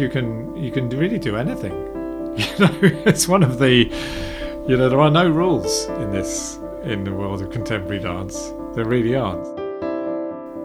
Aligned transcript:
you 0.00 0.08
can 0.08 0.56
you 0.56 0.72
can 0.72 0.88
really 0.88 1.18
do 1.18 1.36
anything. 1.36 1.86
You 2.30 2.58
know, 2.58 2.78
it's 3.06 3.26
one 3.28 3.42
of 3.42 3.58
the 3.58 3.90
you 4.68 4.76
know 4.76 4.88
there 4.88 5.00
are 5.00 5.10
no 5.10 5.28
rules 5.28 5.86
in 6.02 6.10
this 6.10 6.58
in 6.84 7.04
the 7.04 7.12
world 7.12 7.42
of 7.42 7.50
contemporary 7.50 7.98
dance. 7.98 8.52
There 8.74 8.84
really 8.84 9.16
aren't. 9.16 9.44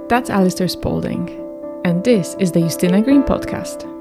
That's 0.08 0.30
Alistair 0.30 0.68
Spalding, 0.68 1.28
and 1.84 2.04
this 2.04 2.36
is 2.40 2.52
the 2.52 2.60
Justina 2.60 3.02
Green 3.02 3.24
podcast. 3.24 3.95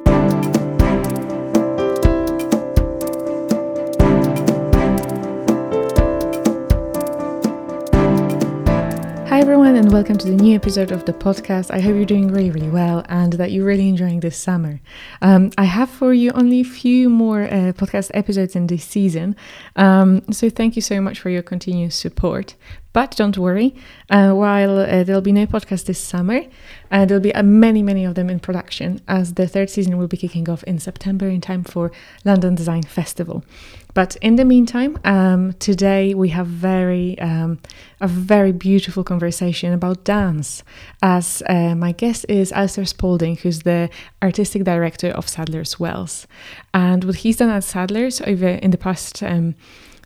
Welcome 9.95 10.19
to 10.19 10.27
the 10.27 10.35
new 10.35 10.57
episode 10.57 10.91
of 10.91 11.05
the 11.05 11.13
podcast. 11.13 11.71
I 11.71 11.79
hope 11.79 11.95
you're 11.95 12.05
doing 12.05 12.27
really, 12.27 12.51
really 12.51 12.69
well 12.69 13.07
and 13.09 13.35
that 13.35 13.53
you're 13.53 13.65
really 13.65 13.89
enjoying 13.89 14.19
this 14.19 14.37
summer. 14.37 14.81
Um, 15.23 15.53
I 15.57 15.67
have 15.67 15.89
for 15.89 16.13
you 16.13 16.33
only 16.33 16.63
a 16.63 16.65
few 16.65 17.09
more 17.09 17.43
uh, 17.45 17.73
podcast 17.75 18.11
episodes 18.13 18.57
in 18.57 18.67
this 18.67 18.83
season, 18.85 19.37
um, 19.77 20.25
so 20.33 20.51
thank 20.51 20.75
you 20.75 20.83
so 20.83 21.01
much 21.01 21.21
for 21.21 21.31
your 21.31 21.43
continuous 21.43 21.95
support. 21.95 22.57
But 22.93 23.15
don't 23.17 23.39
worry, 23.39 23.77
uh, 24.11 24.33
while 24.33 24.79
uh, 24.79 25.05
there'll 25.05 25.21
be 25.21 25.31
no 25.31 25.47
podcast 25.47 25.87
this 25.87 26.01
summer, 26.01 26.41
uh, 26.91 27.05
there'll 27.05 27.23
be 27.23 27.35
uh, 27.35 27.45
many, 27.45 27.83
many 27.83 28.05
of 28.05 28.17
them 28.17 28.31
in 28.31 28.41
production 28.41 29.01
as 29.07 29.35
the 29.35 29.47
third 29.47 29.71
season 29.71 29.97
will 29.97 30.09
be 30.09 30.17
kicking 30.17 30.49
off 30.49 30.65
in 30.65 30.81
September 30.81 31.29
in 31.29 31.41
time 31.41 31.63
for 31.63 31.93
London 32.25 32.57
Design 32.57 32.83
Festival. 32.83 33.45
But 33.95 34.17
in 34.17 34.35
the 34.35 34.45
meantime, 34.45 34.99
um, 35.05 35.53
today 35.61 36.15
we 36.15 36.31
have 36.31 36.49
very 36.49 37.17
um, 37.21 37.61
a 38.01 38.09
very 38.09 38.51
beautiful 38.51 39.05
conversation 39.05 39.73
about 39.73 40.03
dance. 40.03 40.65
As 41.01 41.43
uh, 41.49 41.77
my 41.77 41.93
guest 41.93 42.27
is 42.29 42.51
Alistair 42.51 42.87
Spalding, 42.87 43.37
who's 43.37 43.63
the 43.63 43.89
artistic 44.21 44.65
director 44.65 45.11
of 45.11 45.29
Sadler's 45.29 45.79
Wells, 45.79 46.27
and 46.75 47.05
what 47.05 47.17
he's 47.17 47.37
done 47.37 47.51
at 47.51 47.63
Sadler's 47.63 48.21
over 48.23 48.49
in 48.49 48.73
the 48.73 48.79
past. 48.79 49.23
Um, 49.23 49.55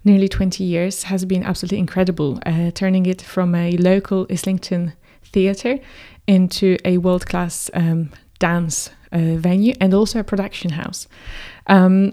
nearly 0.05 0.29
20 0.29 0.63
years 0.63 1.03
has 1.05 1.25
been 1.25 1.43
absolutely 1.43 1.79
incredible, 1.79 2.39
uh, 2.47 2.71
turning 2.71 3.05
it 3.05 3.21
from 3.21 3.55
a 3.55 3.77
local 3.79 4.27
Islington 4.31 4.93
theatre 5.25 5.81
into 6.27 6.77
a 6.85 6.99
world 6.99 7.27
class 7.27 7.69
um, 7.75 8.11
dance 8.39 8.91
uh, 9.13 9.37
venue 9.37 9.75
and 9.81 9.93
also 9.93 10.21
a 10.21 10.25
production 10.25 10.71
house. 10.71 11.09
Um, 11.67 12.13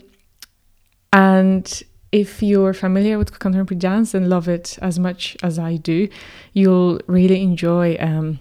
and 1.16 1.83
if 2.11 2.44
you're 2.44 2.73
familiar 2.73 3.17
with 3.17 3.39
contemporary 3.39 3.80
dance 3.80 4.13
and 4.13 4.30
love 4.30 4.49
it 4.49 4.77
as 4.81 4.99
much 4.99 5.38
as 5.41 5.58
I 5.58 5.77
do, 5.77 6.09
you'll 6.52 6.99
really 7.08 7.41
enjoy 7.41 7.95
um, 8.02 8.39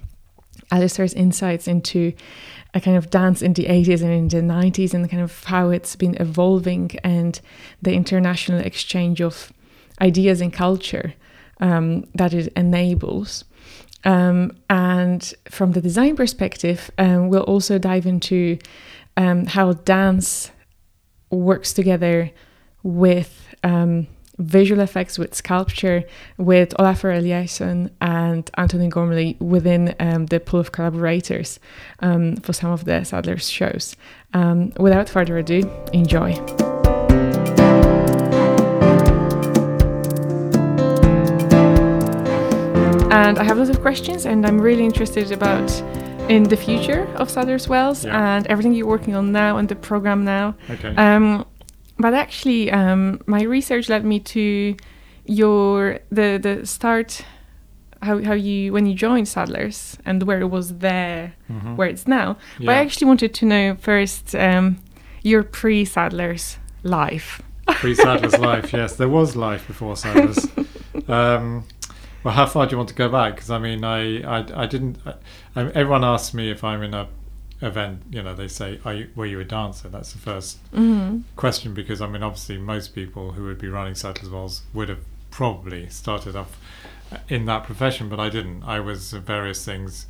Alistair's 0.73 1.15
insights 1.15 1.69
into 1.69 2.13
a 2.75 2.81
kind 2.81 2.97
of 2.97 3.11
dance 3.11 3.43
in 3.43 3.53
the 3.53 3.67
80s 3.67 4.03
and 4.03 4.11
in 4.11 4.29
the 4.29 4.53
90s 4.53 4.93
and 4.93 5.09
kind 5.09 5.23
of 5.23 5.45
how 5.45 5.71
it's 5.71 5.95
been 5.95 6.17
evolving 6.21 6.91
and 7.05 7.41
the 7.81 7.95
international 7.95 8.59
exchange 8.59 9.21
of 9.21 9.53
ideas 10.01 10.41
and 10.41 10.53
culture 10.53 11.15
um, 11.61 12.09
that 12.17 12.35
it 12.35 12.53
enables. 12.57 13.45
Um, 14.03 14.57
and 14.69 15.33
from 15.49 15.73
the 15.73 15.81
design 15.81 16.17
perspective, 16.17 16.91
um, 16.99 17.29
we'll 17.29 17.43
also 17.43 17.79
dive 17.79 18.05
into 18.05 18.59
um, 19.17 19.47
how 19.47 19.75
dance 19.75 20.51
works 21.31 21.73
together 21.73 22.33
with 22.85 23.53
um, 23.65 24.07
visual 24.39 24.81
effects, 24.81 25.19
with 25.19 25.35
sculpture, 25.35 26.05
with 26.39 26.71
Olafur 26.79 27.13
Eliasson 27.21 27.91
and 28.01 28.49
Antony 28.57 28.89
Gormley 28.89 29.37
within 29.41 29.95
um, 29.99 30.27
the 30.27 30.39
pool 30.39 30.61
of 30.61 30.71
collaborators 30.71 31.59
um, 32.01 32.37
for 32.37 32.53
some 32.53 32.71
of 32.71 32.85
the 32.85 33.03
Sadler's 33.05 33.51
shows. 33.51 33.97
Um, 34.33 34.73
without 34.79 35.09
further 35.09 35.39
ado, 35.39 35.69
enjoy. 35.93 36.35
And 43.11 43.39
I 43.39 43.45
have 43.45 43.57
lots 43.59 43.71
of 43.71 43.81
questions, 43.81 44.27
and 44.27 44.45
I'm 44.45 44.61
really 44.61 44.85
interested 44.85 45.31
about 45.31 45.71
in 46.29 46.43
the 46.45 46.57
future 46.57 47.05
of 47.17 47.31
Sadler's 47.31 47.69
Wells 47.69 48.05
Yeah. 48.05 48.37
and 48.37 48.47
everything 48.49 48.73
you're 48.75 48.89
working 48.89 49.15
on 49.15 49.31
now 49.31 49.57
and 49.57 49.69
the 49.69 49.77
program 49.77 50.25
now. 50.25 50.57
Okay. 50.69 50.95
Um, 50.97 51.47
but 51.99 52.15
actually, 52.15 52.71
um, 52.71 53.21
my 53.27 53.43
research 53.43 53.89
led 53.89 54.05
me 54.05 54.21
to 54.21 54.77
your 55.27 55.99
the 56.11 56.39
the 56.43 56.67
start 56.67 57.25
how 58.03 58.23
how 58.23 58.35
you 58.35 58.73
when 58.73 58.85
you 58.87 58.95
joined 58.95 59.27
Sadler's 59.29 59.97
and 60.05 60.23
where 60.25 60.41
it 60.41 60.51
was 60.51 60.79
there 60.79 61.33
Mhm. 61.51 61.77
where 61.77 61.89
it's 61.89 62.07
now. 62.07 62.37
But 62.59 62.69
I 62.71 62.75
actually 62.75 63.07
wanted 63.07 63.33
to 63.35 63.47
know 63.47 63.77
first 63.81 64.35
um, 64.35 64.77
your 65.23 65.43
pre 65.43 65.85
Sadler's 65.85 66.59
life. 66.83 67.41
Pre 67.67 67.95
Sadler's 67.95 68.39
life, 68.39 68.75
yes, 68.75 68.97
there 68.97 69.09
was 69.09 69.37
life 69.37 69.67
before 69.67 69.97
Sadler's. 69.97 70.47
um, 71.09 71.65
well, 72.23 72.35
how 72.35 72.45
far 72.45 72.67
do 72.67 72.73
you 72.73 72.77
want 72.77 72.91
to 72.91 72.95
go 72.95 73.09
back? 73.09 73.37
Because 73.37 73.51
I 73.51 73.59
mean, 73.59 73.85
I, 73.85 74.21
I, 74.21 74.45
I 74.55 74.67
didn't. 74.67 74.99
I, 75.07 75.15
I, 75.57 75.61
everyone 75.71 76.05
asks 76.05 76.35
me 76.35 76.51
if 76.51 76.63
I'm 76.63 76.83
in 76.83 76.93
a 76.93 77.09
event. 77.65 78.03
You 78.11 78.23
know, 78.23 78.35
they 78.35 78.49
say, 78.49 78.79
Are 78.85 78.95
you, 78.95 79.11
"Were 79.17 79.27
you 79.27 79.41
a 79.41 79.45
dancer?" 79.45 79.89
That's 79.89 80.13
the 80.13 80.19
first 80.19 80.59
Mm-hmm. 80.73 81.21
question 81.37 81.75
because 81.75 82.01
I 82.01 82.07
mean, 82.07 82.23
obviously, 82.23 82.59
most 82.59 82.95
people 82.95 83.33
who 83.33 83.45
would 83.45 83.59
be 83.59 83.69
running 83.69 83.95
Sadler's 83.95 84.31
Wells 84.31 84.63
would 84.73 84.89
have 84.89 85.05
probably 85.31 85.89
started 85.89 86.37
off 86.37 86.57
in 87.29 87.45
that 87.47 87.65
profession, 87.65 88.09
but 88.09 88.21
I 88.21 88.29
didn't. 88.29 88.63
I 88.65 88.81
was 88.81 89.13
uh, 89.15 89.19
various 89.21 89.65
things 89.65 90.07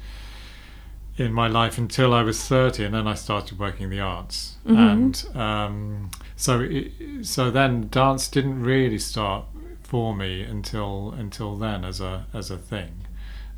in 1.17 1.33
my 1.33 1.47
life 1.47 1.79
until 1.79 2.13
I 2.13 2.23
was 2.23 2.43
30, 2.43 2.85
and 2.85 2.95
then 2.95 3.07
I 3.07 3.15
started 3.15 3.59
working 3.59 3.89
the 3.91 4.01
arts. 4.01 4.57
Mhm. 4.67 4.77
And 4.93 5.37
um, 5.37 6.11
so, 6.37 6.61
it, 6.61 6.93
so 7.23 7.51
then 7.51 7.89
dance 7.89 8.29
didn't 8.29 8.63
really 8.63 8.99
start 8.99 9.45
for 9.83 10.15
me 10.15 10.43
until 10.43 11.15
until 11.17 11.57
then 11.57 11.85
as 11.85 12.01
a 12.01 12.27
as 12.35 12.51
a 12.51 12.57
thing, 12.59 13.07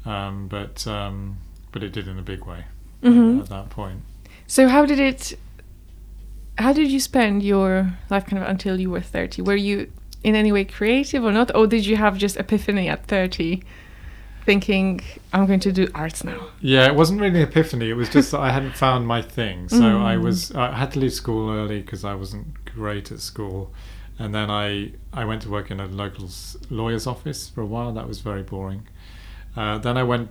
um, 0.04 0.48
but 0.48 0.86
um, 0.86 1.38
but 1.72 1.82
it 1.82 1.92
did 1.92 2.06
in 2.08 2.18
a 2.18 2.22
big 2.22 2.44
way 2.44 2.64
Mhm. 3.06 3.40
at 3.40 3.48
that 3.48 3.70
point. 3.70 4.00
So 4.46 4.68
how 4.68 4.84
did 4.86 4.98
it? 5.00 5.38
How 6.58 6.72
did 6.72 6.90
you 6.90 7.00
spend 7.00 7.42
your 7.42 7.92
life 8.10 8.26
kind 8.26 8.42
of 8.42 8.48
until 8.48 8.80
you 8.80 8.90
were 8.90 9.00
thirty? 9.02 9.42
Were 9.42 9.56
you 9.56 9.90
in 10.22 10.34
any 10.34 10.50
way 10.52 10.64
creative 10.64 11.22
or 11.24 11.32
not, 11.32 11.54
or 11.54 11.66
did 11.66 11.84
you 11.86 11.96
have 11.96 12.16
just 12.18 12.36
epiphany 12.36 12.88
at 12.88 13.06
thirty, 13.06 13.62
thinking 14.44 15.00
I'm 15.32 15.46
going 15.46 15.60
to 15.60 15.72
do 15.72 15.88
arts 15.94 16.24
now? 16.24 16.46
Yeah, 16.60 16.86
it 16.86 16.94
wasn't 16.94 17.20
really 17.20 17.42
an 17.42 17.48
epiphany. 17.48 17.90
It 17.90 17.94
was 17.94 18.08
just 18.08 18.30
that 18.30 18.40
I 18.40 18.50
hadn't 18.50 18.74
found 18.76 19.06
my 19.06 19.20
thing. 19.22 19.68
So 19.68 19.84
I 19.84 20.16
Mm. 20.16 20.22
was 20.22 20.52
I 20.54 20.72
had 20.72 20.92
to 20.92 20.98
leave 21.00 21.12
school 21.12 21.50
early 21.50 21.80
because 21.82 22.04
I 22.04 22.14
wasn't 22.14 22.46
great 22.64 23.12
at 23.12 23.20
school, 23.20 23.72
and 24.18 24.34
then 24.34 24.50
I 24.50 24.92
I 25.12 25.24
went 25.24 25.42
to 25.42 25.50
work 25.50 25.70
in 25.70 25.78
a 25.80 25.86
local 25.86 26.28
lawyer's 26.70 27.06
office 27.06 27.48
for 27.48 27.60
a 27.60 27.66
while. 27.66 27.92
That 27.92 28.08
was 28.08 28.20
very 28.20 28.42
boring. 28.42 28.82
Uh, 29.56 29.78
then 29.78 29.96
I 29.96 30.02
went 30.04 30.30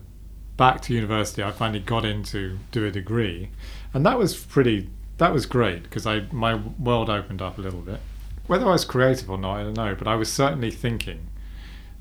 back 0.57 0.81
to 0.81 0.93
university. 0.93 1.43
I 1.43 1.51
finally 1.51 1.79
got 1.79 2.05
in 2.05 2.23
to 2.23 2.57
do 2.71 2.85
a 2.85 2.91
degree, 2.91 3.49
and 3.93 4.05
that 4.05 4.17
was 4.17 4.35
pretty. 4.35 4.89
That 5.17 5.31
was 5.33 5.45
great 5.45 5.83
because 5.83 6.05
I 6.05 6.21
my 6.31 6.55
world 6.55 7.09
opened 7.09 7.41
up 7.41 7.57
a 7.57 7.61
little 7.61 7.81
bit. 7.81 7.99
Whether 8.47 8.65
I 8.67 8.71
was 8.71 8.85
creative 8.85 9.29
or 9.29 9.37
not, 9.37 9.57
I 9.57 9.63
don't 9.63 9.73
know, 9.77 9.95
but 9.95 10.07
I 10.07 10.15
was 10.15 10.31
certainly 10.31 10.71
thinking 10.71 11.27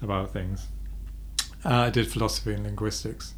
about 0.03 0.33
things. 0.33 0.67
Uh, 1.65 1.75
I 1.75 1.91
did 1.91 2.07
philosophy 2.09 2.53
and 2.53 2.65
linguistics, 2.65 3.35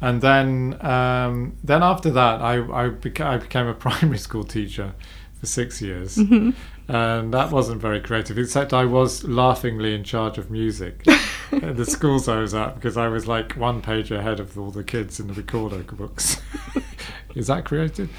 and 0.00 0.20
then 0.22 0.78
um, 0.84 1.56
then 1.62 1.82
after 1.82 2.10
that, 2.10 2.40
I 2.40 2.54
I, 2.56 2.88
beca- 2.90 3.26
I 3.26 3.36
became 3.38 3.66
a 3.66 3.74
primary 3.88 4.18
school 4.18 4.44
teacher 4.44 4.94
for 5.38 5.46
six 5.46 5.80
years, 5.82 6.16
Mhm. 6.16 6.54
and 6.88 7.34
that 7.34 7.50
wasn't 7.50 7.80
very 7.80 8.00
creative. 8.00 8.38
Except 8.38 8.72
I 8.72 8.84
was 8.84 9.24
laughingly 9.24 9.94
in 9.94 10.04
charge 10.04 10.38
of 10.38 10.50
music 10.50 11.04
at 11.52 11.76
the 11.76 11.84
schools 11.86 12.28
I 12.28 12.38
was 12.40 12.54
at 12.54 12.74
because 12.74 12.96
I 12.96 13.08
was 13.08 13.26
like 13.26 13.52
one 13.52 13.80
page 13.82 14.10
ahead 14.10 14.40
of 14.40 14.58
all 14.58 14.70
the 14.70 14.84
kids 14.84 15.18
in 15.20 15.26
the 15.28 15.34
recorder 15.34 15.78
books. 15.82 16.40
Is 17.34 17.46
that 17.46 17.64
creative? 17.64 18.10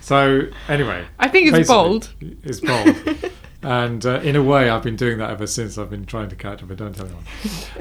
So 0.00 0.48
anyway, 0.68 1.04
I 1.18 1.28
think 1.28 1.52
it's 1.52 1.68
bold. 1.68 2.12
It's 2.20 2.60
bold. 2.60 2.96
And 3.62 4.04
uh, 4.06 4.20
in 4.20 4.36
a 4.36 4.42
way, 4.42 4.68
I've 4.70 4.84
been 4.84 4.94
doing 4.94 5.18
that 5.18 5.30
ever 5.30 5.46
since. 5.46 5.76
I've 5.76 5.90
been 5.90 6.04
trying 6.06 6.28
to 6.28 6.36
catch 6.36 6.62
up, 6.62 6.68
but 6.68 6.76
don't 6.76 6.94
tell 6.94 7.06
anyone. 7.06 7.24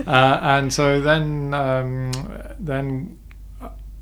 uh, 0.08 0.40
and 0.42 0.74
so 0.74 1.00
then, 1.00 1.54
um, 1.54 2.12
then 2.58 3.20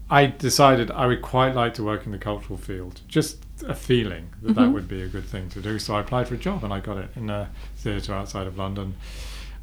I 0.09 0.27
decided 0.27 0.91
I 0.91 1.07
would 1.07 1.21
quite 1.21 1.55
like 1.55 1.73
to 1.73 1.83
work 1.83 2.05
in 2.05 2.13
the 2.13 2.17
cultural 2.17 2.57
field. 2.57 3.01
Just 3.09 3.43
a 3.67 3.73
feeling 3.75 4.29
that 4.43 4.53
that 4.55 4.69
Mhm. 4.69 4.73
would 4.73 4.87
be 4.87 5.01
a 5.01 5.07
good 5.07 5.25
thing 5.25 5.49
to 5.49 5.61
do. 5.61 5.77
So 5.77 5.95
I 5.95 6.01
applied 6.01 6.29
for 6.29 6.35
a 6.35 6.37
job, 6.37 6.63
and 6.63 6.71
I 6.71 6.79
got 6.79 6.97
it 6.99 7.09
in 7.17 7.29
a 7.29 7.49
theatre 7.75 8.13
outside 8.13 8.47
of 8.47 8.57
London. 8.57 8.93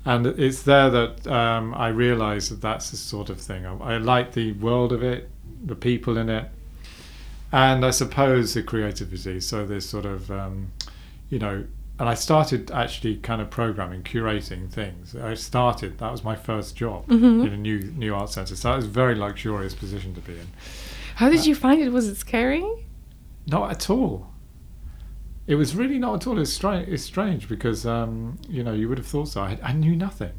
And 0.05 0.26
it's 0.26 0.62
there 0.62 0.88
that 0.91 1.26
um, 1.26 1.75
I 1.75 1.88
realise 1.88 2.49
that 2.49 2.61
that's 2.62 2.91
the 2.91 2.97
sort 2.97 3.29
of 3.31 3.38
thing. 3.41 3.67
I, 3.67 3.94
I 3.94 3.97
like 3.99 4.32
the 4.32 4.52
world 4.52 4.93
of 4.93 5.02
it, 5.02 5.29
the 5.64 5.75
people 5.75 6.17
in 6.17 6.31
it, 6.31 6.49
and 7.52 7.85
I 7.85 7.91
suppose 7.91 8.55
the 8.55 8.62
creativity. 8.62 9.41
So 9.41 9.67
there's 9.67 9.87
sort 9.88 10.06
of, 10.06 10.31
um, 10.31 10.73
you 11.29 11.38
know, 11.38 11.64
and 11.99 12.08
I 12.08 12.14
started 12.14 12.70
actually 12.70 13.17
kind 13.17 13.43
of 13.43 13.50
programming, 13.50 14.02
curating 14.02 14.70
things. 14.70 15.14
I 15.14 15.35
started 15.35 15.99
that 15.99 16.11
was 16.11 16.25
my 16.25 16.35
first 16.35 16.75
job 16.76 17.06
Mhm. 17.08 17.47
in 17.47 17.52
a 17.52 17.56
new 17.58 17.81
new 17.81 18.14
art 18.14 18.31
centre. 18.31 18.56
So 18.56 18.70
that 18.70 18.76
was 18.76 18.87
a 18.87 18.88
very 18.88 19.14
luxurious 19.14 19.75
position 19.75 20.14
to 20.14 20.20
be 20.23 20.32
in. 20.32 20.47
How 21.17 21.29
did 21.29 21.44
you 21.44 21.55
find 21.55 21.79
it? 21.82 21.91
Was 21.91 22.08
it 22.08 22.17
scary? 22.17 22.64
Not 23.47 23.70
at 23.70 23.91
all. 23.91 24.30
It 25.50 25.56
was 25.56 25.75
really 25.75 25.99
not 25.99 26.14
at 26.14 26.26
all. 26.29 26.38
It's 26.38 26.52
strange. 26.52 26.88
It's 26.88 27.02
strange 27.02 27.49
because 27.49 27.85
um, 27.85 28.38
you 28.49 28.62
know 28.62 28.73
you 28.73 28.88
would 28.88 28.99
have 28.99 29.06
thought 29.06 29.26
so. 29.26 29.41
I, 29.41 29.58
I 29.61 29.73
knew 29.73 29.97
nothing, 29.97 30.31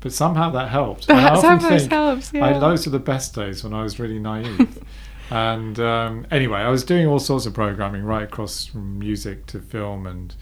but 0.00 0.12
somehow 0.12 0.50
that 0.50 0.70
helped. 0.70 1.06
That 1.06 1.20
helps. 1.20 2.32
Yeah. 2.32 2.44
I, 2.44 2.58
those 2.58 2.84
are 2.84 2.90
the 2.90 2.98
best 2.98 3.32
days 3.32 3.62
when 3.62 3.72
I 3.72 3.84
was 3.84 4.00
really 4.00 4.18
naive. 4.18 4.82
and 5.30 5.78
um, 5.78 6.26
anyway, 6.32 6.58
I 6.58 6.68
was 6.68 6.82
doing 6.82 7.06
all 7.06 7.20
sorts 7.20 7.46
of 7.46 7.54
programming 7.54 8.02
right 8.02 8.24
across 8.24 8.66
from 8.66 8.98
music 8.98 9.46
to 9.46 9.60
film 9.60 10.04
and 10.04 10.34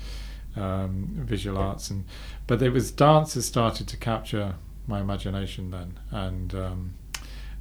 um, 0.56 1.08
visual 1.18 1.58
arts, 1.58 1.90
and 1.90 2.06
but 2.46 2.62
it 2.62 2.70
was 2.70 2.90
dance 2.90 3.34
that 3.34 3.42
started 3.42 3.88
to 3.88 3.96
capture 3.98 4.54
my 4.86 5.02
imagination 5.02 5.70
then, 5.70 6.00
and 6.10 6.54
um, 6.54 6.94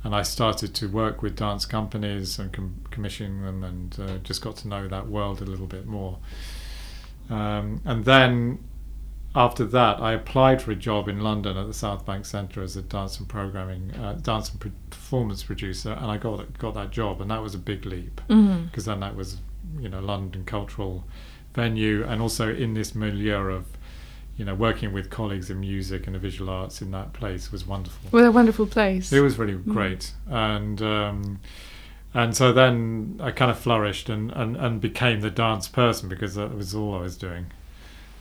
and 0.04 0.16
I 0.16 0.22
started 0.22 0.74
to 0.76 0.88
work 0.88 1.22
with 1.22 1.36
dance 1.36 1.66
companies 1.66 2.40
and 2.40 2.52
com- 2.52 2.82
commissioning 2.92 3.44
them, 3.44 3.64
and 3.64 4.00
uh, 4.00 4.18
just 4.18 4.42
got 4.42 4.58
to 4.58 4.68
know 4.68 4.88
that 4.88 5.08
world 5.08 5.42
a 5.42 5.46
little 5.46 5.68
bit 5.68 5.86
more. 5.86 6.20
Um, 7.30 7.82
and 7.86 8.04
then 8.06 8.60
after 9.36 9.66
that, 9.66 10.00
I 10.00 10.14
applied 10.14 10.62
for 10.62 10.72
a 10.72 10.76
job 10.76 11.08
in 11.08 11.20
London 11.22 11.58
at 11.58 11.66
the 11.66 11.74
South 11.74 12.06
Bank 12.06 12.26
Centre 12.26 12.62
as 12.62 12.76
a 12.76 12.82
dance 12.82 13.18
and 13.18 13.28
programming, 13.28 13.92
uh, 13.96 14.14
dance 14.22 14.52
and 14.52 14.60
performance 14.90 15.42
producer, 15.42 15.94
and 15.94 16.06
I 16.12 16.18
got 16.18 16.58
got 16.60 16.74
that 16.76 16.92
job, 16.92 17.22
and 17.22 17.32
that 17.32 17.42
was 17.42 17.56
a 17.56 17.60
big 17.60 17.86
leap 17.86 18.22
because 18.66 18.86
then 18.86 19.00
that 19.00 19.16
was, 19.16 19.38
you 19.80 19.90
know, 19.90 20.02
London 20.02 20.44
cultural 20.46 21.06
venue, 21.56 22.04
and 22.04 22.22
also 22.22 22.54
in 22.54 22.74
this 22.74 22.94
milieu 22.94 23.52
of, 23.52 23.66
you 24.38 24.46
know, 24.46 24.56
working 24.56 24.94
with 24.94 25.10
colleagues 25.10 25.50
in 25.50 25.60
music 25.60 26.08
and 26.08 26.16
the 26.16 26.20
visual 26.20 26.50
arts 26.50 26.82
in 26.82 26.92
that 26.92 27.14
place 27.14 27.52
was 27.52 27.68
wonderful. 27.68 28.10
What 28.10 28.26
a 28.26 28.32
wonderful 28.32 28.66
place. 28.66 29.12
It 29.14 29.20
was 29.22 29.38
really 29.38 29.54
great, 29.54 30.14
and 30.28 30.82
um, 30.82 31.40
and 32.14 32.36
so 32.36 32.54
then 32.54 33.20
I 33.22 33.32
kind 33.32 33.50
of 33.50 33.60
flourished 33.60 34.10
and, 34.10 34.32
and, 34.32 34.56
and 34.56 34.80
became 34.80 35.22
the 35.22 35.32
dance 35.32 35.68
person 35.68 36.10
because 36.10 36.36
that 36.36 36.56
was 36.56 36.76
all 36.76 36.96
I 36.96 37.02
was 37.02 37.18
doing, 37.18 37.48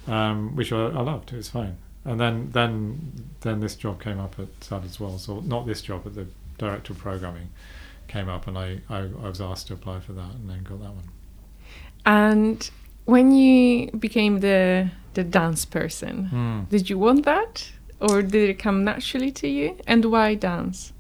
um, 0.07 0.57
which 0.57 0.73
I, 0.73 0.87
I 0.87 1.01
loved. 1.01 1.33
It 1.33 1.37
was 1.37 1.51
fine. 1.51 1.77
And 2.05 2.19
then 2.19 2.51
then 2.53 3.31
then 3.41 3.61
this 3.61 3.77
job 3.77 4.03
came 4.03 4.19
up 4.19 4.39
at 4.39 4.49
Sadler's 4.61 4.99
Wells. 4.99 5.25
So 5.25 5.41
not 5.41 5.67
this 5.67 5.83
job, 5.83 6.03
but 6.05 6.15
the 6.15 6.27
director 6.59 6.93
of 6.93 6.99
programming 6.99 7.51
came 8.09 8.29
up, 8.29 8.47
and 8.47 8.59
I, 8.59 8.81
I, 8.89 8.99
I 8.99 9.29
was 9.29 9.41
asked 9.41 9.69
to 9.69 9.75
apply 9.75 10.01
for 10.01 10.13
that, 10.13 10.35
and 10.35 10.49
then 10.49 10.63
got 10.63 10.81
that 10.81 10.91
one. 10.91 11.09
And 12.05 12.71
when 13.05 13.33
you 13.33 13.91
became 13.93 14.41
the 14.41 14.91
the 15.15 15.25
dance 15.25 15.65
person, 15.65 16.29
Mm. 16.33 16.69
did 16.69 16.89
you 16.91 16.99
want 16.99 17.25
that, 17.25 17.71
or 18.01 18.23
did 18.23 18.49
it 18.51 18.59
come 18.59 18.85
naturally 18.85 19.31
to 19.33 19.49
you? 19.49 19.77
And 19.87 20.05
why 20.07 20.35
dance? 20.35 20.93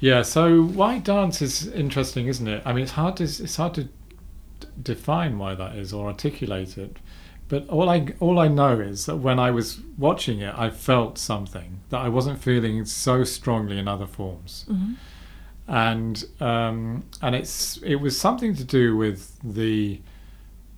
Yeah, 0.00 0.22
so 0.22 0.62
why 0.62 0.98
dance 1.00 1.42
is 1.42 1.66
interesting, 1.66 2.28
isn't 2.28 2.46
it? 2.46 2.62
I 2.64 2.72
mean, 2.72 2.84
it's 2.84 2.92
hard 2.92 3.16
to 3.16 3.24
it's 3.24 3.56
hard 3.56 3.74
to 3.74 3.84
d- 3.84 3.90
define 4.82 5.38
why 5.38 5.54
that 5.56 5.74
is 5.74 5.92
or 5.92 6.06
articulate 6.06 6.78
it. 6.78 6.96
But 7.48 7.68
all 7.68 7.88
I 7.88 8.06
all 8.20 8.38
I 8.38 8.46
know 8.48 8.78
is 8.78 9.06
that 9.06 9.16
when 9.16 9.38
I 9.40 9.50
was 9.50 9.80
watching 9.96 10.40
it, 10.40 10.54
I 10.56 10.70
felt 10.70 11.18
something 11.18 11.80
that 11.90 11.98
I 11.98 12.08
wasn't 12.08 12.38
feeling 12.38 12.84
so 12.84 13.24
strongly 13.24 13.78
in 13.78 13.88
other 13.88 14.06
forms, 14.06 14.66
Mm-hmm. 14.70 14.92
and 15.66 16.24
um, 16.40 17.04
and 17.20 17.34
it's 17.34 17.78
it 17.82 17.96
was 17.96 18.20
something 18.20 18.54
to 18.54 18.64
do 18.64 18.96
with 18.96 19.36
the 19.42 20.00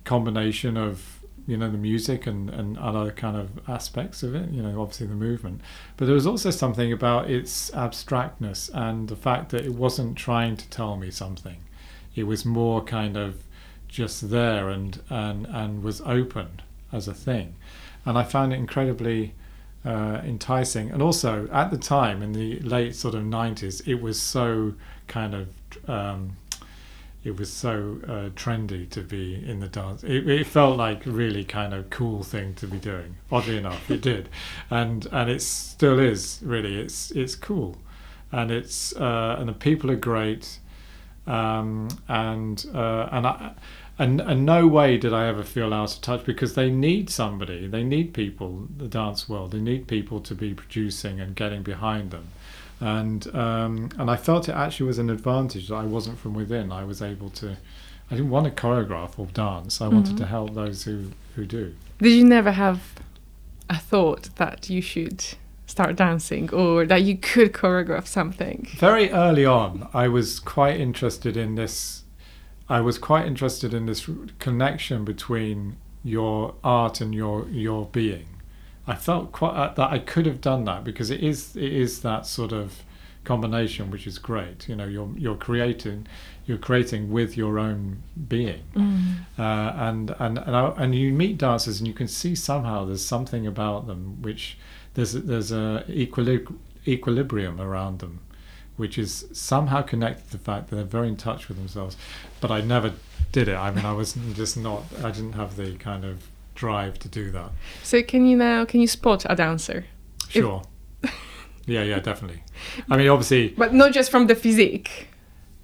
combination 0.03 0.77
of 0.77 1.20
you 1.47 1.57
know 1.57 1.69
the 1.69 1.77
music 1.77 2.27
and 2.27 2.49
and 2.49 2.77
other 2.77 3.11
kind 3.11 3.35
of 3.35 3.49
aspects 3.69 4.23
of 4.23 4.35
it. 4.35 4.49
You 4.49 4.61
know, 4.61 4.81
obviously 4.81 5.07
the 5.07 5.15
movement, 5.15 5.61
but 5.97 6.05
there 6.05 6.15
was 6.15 6.27
also 6.27 6.49
something 6.49 6.91
about 6.91 7.29
its 7.29 7.71
abstractness 7.73 8.69
and 8.73 9.07
the 9.07 9.15
fact 9.15 9.49
that 9.51 9.65
it 9.65 9.73
wasn't 9.73 10.17
trying 10.17 10.57
to 10.57 10.69
tell 10.69 10.95
me 10.97 11.11
something. 11.11 11.57
It 12.15 12.23
was 12.23 12.45
more 12.45 12.83
kind 12.83 13.17
of 13.17 13.43
just 13.87 14.29
there 14.29 14.69
and 14.69 15.01
and 15.09 15.45
and 15.47 15.83
was 15.83 16.01
open 16.01 16.61
as 16.91 17.07
a 17.07 17.13
thing, 17.13 17.55
and 18.05 18.17
I 18.17 18.23
found 18.23 18.53
it 18.53 18.57
incredibly 18.57 19.33
uh, 19.85 20.21
enticing. 20.23 20.91
And 20.91 21.01
also 21.01 21.47
at 21.51 21.71
the 21.71 21.77
time 21.77 22.21
in 22.21 22.33
the 22.33 22.59
late 22.59 22.95
sort 22.95 23.15
of 23.15 23.25
nineties, 23.25 23.81
it 23.81 24.01
was 24.01 24.21
so 24.21 24.73
kind 25.07 25.33
of. 25.33 25.49
Um, 25.89 26.37
it 27.23 27.37
was 27.37 27.51
so 27.51 27.99
uh, 28.03 28.29
trendy 28.35 28.89
to 28.89 29.01
be 29.01 29.35
in 29.35 29.59
the 29.59 29.67
dance. 29.67 30.03
It, 30.03 30.27
it 30.27 30.47
felt 30.47 30.77
like 30.77 31.05
a 31.05 31.11
really 31.11 31.43
kind 31.43 31.73
of 31.73 31.89
cool 31.91 32.23
thing 32.23 32.55
to 32.55 32.67
be 32.67 32.77
doing. 32.77 33.17
Oddly 33.31 33.57
enough, 33.57 33.91
it 33.91 34.01
did, 34.01 34.29
and 34.69 35.05
and 35.11 35.29
it 35.29 35.41
still 35.41 35.99
is 35.99 36.39
really. 36.43 36.79
It's 36.79 37.11
it's 37.11 37.35
cool, 37.35 37.77
and 38.31 38.49
it's 38.49 38.95
uh, 38.95 39.35
and 39.37 39.49
the 39.49 39.53
people 39.53 39.91
are 39.91 39.95
great, 39.95 40.59
um, 41.27 41.89
and 42.07 42.65
uh, 42.73 43.09
and 43.11 43.27
I. 43.27 43.53
And, 43.99 44.19
and 44.19 44.47
no 44.47 44.65
way 44.65 44.97
did 44.97 45.13
I 45.13 45.27
ever 45.27 45.43
feel 45.43 45.75
out 45.75 45.93
of 45.93 46.01
touch 46.01 46.25
because 46.25 46.55
they 46.55 46.71
need 46.71 47.11
somebody. 47.11 47.67
They 47.67 47.83
need 47.83 48.15
people, 48.15 48.67
the 48.75 48.87
dance 48.87 49.29
world. 49.29 49.51
They 49.51 49.59
need 49.59 49.85
people 49.87 50.21
to 50.21 50.33
be 50.33 50.55
producing 50.55 51.19
and 51.19 51.35
getting 51.35 51.61
behind 51.61 52.09
them 52.09 52.29
and 52.81 53.33
um, 53.35 53.89
and 53.97 54.09
I 54.11 54.17
felt 54.17 54.49
it 54.49 54.55
actually 54.55 54.87
was 54.87 54.97
an 54.97 55.09
advantage 55.09 55.69
that 55.69 55.75
I 55.75 55.83
wasn't 55.85 56.19
from 56.19 56.33
within. 56.33 56.71
I 56.71 56.83
was 56.83 57.01
able 57.01 57.29
to. 57.41 57.55
I 58.09 58.15
didn't 58.15 58.29
want 58.31 58.45
to 58.45 58.51
choreograph 58.61 59.17
or 59.17 59.27
dance. 59.27 59.79
I 59.79 59.87
wanted 59.87 60.15
Mhm. 60.15 60.17
to 60.17 60.25
help 60.25 60.53
those 60.53 60.83
who 60.83 61.11
who 61.35 61.45
do. 61.45 61.73
Did 61.99 62.09
you 62.11 62.25
never 62.25 62.51
have 62.51 62.79
a 63.69 63.77
thought 63.77 64.29
that 64.35 64.69
you 64.69 64.81
should 64.81 65.23
start 65.65 65.95
dancing 65.95 66.53
or 66.53 66.85
that 66.85 67.03
you 67.03 67.15
could 67.17 67.53
choreograph 67.53 68.05
something? 68.07 68.67
Very 68.77 69.09
early 69.11 69.45
on, 69.45 69.87
I 69.93 70.09
was 70.09 70.39
quite 70.41 70.77
interested 70.81 71.37
in 71.37 71.55
this. 71.55 72.03
I 72.67 72.81
was 72.81 72.97
quite 72.97 73.25
interested 73.27 73.73
in 73.73 73.85
this 73.85 74.09
connection 74.39 75.05
between 75.05 75.77
your 76.03 76.55
art 76.63 76.99
and 76.99 77.13
your 77.13 77.47
your 77.49 77.85
being. 77.91 78.25
I 78.91 78.95
felt 78.95 79.31
quite 79.31 79.55
uh, 79.55 79.73
that 79.75 79.91
I 79.91 79.99
could 79.99 80.25
have 80.25 80.41
done 80.41 80.65
that 80.65 80.83
because 80.83 81.09
it 81.09 81.21
is 81.21 81.55
it 81.55 81.71
is 81.71 82.01
that 82.01 82.25
sort 82.25 82.51
of 82.51 82.83
combination 83.23 83.91
which 83.91 84.05
is 84.05 84.17
great. 84.17 84.67
You 84.67 84.75
know, 84.75 84.85
you're 84.85 85.09
you're 85.17 85.35
creating 85.35 86.07
you're 86.45 86.57
creating 86.57 87.09
with 87.09 87.37
your 87.37 87.57
own 87.57 88.03
being. 88.27 88.63
Mm. 88.75 89.15
uh, 89.39 89.73
and 89.87 90.15
and 90.19 90.37
and, 90.39 90.55
I, 90.55 90.73
and 90.77 90.93
you 90.93 91.13
meet 91.13 91.37
dancers 91.37 91.79
and 91.79 91.87
you 91.87 91.93
can 91.93 92.07
see 92.07 92.35
somehow 92.35 92.83
there's 92.85 93.05
something 93.05 93.47
about 93.47 93.87
them 93.87 94.21
which 94.21 94.57
there's 94.95 95.15
a, 95.15 95.19
there's 95.19 95.51
a 95.51 95.85
equilib- 95.87 96.57
equilibrium 96.85 97.61
around 97.61 97.99
them 97.99 98.19
which 98.75 98.97
is 98.97 99.25
somehow 99.31 99.81
connected 99.81 100.25
to 100.25 100.31
the 100.37 100.43
fact 100.43 100.69
that 100.69 100.75
they're 100.75 100.83
very 100.83 101.07
in 101.07 101.15
touch 101.15 101.47
with 101.47 101.57
themselves 101.57 101.95
but 102.41 102.51
I 102.51 102.59
never 102.61 102.93
did 103.31 103.47
it 103.47 103.55
I 103.55 103.71
mean 103.71 103.85
I 103.85 103.93
was 103.93 104.17
just 104.33 104.57
not 104.57 104.83
I 105.03 105.11
didn't 105.11 105.33
have 105.33 105.55
the 105.55 105.75
kind 105.75 106.03
of 106.03 106.27
drive 106.61 106.99
to 106.99 107.09
do 107.09 107.31
that. 107.31 107.49
So 107.81 108.03
can 108.03 108.27
you 108.27 108.37
now 108.37 108.65
can 108.65 108.79
you 108.81 108.87
spot 108.87 109.25
a 109.27 109.35
dancer, 109.35 109.85
sure. 110.29 110.61
Yeah 111.65 111.83
yeah 111.91 111.99
definitely. 111.99 112.43
I 112.89 112.97
mean 112.97 113.09
obviously 113.09 113.43
but 113.63 113.73
not 113.73 113.91
just 113.93 114.11
from 114.11 114.27
the 114.27 114.35
physique? 114.35 115.07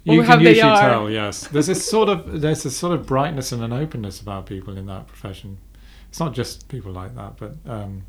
you 0.04 0.24
can 0.24 0.40
usually 0.42 0.78
tell 0.88 1.10
yes. 1.10 1.48
There's 1.48 1.68
this 1.68 1.88
sort 1.88 2.10
of 2.10 2.42
there's 2.42 2.66
a 2.66 2.72
sort 2.72 2.94
of 2.98 3.06
brightness 3.06 3.52
and 3.52 3.62
an 3.64 3.74
openness 3.74 4.20
about 4.22 4.48
people 4.48 4.76
in 4.78 4.86
that 4.88 5.06
profession. 5.08 5.60
It's 6.10 6.20
not 6.20 6.34
just 6.34 6.68
people 6.68 6.92
like 6.92 7.14
that 7.16 7.38
but 7.38 7.54
um, 7.76 8.04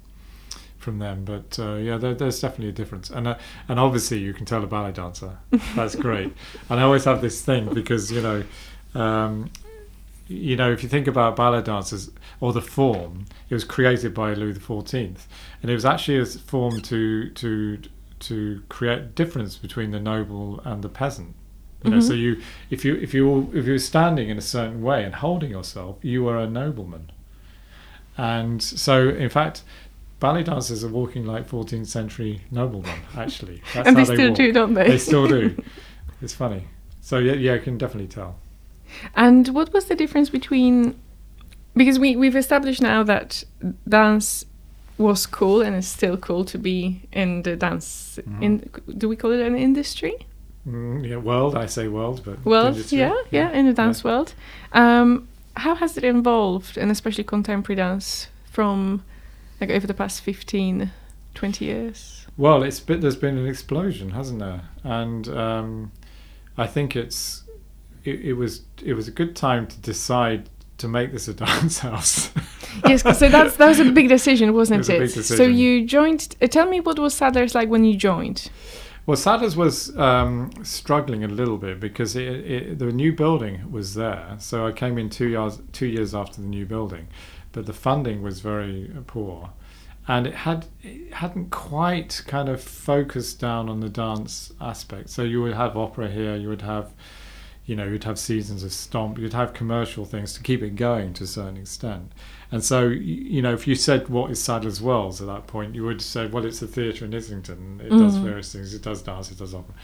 from 0.79 0.99
them. 0.99 1.25
But 1.25 1.59
uh, 1.59 1.75
yeah 1.89 1.99
there, 1.99 2.15
there's 2.15 2.41
definitely 2.41 2.71
a 2.71 2.79
difference. 2.81 3.11
And 3.11 3.29
uh, 3.29 3.39
and 3.69 3.79
obviously 3.79 4.19
you 4.19 4.33
can 4.33 4.47
tell 4.47 4.65
a 4.65 4.67
ballet 4.67 4.93
dancer. 4.93 5.37
That's 5.77 5.95
great. 5.95 6.33
And 6.71 6.81
I 6.81 6.85
always 6.85 7.05
have 7.05 7.21
this 7.21 7.43
thing 7.49 7.65
because 7.75 8.11
you 8.11 8.23
know 8.23 8.39
um, 8.95 9.51
you 10.29 10.55
know 10.57 10.71
if 10.71 10.83
you 10.83 10.89
think 10.89 11.07
about 11.07 11.35
ballet 11.37 11.63
dancers 11.63 12.11
or 12.41 12.53
the 12.53 12.61
form 12.61 13.25
it 13.49 13.55
was 13.55 13.65
created 13.65 14.13
by 14.15 14.35
Louis 14.35 14.55
XIV 14.55 15.17
and 15.63 15.71
it 15.71 15.75
was 15.75 15.85
actually 15.87 16.19
a 16.19 16.27
form 16.27 16.81
to 16.83 17.31
to 17.31 17.79
to 18.21 18.63
create 18.69 19.15
difference 19.15 19.57
between 19.57 19.91
the 19.91 20.01
noble 20.01 20.61
and 20.65 20.83
the 20.83 20.89
peasant. 20.89 21.35
You 21.85 21.91
know 21.93 21.99
Mhm. 21.99 22.09
so 22.09 22.13
you 22.13 22.43
if 22.71 22.85
you 22.85 22.97
if 22.97 23.15
you 23.15 23.51
if 23.55 23.65
you 23.67 23.73
were 23.73 23.79
standing 23.79 24.29
in 24.29 24.37
a 24.39 24.43
certain 24.57 24.83
way 24.83 25.05
and 25.05 25.15
holding 25.15 25.51
yourself 25.51 25.97
you 26.03 26.25
were 26.25 26.37
a 26.39 26.47
nobleman. 26.49 27.11
And 28.17 28.63
so 28.63 29.09
in 29.09 29.29
fact 29.29 29.63
ballet 30.21 30.43
dancers 30.43 30.83
are 30.83 30.89
walking 30.89 31.25
like 31.25 31.49
14th 31.49 31.87
century 31.87 32.43
noblemen 32.51 32.99
actually. 33.17 33.63
That's 33.75 33.87
and 33.89 33.97
how 33.97 34.05
they 34.05 34.15
still 34.17 34.29
walk. 34.31 34.37
do, 34.37 34.53
don't 34.53 34.75
they? 34.75 34.89
they 34.89 34.99
still 34.99 35.29
do. 35.29 35.57
It's 36.21 36.35
funny. 36.35 36.65
So 37.01 37.19
yeah 37.19 37.35
yeah 37.35 37.55
I 37.55 37.59
can 37.59 37.79
definitely 37.79 38.09
tell 38.09 38.37
And 39.15 39.49
what 39.49 39.73
was 39.73 39.85
the 39.87 39.95
difference 39.95 40.31
between 40.31 40.95
because 41.77 41.99
we 41.99 42.17
we've 42.17 42.37
established 42.37 42.83
now 42.83 43.03
that 43.05 43.45
dance 43.89 44.45
was 44.97 45.27
cool 45.27 45.61
and 45.63 45.77
is 45.77 45.87
still 45.87 46.17
cool 46.17 46.45
to 46.45 46.59
be 46.59 47.03
in 47.13 47.43
the 47.43 47.55
dance 47.57 48.19
Mhm. 48.27 48.43
in 48.43 48.71
do 48.99 49.09
we 49.09 49.17
call 49.17 49.31
it 49.33 49.41
an 49.41 49.57
industry? 49.57 50.15
mm, 50.67 51.07
yeah 51.09 51.17
world 51.17 51.55
I 51.55 51.67
say 51.67 51.87
world 51.89 52.23
but 52.25 52.45
World, 52.45 52.75
industry, 52.77 52.99
yeah, 52.99 53.15
yeah, 53.31 53.51
in 53.53 53.67
the 53.67 53.73
dance 53.73 54.03
world. 54.05 54.35
Um, 54.73 55.29
how 55.55 55.75
has 55.77 55.97
it 55.97 56.05
evolved 56.05 56.77
and 56.77 56.91
especially 56.91 57.25
contemporary 57.25 57.77
dance 57.77 58.29
from 58.51 59.03
like 59.61 59.71
over 59.71 59.87
the 59.87 59.95
past 59.95 60.21
15, 60.23 60.91
20 61.35 61.65
years? 61.65 62.27
Well, 62.37 62.63
it's 62.63 62.81
been, 62.81 63.01
there's 63.01 63.17
been 63.17 63.39
an 63.39 63.47
explosion, 63.49 64.11
hasn't 64.11 64.39
there? 64.41 64.63
And 64.85 65.29
um, 65.29 65.91
I 66.57 66.67
think 66.67 66.95
it's 66.95 67.43
it, 68.05 68.21
it 68.21 68.33
was 68.35 68.63
it 68.85 68.95
was 68.95 69.09
a 69.09 69.11
good 69.13 69.35
time 69.37 69.67
to 69.67 69.77
decide 69.79 70.49
to 70.79 70.89
make 70.89 71.13
this 71.13 71.29
a 71.29 71.35
dance 71.47 71.81
house. 71.81 72.31
yes, 72.87 73.03
so 73.19 73.29
that's 73.29 73.57
that 73.57 73.69
was 73.69 73.81
a 73.81 73.91
big 73.91 74.09
decision, 74.09 74.53
wasn't 74.55 74.77
It 74.77 74.79
was 74.79 74.89
a 74.91 74.97
it? 74.97 75.15
big 75.15 75.25
So 75.25 75.43
you 75.45 75.87
joined. 75.87 76.37
Uh, 76.41 76.47
tell 76.47 76.69
me 76.69 76.81
what 76.81 76.99
was 76.99 77.15
Sadler's 77.15 77.55
like 77.55 77.69
when 77.69 77.85
you 77.85 77.97
joined. 77.97 78.51
Well, 79.07 79.17
Sadler's 79.17 79.57
was 79.57 79.97
um, 79.97 80.51
struggling 80.63 81.25
a 81.25 81.29
little 81.29 81.57
bit 81.57 81.81
because 81.81 82.15
it, 82.15 82.29
it, 82.29 82.79
the 82.79 82.93
new 82.93 83.11
building 83.15 83.73
was 83.73 83.95
there. 83.95 84.37
So 84.39 84.67
I 84.67 84.73
came 84.73 84.99
in 84.99 85.09
two 85.09 85.29
years 85.29 85.59
two 85.73 85.87
years 85.87 86.15
after 86.15 86.43
the 86.43 86.47
new 86.47 86.67
building, 86.67 87.09
but 87.53 87.65
the 87.65 87.73
funding 87.73 88.23
was 88.23 88.41
very 88.41 88.91
poor, 89.07 89.51
and 90.07 90.27
it 90.27 90.35
had 90.35 90.67
it 90.83 91.15
hadn't 91.15 91.51
quite 91.51 92.23
kind 92.27 92.51
of 92.51 92.63
focused 92.63 93.41
down 93.41 93.71
on 93.71 93.81
the 93.81 93.89
dance 93.89 94.53
aspect. 94.61 95.09
So 95.09 95.23
you 95.23 95.41
would 95.43 95.55
have 95.55 95.75
opera 95.77 96.09
here, 96.11 96.37
you 96.37 96.49
would 96.51 96.63
have, 96.63 96.93
you 97.69 97.77
know, 97.77 97.85
you'd 97.85 98.05
have 98.05 98.19
seasons 98.19 98.65
of 98.65 98.73
stomp, 98.73 99.19
you'd 99.19 99.35
have 99.35 99.53
commercial 99.53 100.07
things 100.07 100.33
to 100.33 100.43
keep 100.43 100.63
it 100.63 100.75
going 100.75 101.13
to 101.13 101.25
a 101.25 101.27
certain 101.27 101.59
extent. 101.59 102.13
And 102.51 102.65
so, 102.65 102.89
you 102.89 103.43
know, 103.43 103.53
if 103.53 103.67
you 103.69 103.75
said 103.75 104.09
what 104.09 104.31
is 104.31 104.43
Sadler's 104.43 104.81
Wells 104.81 105.21
at 105.21 105.27
that 105.27 105.47
point, 105.47 105.75
you 105.75 105.85
would 105.85 106.01
say, 106.01 106.27
well, 106.27 106.47
it's 106.47 106.63
a 106.63 106.67
theatre 106.67 107.05
in 107.05 107.15
Islington. 107.15 107.83
It 107.85 107.91
does 107.91 108.17
Mhm. 108.17 108.23
various 108.23 108.51
things. 108.55 108.73
It 108.73 108.81
does 108.83 109.03
dance. 109.03 109.31
It 109.31 109.39
does 109.39 109.55
opera. 109.55 109.75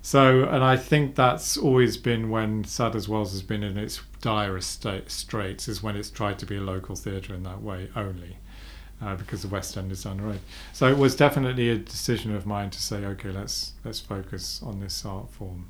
So, 0.00 0.44
and 0.44 0.62
I 0.62 0.76
think 0.76 1.16
that's 1.16 1.56
always 1.56 1.96
been 1.96 2.30
when 2.30 2.62
Sadler's 2.62 3.08
Wells 3.08 3.32
has 3.32 3.42
been 3.42 3.64
in 3.64 3.76
its 3.76 4.00
direst 4.20 4.70
state, 4.70 5.10
straits, 5.10 5.66
is 5.66 5.82
when 5.82 5.96
it's 5.96 6.08
tried 6.10 6.38
to 6.38 6.46
be 6.46 6.56
a 6.56 6.60
local 6.60 6.94
theatre 6.94 7.34
in 7.34 7.42
that 7.42 7.62
way 7.62 7.88
only, 7.96 8.36
uh, 9.00 9.16
because 9.16 9.42
the 9.42 9.48
West 9.48 9.76
End 9.76 9.90
is 9.90 10.04
down 10.04 10.18
the 10.18 10.22
road. 10.22 10.40
So 10.72 10.86
it 10.86 10.98
was 10.98 11.16
definitely 11.16 11.68
a 11.68 11.78
decision 11.78 12.32
of 12.32 12.46
mine 12.46 12.70
to 12.70 12.80
say, 12.80 13.04
okay, 13.04 13.30
let's 13.30 13.72
let's 13.84 13.98
focus 13.98 14.60
on 14.62 14.78
this 14.78 15.04
art 15.04 15.30
form. 15.30 15.66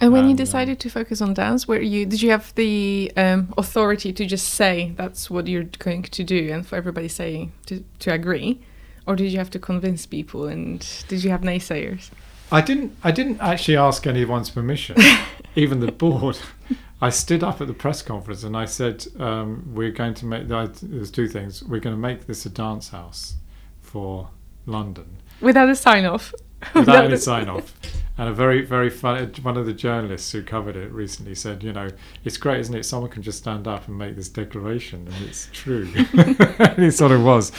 And 0.00 0.12
when 0.12 0.24
you 0.24 0.30
um, 0.30 0.36
decided 0.36 0.80
to 0.80 0.88
focus 0.88 1.20
on 1.20 1.34
dance, 1.34 1.68
were 1.68 1.80
you 1.80 2.06
did 2.06 2.22
you 2.22 2.30
have 2.30 2.54
the 2.54 3.12
um, 3.16 3.52
authority 3.58 4.12
to 4.14 4.24
just 4.24 4.48
say 4.48 4.92
that's 4.96 5.30
what 5.30 5.46
you're 5.46 5.64
going 5.64 6.02
to 6.04 6.24
do, 6.24 6.50
and 6.52 6.66
for 6.66 6.76
everybody 6.76 7.08
saying 7.08 7.52
to 7.66 7.84
to 7.98 8.12
agree, 8.12 8.62
or 9.06 9.14
did 9.14 9.30
you 9.30 9.38
have 9.38 9.50
to 9.50 9.58
convince 9.58 10.06
people? 10.06 10.46
And 10.46 10.86
did 11.08 11.22
you 11.22 11.30
have 11.30 11.42
naysayers? 11.42 12.10
I 12.50 12.62
didn't. 12.62 12.96
I 13.04 13.10
didn't 13.10 13.40
actually 13.40 13.76
ask 13.76 14.06
anyone's 14.06 14.50
permission, 14.50 14.96
even 15.54 15.80
the 15.80 15.92
board. 15.92 16.38
I 17.02 17.10
stood 17.10 17.42
up 17.42 17.60
at 17.60 17.66
the 17.66 17.74
press 17.74 18.02
conference 18.02 18.42
and 18.42 18.56
I 18.56 18.64
said, 18.64 19.06
um, 19.18 19.70
"We're 19.74 19.92
going 19.92 20.14
to 20.14 20.24
make. 20.26 20.48
There's 20.48 21.10
two 21.10 21.28
things. 21.28 21.62
We're 21.62 21.80
going 21.80 21.94
to 21.94 22.00
make 22.00 22.26
this 22.26 22.46
a 22.46 22.50
dance 22.50 22.88
house 22.88 23.36
for 23.82 24.30
London 24.66 25.18
Without 25.40 25.68
a 25.68 25.76
sign 25.76 26.04
off. 26.06 26.34
without 26.74 27.04
any 27.06 27.16
sign 27.16 27.48
off." 27.48 27.74
And 28.20 28.28
a 28.28 28.34
very, 28.34 28.60
very 28.60 28.90
fun. 28.90 29.32
One 29.40 29.56
of 29.56 29.64
the 29.64 29.72
journalists 29.72 30.30
who 30.30 30.42
covered 30.42 30.76
it 30.76 30.92
recently 30.92 31.34
said, 31.34 31.62
"You 31.62 31.72
know, 31.72 31.88
it's 32.22 32.36
great, 32.36 32.60
isn't 32.60 32.74
it? 32.74 32.84
Someone 32.84 33.10
can 33.10 33.22
just 33.22 33.38
stand 33.38 33.66
up 33.66 33.88
and 33.88 33.96
make 33.96 34.14
this 34.14 34.28
declaration, 34.28 35.08
and 35.10 35.24
it's 35.24 35.48
true." 35.54 35.90
and 35.96 36.84
it 36.84 36.92
sort 36.92 37.12
of 37.12 37.24
was. 37.24 37.50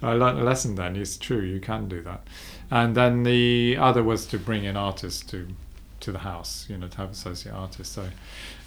I 0.00 0.14
learned 0.14 0.38
a 0.38 0.42
lesson 0.42 0.76
then. 0.76 0.96
It's 0.96 1.18
true. 1.18 1.42
You 1.42 1.60
can 1.60 1.86
do 1.86 2.00
that. 2.00 2.26
And 2.70 2.96
then 2.96 3.24
the 3.24 3.76
other 3.78 4.02
was 4.02 4.24
to 4.28 4.38
bring 4.38 4.64
in 4.64 4.74
artists 4.74 5.22
to 5.32 5.48
to 6.00 6.12
the 6.12 6.20
house. 6.20 6.64
You 6.70 6.78
know, 6.78 6.88
to 6.88 6.96
have 6.96 7.10
associate 7.10 7.52
artists. 7.52 7.94
So, 7.94 8.08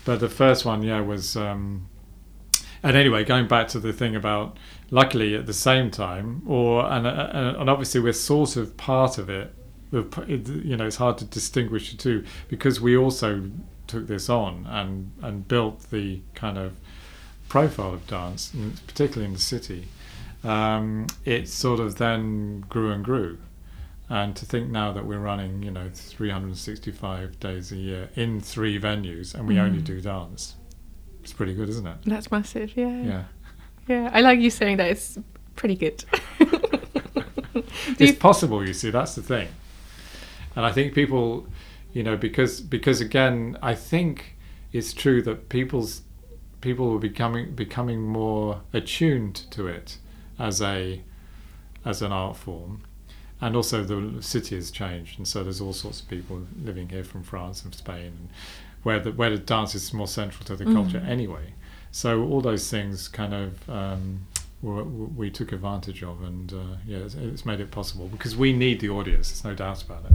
but 0.05 0.19
the 0.19 0.29
first 0.29 0.65
one, 0.65 0.83
yeah, 0.83 1.01
was. 1.01 1.35
Um, 1.35 1.87
and 2.83 2.95
anyway, 2.95 3.23
going 3.23 3.47
back 3.47 3.69
to 3.69 3.79
the 3.79 3.91
thing 3.91 4.15
about, 4.15 4.57
luckily 4.91 5.33
at 5.33 5.47
the 5.47 5.53
same 5.53 5.89
time, 5.89 6.43
or 6.45 6.85
and 6.85 7.07
and, 7.07 7.57
and 7.57 7.69
obviously 7.71 8.01
we're 8.01 8.13
sort 8.13 8.55
of 8.55 8.77
part 8.77 9.17
of 9.17 9.31
it. 9.31 9.51
We're 9.93 10.03
p- 10.03 10.33
it- 10.33 10.47
You 10.65 10.75
know, 10.75 10.85
it's 10.87 10.97
hard 10.97 11.17
to 11.19 11.25
distinguish 11.25 11.91
the 11.91 11.97
two 11.97 12.25
because 12.49 12.81
we 12.81 12.97
also 12.97 13.49
took 13.87 14.07
this 14.07 14.27
on 14.29 14.65
and 14.69 15.11
and 15.21 15.47
built 15.47 15.89
the 15.91 16.19
kind 16.35 16.57
of 16.57 16.73
profile 17.47 17.93
of 17.93 18.07
dance, 18.07 18.51
particularly 18.87 19.27
in 19.27 19.33
the 19.33 19.39
city. 19.39 19.87
Um, 20.43 21.07
it 21.23 21.47
sort 21.47 21.79
of 21.79 21.95
then 21.97 22.61
grew 22.67 22.91
and 22.91 23.05
grew. 23.05 23.37
And 24.09 24.35
to 24.35 24.45
think 24.45 24.69
now 24.69 24.91
that 24.91 25.05
we're 25.05 25.19
running, 25.19 25.63
you 25.63 25.71
know, 25.71 25.89
365 25.93 27.39
days 27.39 27.71
a 27.71 27.75
year 27.77 28.09
in 28.15 28.41
three 28.41 28.79
venues 28.79 29.33
and 29.35 29.47
we 29.47 29.57
only 29.59 29.79
Mm. 29.79 29.85
do 29.85 30.01
dance, 30.01 30.55
it's 31.23 31.31
pretty 31.33 31.53
good, 31.53 31.69
isn't 31.69 31.87
it? 31.87 31.97
That's 32.05 32.29
massive. 32.31 32.75
Yeah. 32.75 33.01
Yeah. 33.03 33.23
Yeah. 33.87 34.09
I 34.13 34.21
like 34.21 34.39
you 34.39 34.49
saying 34.49 34.77
that. 34.77 34.89
It's 34.91 35.17
pretty 35.55 35.75
good. 35.75 36.03
It's 37.99 38.17
possible 38.17 38.65
you 38.65 38.73
see 38.73 38.89
that's 38.89 39.13
the 39.15 39.21
thing 39.21 39.47
and 40.55 40.65
i 40.65 40.71
think 40.71 40.93
people 40.93 41.47
you 41.93 42.03
know 42.03 42.15
because 42.17 42.61
because 42.61 43.01
again 43.01 43.57
i 43.61 43.73
think 43.75 44.35
it's 44.71 44.93
true 44.93 45.21
that 45.21 45.49
people's 45.49 46.01
people 46.61 46.89
will 46.89 46.99
becoming 46.99 47.53
becoming 47.55 48.01
more 48.01 48.61
attuned 48.73 49.35
to 49.51 49.67
it 49.67 49.97
as 50.39 50.61
a 50.61 51.01
as 51.85 52.01
an 52.01 52.11
art 52.11 52.37
form 52.37 52.81
and 53.41 53.55
also 53.55 53.83
the 53.83 54.21
city 54.23 54.55
has 54.55 54.71
changed 54.71 55.17
and 55.19 55.27
so 55.27 55.43
there's 55.43 55.59
all 55.61 55.73
sorts 55.73 55.99
of 56.01 56.07
people 56.07 56.41
living 56.63 56.89
here 56.89 57.03
from 57.03 57.21
france 57.23 57.63
and 57.65 57.75
spain 57.75 58.05
and 58.19 58.29
where 58.83 58.99
the 58.99 59.11
where 59.11 59.29
the 59.29 59.37
dance 59.37 59.75
is 59.75 59.93
more 59.93 60.07
central 60.07 60.45
to 60.45 60.55
the 60.55 60.65
culture 60.65 60.99
Mhm. 60.99 61.07
anyway 61.07 61.53
so 61.91 62.23
all 62.23 62.41
those 62.41 62.69
things 62.71 63.07
kind 63.07 63.33
of 63.33 63.69
um, 63.69 64.25
were, 64.63 64.83
we 64.83 65.29
took 65.29 65.51
advantage 65.51 66.01
of, 66.01 66.23
and 66.23 66.51
uh, 66.53 66.77
yeah, 66.87 66.99
it's, 66.99 67.15
it's 67.15 67.45
made 67.45 67.59
it 67.59 67.69
possible 67.69 68.07
because 68.07 68.35
we 68.35 68.53
need 68.53 68.79
the 68.79 68.89
audience. 68.89 69.29
There's 69.29 69.43
no 69.43 69.53
doubt 69.53 69.83
about 69.83 70.05
it. 70.05 70.13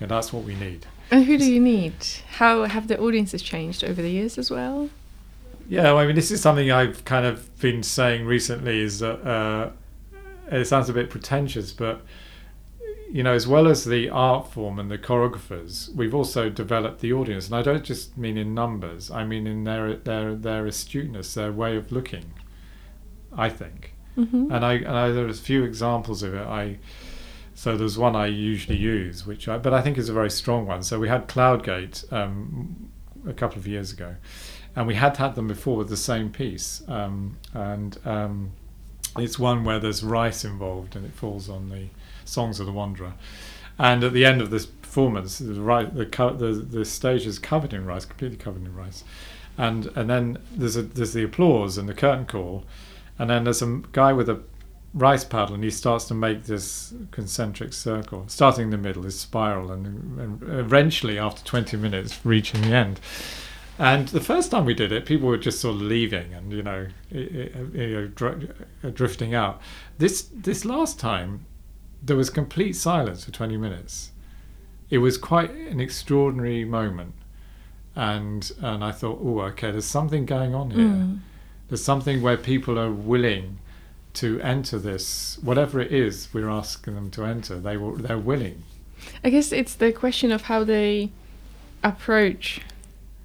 Yeah, 0.00 0.06
that's 0.06 0.32
what 0.32 0.44
we 0.44 0.54
need. 0.54 0.86
And 1.10 1.24
who 1.24 1.36
do 1.36 1.50
you 1.50 1.60
need? 1.60 1.94
How 2.36 2.64
have 2.64 2.88
the 2.88 2.98
audiences 2.98 3.42
changed 3.42 3.82
over 3.82 4.00
the 4.00 4.10
years 4.10 4.38
as 4.38 4.50
well? 4.50 4.88
Yeah, 5.68 5.84
well, 5.84 5.98
I 5.98 6.06
mean, 6.06 6.14
this 6.14 6.30
is 6.30 6.40
something 6.40 6.70
I've 6.70 7.04
kind 7.04 7.26
of 7.26 7.58
been 7.60 7.82
saying 7.82 8.24
recently. 8.24 8.80
Is 8.80 9.00
that 9.00 9.20
uh, 9.26 9.70
it 10.50 10.64
sounds 10.66 10.88
a 10.88 10.92
bit 10.92 11.10
pretentious, 11.10 11.72
but 11.72 12.02
you 13.10 13.22
know, 13.22 13.32
as 13.32 13.46
well 13.46 13.66
as 13.66 13.84
the 13.84 14.08
art 14.08 14.52
form 14.52 14.78
and 14.78 14.90
the 14.90 14.98
choreographers, 14.98 15.94
we've 15.94 16.14
also 16.14 16.48
developed 16.48 17.00
the 17.00 17.12
audience, 17.12 17.46
and 17.46 17.56
I 17.56 17.62
don't 17.62 17.84
just 17.84 18.16
mean 18.16 18.36
in 18.36 18.54
numbers. 18.54 19.10
I 19.10 19.24
mean 19.24 19.46
in 19.46 19.64
their 19.64 19.96
their 19.96 20.34
their 20.34 20.66
astuteness, 20.66 21.34
their 21.34 21.52
way 21.52 21.76
of 21.76 21.90
looking. 21.90 22.32
I 23.38 23.48
think. 23.48 23.94
Mm-hmm. 24.18 24.50
and 24.50 24.64
I 24.64 24.72
and 24.74 24.88
I, 24.88 25.10
there's 25.10 25.38
a 25.38 25.42
few 25.42 25.62
examples 25.62 26.24
of 26.24 26.34
it. 26.34 26.46
I 26.46 26.78
so 27.54 27.76
there's 27.76 27.96
one 27.96 28.16
I 28.16 28.26
usually 28.26 28.76
use, 28.76 29.24
which 29.24 29.46
I 29.48 29.58
but 29.58 29.72
I 29.72 29.80
think 29.80 29.96
is 29.96 30.08
a 30.08 30.12
very 30.12 30.30
strong 30.30 30.66
one. 30.66 30.82
So 30.82 30.98
we 30.98 31.08
had 31.08 31.28
Cloud 31.28 31.62
Gate 31.64 32.04
um, 32.10 32.90
a 33.26 33.32
couple 33.32 33.58
of 33.58 33.66
years 33.66 33.92
ago, 33.92 34.16
and 34.74 34.88
we 34.88 34.94
had 34.96 35.16
had 35.16 35.36
them 35.36 35.46
before 35.46 35.76
with 35.76 35.88
the 35.88 35.96
same 35.96 36.30
piece, 36.30 36.82
um, 36.88 37.36
and 37.54 37.96
um, 38.04 38.50
it's 39.16 39.38
one 39.38 39.62
where 39.64 39.78
there's 39.78 40.02
rice 40.02 40.44
involved, 40.44 40.96
and 40.96 41.06
it 41.06 41.12
falls 41.12 41.48
on 41.48 41.68
the 41.68 41.86
songs 42.24 42.58
of 42.58 42.66
the 42.66 42.72
Wanderer. 42.72 43.14
And 43.78 44.02
at 44.02 44.12
the 44.12 44.24
end 44.24 44.40
of 44.40 44.50
this 44.50 44.66
performance, 44.66 45.38
the 45.38 45.60
right 45.60 45.94
the 45.94 46.06
co- 46.06 46.34
the 46.34 46.52
the 46.52 46.84
stage 46.84 47.24
is 47.24 47.38
covered 47.38 47.72
in 47.72 47.86
rice, 47.86 48.04
completely 48.04 48.38
covered 48.38 48.64
in 48.64 48.74
rice, 48.74 49.04
and 49.56 49.86
and 49.94 50.10
then 50.10 50.38
there's 50.50 50.76
a 50.76 50.82
there's 50.82 51.12
the 51.12 51.22
applause 51.22 51.78
and 51.78 51.88
the 51.88 51.94
curtain 51.94 52.26
call, 52.26 52.64
and 53.18 53.28
then 53.28 53.44
there's 53.44 53.62
a 53.62 53.82
guy 53.92 54.12
with 54.12 54.28
a 54.28 54.40
rice 54.94 55.24
paddle 55.24 55.54
and 55.54 55.64
he 55.64 55.70
starts 55.70 56.06
to 56.06 56.14
make 56.14 56.44
this 56.44 56.94
concentric 57.10 57.72
circle. 57.72 58.24
Starting 58.28 58.64
in 58.64 58.70
the 58.70 58.78
middle 58.78 59.02
this 59.02 59.20
spiral 59.20 59.70
and, 59.70 60.18
and 60.18 60.42
eventually 60.42 61.18
after 61.18 61.44
20 61.44 61.76
minutes 61.76 62.18
reaching 62.24 62.62
the 62.62 62.68
end. 62.68 63.00
And 63.78 64.08
the 64.08 64.20
first 64.20 64.50
time 64.50 64.64
we 64.64 64.74
did 64.74 64.90
it 64.92 65.06
people 65.06 65.28
were 65.28 65.38
just 65.38 65.60
sort 65.60 65.76
of 65.76 65.82
leaving 65.82 66.32
and 66.34 66.52
you 66.52 66.62
know, 66.62 66.86
you 67.10 68.10
know 68.16 68.48
uh, 68.84 68.90
drifting 68.90 69.34
out. 69.34 69.60
This 69.98 70.28
this 70.32 70.64
last 70.64 70.98
time 70.98 71.46
there 72.02 72.16
was 72.16 72.30
complete 72.30 72.74
silence 72.74 73.24
for 73.24 73.30
20 73.30 73.56
minutes. 73.56 74.12
It 74.90 74.98
was 74.98 75.18
quite 75.18 75.50
an 75.50 75.80
extraordinary 75.80 76.64
moment. 76.64 77.14
And 77.94 78.50
and 78.60 78.82
I 78.82 78.92
thought 78.92 79.20
oh 79.22 79.40
okay 79.40 79.70
there's 79.70 79.84
something 79.84 80.24
going 80.24 80.54
on 80.54 80.70
here. 80.70 80.84
Mm. 80.84 81.18
There's 81.68 81.84
something 81.84 82.22
where 82.22 82.36
people 82.36 82.78
are 82.78 82.90
willing 82.90 83.58
to 84.14 84.40
enter 84.40 84.78
this, 84.78 85.38
whatever 85.42 85.80
it 85.80 85.92
is 85.92 86.28
we're 86.32 86.48
asking 86.48 86.94
them 86.94 87.10
to 87.12 87.24
enter. 87.24 87.58
They 87.58 87.76
will, 87.76 87.96
they're 87.96 88.18
willing. 88.18 88.62
I 89.22 89.30
guess 89.30 89.52
it's 89.52 89.74
the 89.74 89.92
question 89.92 90.32
of 90.32 90.42
how 90.42 90.64
they 90.64 91.10
approach 91.84 92.60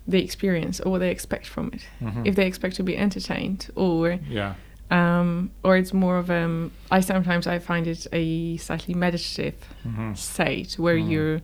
the 0.07 0.21
experience 0.23 0.79
or 0.81 0.91
what 0.91 1.00
they 1.00 1.09
expect 1.09 1.47
from 1.47 1.71
it. 1.73 1.88
Mhm. 2.01 2.27
If 2.27 2.35
they 2.35 2.45
expect 2.45 2.75
to 2.75 2.83
be 2.83 2.97
entertained 2.97 3.69
or 3.75 4.19
yeah, 4.29 4.55
um, 4.91 5.50
or 5.63 5.77
it's 5.77 5.93
more 5.93 6.17
of 6.17 6.29
um 6.29 6.71
I 6.91 7.00
sometimes 7.00 7.47
I 7.47 7.57
find 7.59 7.88
it 7.88 8.05
a 8.12 8.57
slightly 8.57 8.93
meditative 8.93 9.55
hmm 9.83 10.13
state 10.13 10.73
where 10.77 10.97
Mm. 10.97 11.09
you're 11.09 11.41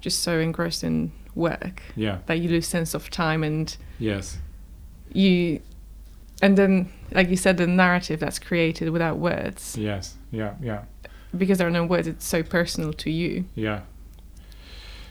just 0.00 0.20
so 0.20 0.38
engrossed 0.40 0.82
in 0.82 1.12
work 1.34 1.82
yeah, 1.96 2.18
that 2.26 2.38
you 2.40 2.48
lose 2.48 2.66
sense 2.66 2.94
of 2.94 3.10
time 3.10 3.44
and 3.44 3.76
yes, 3.98 4.38
you 5.12 5.60
and 6.42 6.56
then 6.56 6.88
like 7.12 7.28
you 7.28 7.36
said 7.36 7.56
the 7.56 7.66
narrative 7.66 8.20
that's 8.20 8.38
created 8.38 8.90
without 8.90 9.18
words 9.18 9.76
yes, 9.76 10.16
yeah, 10.30 10.54
yeah, 10.62 10.82
because 11.36 11.58
there 11.58 11.66
are 11.66 11.70
no 11.70 11.84
words 11.84 12.06
it's 12.06 12.26
so 12.26 12.42
personal 12.42 12.92
to 12.92 13.10
you 13.10 13.44
yeah. 13.54 13.80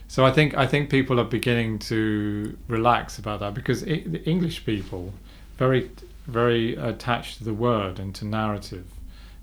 So 0.08 0.26
I 0.26 0.32
think 0.32 0.56
I 0.56 0.66
think 0.66 0.90
people 0.90 1.20
are 1.20 1.26
beginning 1.26 1.80
to 1.80 2.58
relax 2.68 3.20
about 3.20 3.42
that 3.42 3.54
because 3.54 3.84
I 3.84 4.04
the 4.06 4.24
English 4.24 4.66
people 4.66 5.14
very 5.58 5.92
very 6.28 6.76
attached 6.76 7.40
to 7.40 7.44
the 7.44 7.54
word 7.54 8.00
and 8.00 8.16
to 8.16 8.26
narrative 8.26 8.86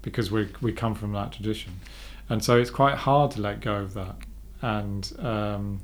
because 0.03 0.31
we 0.31 0.49
we 0.63 0.73
come 0.73 0.95
from 0.95 1.13
that 1.13 1.33
tradition, 1.33 1.81
and 2.29 2.43
so 2.43 2.59
it's 2.59 2.71
quite 2.71 2.97
hard 2.97 3.31
to 3.33 3.41
let 3.41 3.61
go 3.61 3.75
of 3.75 3.95
that. 3.95 4.17
And 4.63 5.13
um, 5.19 5.81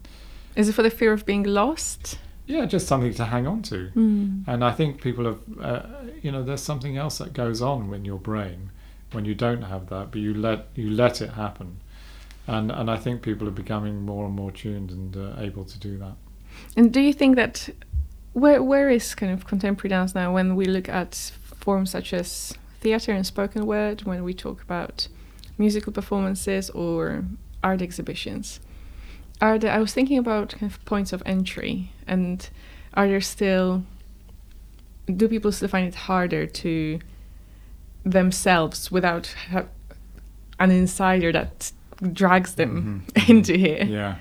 is 0.57 0.69
it 0.69 0.73
for 0.73 0.83
the 0.83 0.90
fear 0.90 1.12
of 1.12 1.26
being 1.26 1.42
lost? 1.42 2.19
Yeah, 2.50 2.66
just 2.66 2.88
something 2.88 3.14
to 3.14 3.26
hang 3.26 3.47
on 3.47 3.62
to. 3.62 3.90
Mm. 3.95 4.42
And 4.49 4.64
I 4.64 4.73
think 4.73 5.00
people 5.00 5.25
have, 5.25 5.38
uh, 5.61 5.83
you 6.21 6.33
know, 6.33 6.42
there's 6.42 6.61
something 6.61 6.97
else 6.97 7.19
that 7.19 7.33
goes 7.33 7.62
on 7.62 7.95
in 7.95 8.04
your 8.04 8.19
brain 8.19 8.71
when 9.12 9.25
you 9.25 9.37
don't 9.37 9.62
have 9.62 9.88
that, 9.90 10.11
but 10.11 10.21
you 10.21 10.35
let 10.35 10.66
you 10.75 10.90
let 10.90 11.21
it 11.23 11.30
happen. 11.30 11.76
And 12.49 12.73
and 12.73 12.90
I 12.90 12.97
think 12.97 13.23
people 13.23 13.47
are 13.47 13.52
becoming 13.62 14.02
more 14.02 14.26
and 14.26 14.35
more 14.35 14.50
tuned 14.50 14.90
and 14.90 15.16
uh, 15.16 15.40
able 15.40 15.64
to 15.64 15.78
do 15.78 15.97
that. 15.99 16.16
And 16.76 16.92
do 16.92 17.00
you 17.00 17.12
think 17.12 17.37
that 17.37 17.69
where 18.33 18.61
where 18.62 18.90
is 18.90 19.14
kind 19.14 19.33
of 19.33 19.47
contemporary 19.47 19.90
dance 19.90 20.14
now 20.14 20.35
when 20.35 20.57
we 20.57 20.64
look 20.64 20.88
at 20.88 21.33
forms 21.61 21.90
such 21.90 22.12
as 22.12 22.54
theater 22.80 23.12
and 23.12 23.25
spoken 23.25 23.64
word, 23.64 24.02
when 24.02 24.25
we 24.25 24.35
talk 24.35 24.61
about 24.62 25.07
musical 25.57 25.92
performances 25.92 26.69
or 26.71 27.25
art 27.62 27.80
exhibitions? 27.80 28.61
Are 29.41 29.59
there, 29.59 29.73
I 29.73 29.79
was 29.79 29.93
thinking 29.93 30.19
about 30.19 30.51
kind 30.51 30.71
of 30.71 30.85
points 30.85 31.13
of 31.13 31.23
entry, 31.25 31.93
and 32.07 32.49
are 32.95 33.09
there 33.09 33.21
still 33.21 33.85
do 35.17 35.29
people 35.29 35.51
still 35.51 35.69
find 35.69 35.89
it 35.89 35.95
harder 35.95 36.47
to 36.47 37.01
themselves 38.05 38.93
without 38.93 39.35
an 40.59 40.71
insider 40.71 41.33
that 41.33 41.73
drags 42.13 42.55
them 42.55 43.05
mm-hmm. 43.15 43.31
into 43.37 43.57
here? 43.57 43.85
Yeah 43.85 44.17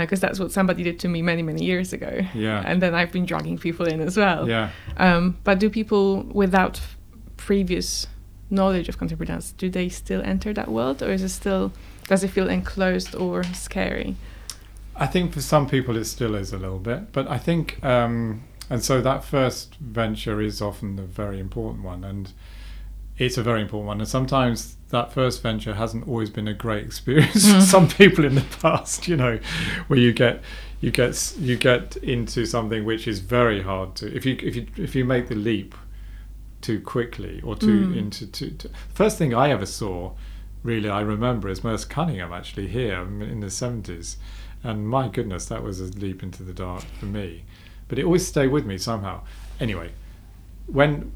because 0.00 0.22
uh, 0.22 0.26
that's 0.26 0.40
what 0.40 0.50
somebody 0.50 0.82
did 0.82 0.98
to 0.98 1.08
me 1.08 1.22
many 1.22 1.42
many 1.42 1.64
years 1.64 1.92
ago. 1.92 2.20
Yeah. 2.34 2.62
And 2.66 2.82
then 2.82 2.94
I've 2.94 3.12
been 3.12 3.26
dragging 3.26 3.58
people 3.58 3.86
in 3.86 4.00
as 4.00 4.16
well. 4.16 4.48
Yeah. 4.48 4.70
Um, 4.96 5.38
but 5.44 5.58
do 5.58 5.70
people 5.70 6.24
without 6.24 6.78
f- 6.78 6.96
previous 7.36 8.06
knowledge 8.50 8.88
of 8.88 8.98
contemporary 8.98 9.28
dance 9.28 9.52
do 9.52 9.70
they 9.70 9.88
still 9.88 10.20
enter 10.22 10.52
that 10.52 10.68
world, 10.68 11.02
or 11.02 11.10
is 11.10 11.22
it 11.22 11.28
still 11.28 11.72
does 12.08 12.24
it 12.24 12.28
feel 12.28 12.48
enclosed 12.48 13.14
or 13.14 13.44
scary? 13.44 14.16
I 14.96 15.06
think 15.06 15.32
for 15.32 15.40
some 15.40 15.68
people 15.68 15.96
it 15.96 16.04
still 16.04 16.34
is 16.34 16.52
a 16.52 16.58
little 16.58 16.78
bit, 16.78 17.12
but 17.12 17.28
I 17.28 17.38
think 17.38 17.82
um, 17.84 18.44
and 18.70 18.82
so 18.82 19.00
that 19.00 19.24
first 19.24 19.74
venture 19.76 20.40
is 20.40 20.62
often 20.62 20.96
the 20.96 21.02
very 21.02 21.38
important 21.38 21.84
one, 21.84 22.04
and 22.04 22.32
it's 23.18 23.36
a 23.36 23.42
very 23.42 23.60
important 23.60 23.86
one. 23.86 24.00
And 24.00 24.08
sometimes 24.08 24.76
that 24.88 25.12
first 25.12 25.42
venture 25.42 25.74
hasn't 25.74 26.08
always 26.08 26.30
been 26.30 26.48
a 26.48 26.54
great 26.54 26.84
experience 26.84 27.50
for 27.52 27.60
some 27.60 27.88
people 27.88 28.24
in 28.24 28.34
the 28.36 28.46
past. 28.60 29.08
You 29.08 29.16
know, 29.16 29.38
where 29.88 29.98
you 29.98 30.12
get 30.12 30.42
you 30.80 30.90
get 30.90 31.34
you 31.38 31.56
get 31.56 31.96
into 31.96 32.46
something 32.46 32.84
which 32.84 33.06
is 33.08 33.18
very 33.18 33.62
hard 33.62 33.96
to 33.96 34.14
if 34.14 34.24
you 34.24 34.38
if 34.42 34.56
you 34.56 34.66
if 34.76 34.94
you 34.94 35.04
make 35.04 35.28
the 35.28 35.34
leap 35.34 35.74
too 36.60 36.80
quickly 36.80 37.42
or 37.42 37.54
too 37.56 37.88
mm. 37.88 37.96
into 37.96 38.26
too, 38.26 38.50
to 38.50 38.70
first 38.94 39.18
thing 39.18 39.34
I 39.34 39.50
ever 39.50 39.66
saw 39.66 40.12
really 40.62 40.88
I 40.88 41.02
remember 41.02 41.50
is 41.50 41.62
Merce 41.62 41.84
Cunningham 41.84 42.32
actually 42.32 42.68
here 42.68 43.02
in 43.02 43.40
the 43.40 43.48
70s 43.48 44.16
and 44.64 44.88
my 44.88 45.06
goodness 45.06 45.46
that 45.46 45.62
was 45.62 45.80
a 45.80 45.84
leap 45.84 46.22
into 46.22 46.42
the 46.42 46.52
dark 46.52 46.82
for 46.98 47.06
me 47.06 47.44
but 47.86 47.98
it 47.98 48.04
always 48.04 48.26
stayed 48.26 48.48
with 48.48 48.66
me 48.66 48.76
somehow 48.76 49.20
anyway 49.60 49.90
when 50.66 51.12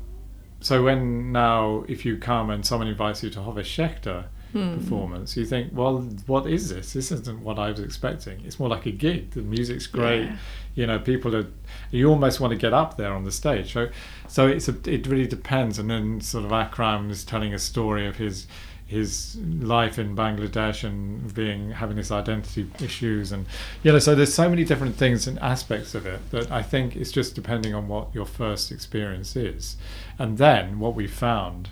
so 0.61 0.83
when 0.85 1.33
now 1.33 1.85
if 1.88 2.05
you 2.05 2.17
come 2.17 2.50
and 2.50 2.64
someone 2.64 2.88
invites 2.88 3.23
you 3.23 3.31
to 3.31 3.43
have 3.43 3.57
a 3.57 3.62
Shechter 3.62 4.26
hmm. 4.52 4.75
performance, 4.78 5.37
you 5.37 5.47
think, 5.47 5.73
well, 5.73 6.00
what 6.26 6.47
is 6.47 6.69
this? 6.71 6.93
This 6.93 7.12
isn't 7.12 7.40
what 7.40 7.59
I 7.59 7.71
was 7.71 7.81
expecting. 7.81 8.45
It's 8.45 8.59
more 8.59 8.69
like 8.69 8.87
a 8.87 8.90
gig. 8.90 9.33
The 9.33 9.43
music's 9.43 9.87
great. 9.87 10.25
Yeah. 10.25 10.37
You 10.75 10.87
know, 10.87 10.99
people 10.99 11.35
are. 11.37 11.47
You 11.90 12.09
almost 12.09 12.40
want 12.40 12.52
to 12.52 12.57
get 12.57 12.73
up 12.73 12.97
there 12.97 13.12
on 13.12 13.25
the 13.25 13.33
stage. 13.33 13.73
So, 13.73 13.88
so 14.26 14.47
it's 14.47 14.69
a, 14.69 14.76
it 14.90 15.07
really 15.07 15.26
depends. 15.26 15.78
And 15.78 15.90
then 15.90 16.21
sort 16.21 16.45
of 16.45 16.52
Akram 16.52 17.11
is 17.11 17.25
telling 17.25 17.54
a 17.54 17.58
story 17.58 18.06
of 18.06 18.17
his 18.17 18.47
his 18.88 19.36
life 19.60 19.98
in 19.98 20.16
Bangladesh 20.16 20.82
and 20.82 21.32
being 21.34 21.72
having 21.72 21.98
this 21.98 22.10
identity 22.10 22.66
issues 22.80 23.32
and 23.32 23.44
you 23.82 23.92
know 23.92 23.98
so 23.98 24.14
there's 24.14 24.32
so 24.32 24.48
many 24.48 24.64
different 24.64 24.96
things 24.96 25.26
and 25.26 25.38
aspects 25.40 25.94
of 25.94 26.06
it 26.06 26.18
that 26.30 26.50
I 26.50 26.62
think 26.62 26.96
it's 26.96 27.12
just 27.12 27.34
depending 27.34 27.74
on 27.74 27.86
what 27.86 28.08
your 28.14 28.24
first 28.24 28.72
experience 28.72 29.36
is. 29.36 29.76
And 30.18 30.38
then 30.38 30.78
what 30.78 30.94
we've 30.94 31.12
found 31.12 31.68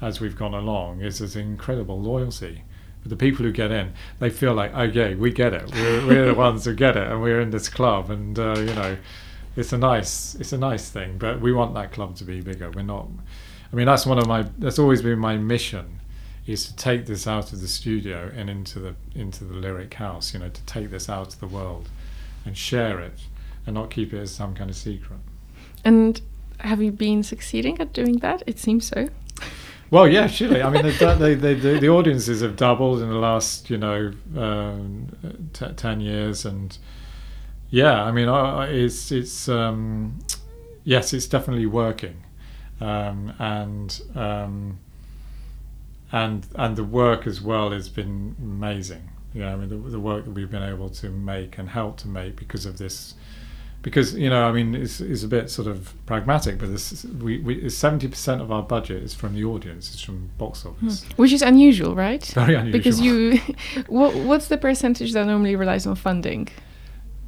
as 0.00 0.20
we've 0.20 0.36
gone 0.36 0.54
along 0.54 1.00
is 1.00 1.18
there's 1.18 1.34
incredible 1.34 2.00
loyalty. 2.00 2.62
The 3.04 3.16
people 3.16 3.44
who 3.44 3.50
get 3.50 3.72
in 3.72 3.92
they 4.20 4.30
feel 4.30 4.54
like 4.54 4.72
okay 4.72 5.16
we 5.16 5.32
get 5.32 5.52
it. 5.52 5.74
We're, 5.74 6.06
we're 6.06 6.26
the 6.26 6.34
ones 6.34 6.66
who 6.66 6.74
get 6.74 6.96
it 6.96 7.10
and 7.10 7.20
we're 7.20 7.40
in 7.40 7.50
this 7.50 7.68
club 7.68 8.10
and 8.10 8.38
uh, 8.38 8.54
you 8.56 8.74
know 8.74 8.96
it's 9.56 9.72
a 9.72 9.78
nice 9.78 10.36
it's 10.36 10.52
a 10.52 10.58
nice 10.58 10.88
thing 10.88 11.18
but 11.18 11.40
we 11.40 11.52
want 11.52 11.74
that 11.74 11.90
club 11.90 12.14
to 12.18 12.24
be 12.24 12.40
bigger. 12.40 12.70
We're 12.70 12.82
not 12.82 13.08
I 13.72 13.74
mean 13.74 13.86
that's 13.86 14.06
one 14.06 14.18
of 14.18 14.28
my 14.28 14.44
that's 14.58 14.78
always 14.78 15.02
been 15.02 15.18
my 15.18 15.36
mission 15.36 15.99
is 16.50 16.66
to 16.66 16.76
take 16.76 17.06
this 17.06 17.26
out 17.26 17.52
of 17.52 17.60
the 17.60 17.68
studio 17.68 18.30
and 18.34 18.50
into 18.50 18.78
the 18.78 18.94
into 19.14 19.44
the 19.44 19.54
lyric 19.54 19.94
house. 19.94 20.34
You 20.34 20.40
know, 20.40 20.48
to 20.48 20.62
take 20.62 20.90
this 20.90 21.08
out 21.08 21.30
to 21.30 21.40
the 21.40 21.46
world 21.46 21.88
and 22.44 22.56
share 22.56 23.00
it, 23.00 23.20
and 23.66 23.74
not 23.74 23.90
keep 23.90 24.12
it 24.12 24.18
as 24.18 24.30
some 24.30 24.54
kind 24.54 24.70
of 24.70 24.76
secret. 24.76 25.20
And 25.84 26.20
have 26.58 26.82
you 26.82 26.92
been 26.92 27.22
succeeding 27.22 27.80
at 27.80 27.92
doing 27.92 28.18
that? 28.18 28.42
It 28.46 28.58
seems 28.58 28.86
so. 28.86 29.08
Well, 29.90 30.06
yeah, 30.06 30.28
surely. 30.28 30.62
I 30.62 30.70
mean, 30.70 30.82
the, 30.84 31.16
the, 31.18 31.54
the, 31.54 31.78
the, 31.80 31.88
audiences 31.88 32.42
have 32.42 32.54
doubled 32.54 33.02
in 33.02 33.08
the 33.08 33.16
last, 33.16 33.70
you 33.70 33.76
know, 33.76 34.12
um, 34.36 35.08
t- 35.52 35.72
ten 35.74 36.00
years, 36.00 36.44
and 36.44 36.76
yeah, 37.70 38.02
I 38.04 38.12
mean, 38.12 38.28
it's 38.28 39.10
it's 39.10 39.48
um, 39.48 40.20
yes, 40.84 41.12
it's 41.12 41.26
definitely 41.26 41.66
working, 41.66 42.22
um, 42.80 43.32
and 43.40 44.00
um, 44.14 44.78
and 46.12 46.46
and 46.56 46.76
the 46.76 46.84
work 46.84 47.26
as 47.26 47.40
well 47.40 47.70
has 47.70 47.88
been 47.88 48.36
amazing. 48.40 49.10
Yeah, 49.32 49.52
I 49.52 49.56
mean 49.56 49.68
the, 49.68 49.76
the 49.76 50.00
work 50.00 50.24
that 50.24 50.32
we've 50.32 50.50
been 50.50 50.62
able 50.62 50.88
to 50.90 51.08
make 51.08 51.58
and 51.58 51.68
help 51.68 51.98
to 51.98 52.08
make 52.08 52.36
because 52.36 52.66
of 52.66 52.78
this, 52.78 53.14
because 53.82 54.14
you 54.14 54.28
know 54.28 54.44
I 54.44 54.52
mean 54.52 54.74
it's, 54.74 55.00
it's 55.00 55.22
a 55.22 55.28
bit 55.28 55.50
sort 55.50 55.68
of 55.68 55.94
pragmatic, 56.06 56.58
but 56.58 56.70
this, 56.70 57.04
we 57.04 57.68
seventy 57.68 58.08
percent 58.08 58.42
of 58.42 58.50
our 58.50 58.62
budget 58.62 59.02
is 59.02 59.14
from 59.14 59.34
the 59.34 59.44
audience, 59.44 59.92
it's 59.92 60.02
from 60.02 60.30
box 60.36 60.66
office, 60.66 61.04
hmm. 61.04 61.12
which 61.14 61.32
is 61.32 61.42
unusual, 61.42 61.94
right? 61.94 62.24
Very 62.26 62.54
unusual. 62.54 62.72
Because 62.72 63.00
you, 63.00 63.38
what 63.86 64.14
what's 64.14 64.48
the 64.48 64.58
percentage 64.58 65.12
that 65.12 65.26
normally 65.26 65.54
relies 65.54 65.86
on 65.86 65.94
funding? 65.94 66.48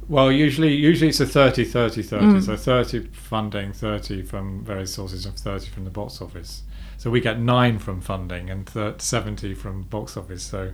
Well, 0.09 0.29
usually 0.29 0.73
usually 0.73 1.09
it's 1.09 1.21
a 1.21 1.25
30 1.25 1.63
30 1.63 2.03
30. 2.03 2.25
Mm. 2.25 2.45
So 2.45 2.57
30 2.57 3.07
funding, 3.13 3.71
30 3.71 4.23
from 4.23 4.65
various 4.65 4.93
sources 4.93 5.25
of 5.25 5.35
30 5.35 5.69
from 5.69 5.85
the 5.85 5.89
box 5.89 6.21
office. 6.21 6.63
So 7.03 7.09
we 7.11 7.19
get 7.19 7.37
nine 7.37 7.79
from 7.79 7.99
funding 7.99 8.49
and 8.49 8.65
70 8.97 9.55
from 9.55 9.81
box 9.83 10.15
office. 10.15 10.41
So 10.41 10.71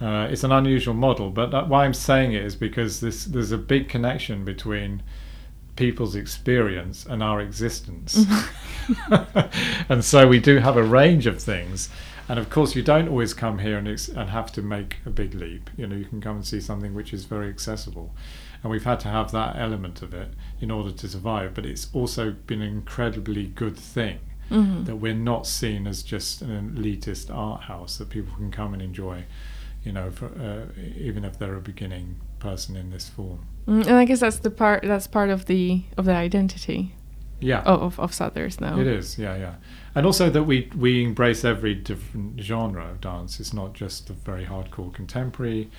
uh, 0.00 0.26
it's 0.28 0.42
an 0.42 0.50
unusual 0.50 0.92
model. 0.92 1.30
But 1.30 1.68
why 1.68 1.84
I'm 1.84 1.94
saying 1.94 2.32
it 2.32 2.42
is 2.42 2.56
because 2.56 2.98
this, 2.98 3.26
there's 3.26 3.52
a 3.52 3.58
big 3.58 3.88
connection 3.88 4.44
between 4.44 5.04
people's 5.76 6.16
experience 6.16 7.06
and 7.06 7.22
our 7.22 7.40
existence. 7.40 8.24
Mm-hmm. 8.24 9.84
and 9.88 10.04
so 10.04 10.26
we 10.26 10.40
do 10.40 10.58
have 10.58 10.76
a 10.76 10.82
range 10.82 11.28
of 11.28 11.40
things. 11.40 11.90
And 12.28 12.40
of 12.40 12.50
course, 12.50 12.74
you 12.74 12.82
don't 12.82 13.06
always 13.06 13.32
come 13.32 13.60
here 13.60 13.78
and, 13.78 13.86
ex- 13.86 14.08
and 14.08 14.30
have 14.30 14.50
to 14.54 14.62
make 14.62 14.96
a 15.06 15.10
big 15.10 15.32
leap. 15.32 15.70
You 15.76 15.86
know, 15.86 15.94
you 15.94 16.06
can 16.06 16.20
come 16.20 16.34
and 16.34 16.44
see 16.44 16.60
something 16.60 16.92
which 16.92 17.14
is 17.14 17.24
very 17.24 17.48
accessible. 17.48 18.12
And 18.64 18.72
we've 18.72 18.82
had 18.82 18.98
to 18.98 19.08
have 19.08 19.30
that 19.30 19.54
element 19.56 20.02
of 20.02 20.12
it 20.12 20.34
in 20.60 20.72
order 20.72 20.90
to 20.90 21.08
survive. 21.08 21.54
But 21.54 21.66
it's 21.66 21.86
also 21.92 22.32
been 22.32 22.62
an 22.62 22.68
incredibly 22.68 23.46
good 23.46 23.76
thing 23.76 24.18
mm-hmm. 24.50 24.84
that 24.84 24.96
we're 24.96 25.14
not 25.14 25.46
seen 25.46 25.86
as 25.86 26.02
just 26.02 26.42
an 26.42 26.76
elitist 26.76 27.34
art 27.34 27.62
house 27.62 27.98
that 27.98 28.10
people 28.10 28.34
can 28.36 28.50
come 28.50 28.72
and 28.72 28.82
enjoy, 28.82 29.24
you 29.84 29.92
know, 29.92 30.10
for, 30.10 30.26
uh, 30.26 30.80
even 30.96 31.24
if 31.24 31.38
they're 31.38 31.56
a 31.56 31.60
beginning 31.60 32.20
person 32.38 32.76
in 32.76 32.90
this 32.90 33.08
form. 33.08 33.46
Mm, 33.66 33.86
and 33.86 33.96
I 33.96 34.04
guess 34.04 34.20
that's 34.20 34.38
the 34.38 34.50
part 34.50 34.82
that's 34.82 35.06
part 35.06 35.30
of 35.30 35.46
the 35.46 35.84
of 35.96 36.04
the 36.04 36.14
identity. 36.14 36.94
Yeah. 37.40 37.62
Of 37.62 37.98
of 37.98 38.14
Sadler's 38.14 38.60
now. 38.60 38.78
It 38.78 38.86
is. 38.86 39.18
Yeah, 39.18 39.36
yeah. 39.36 39.54
And 39.94 40.06
also 40.06 40.30
that 40.30 40.44
we 40.44 40.70
we 40.76 41.04
embrace 41.04 41.44
every 41.44 41.74
different 41.74 42.40
genre 42.40 42.88
of 42.90 43.00
dance. 43.00 43.40
It's 43.40 43.52
not 43.52 43.72
just 43.72 44.06
the 44.06 44.12
very 44.12 44.44
hardcore 44.44 44.92
contemporary 44.94 45.70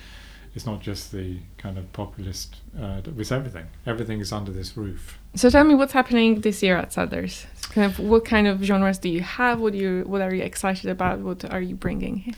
it's 0.54 0.66
not 0.66 0.80
just 0.80 1.10
the 1.10 1.38
kind 1.58 1.78
of 1.78 1.92
populist. 1.92 2.56
Uh, 2.80 3.00
it's 3.18 3.32
everything. 3.32 3.66
Everything 3.86 4.20
is 4.20 4.32
under 4.32 4.52
this 4.52 4.76
roof. 4.76 5.18
So 5.34 5.50
tell 5.50 5.64
me 5.64 5.74
what's 5.74 5.92
happening 5.92 6.40
this 6.42 6.62
year 6.62 6.76
at 6.76 6.92
Sadler's. 6.92 7.46
Kind 7.70 7.90
of 7.90 7.98
what 7.98 8.24
kind 8.24 8.46
of 8.46 8.62
genres 8.62 8.98
do 8.98 9.08
you 9.08 9.20
have? 9.20 9.60
What 9.60 9.72
do 9.72 9.78
you 9.78 10.04
what 10.06 10.20
are 10.20 10.32
you 10.32 10.42
excited 10.42 10.88
about? 10.90 11.18
What 11.20 11.44
are 11.52 11.60
you 11.60 11.74
bringing? 11.74 12.18
Here? 12.18 12.34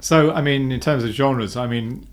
So 0.00 0.32
I 0.32 0.42
mean, 0.42 0.70
in 0.70 0.80
terms 0.80 1.04
of 1.04 1.10
genres, 1.10 1.56
I 1.56 1.66
mean, 1.66 2.06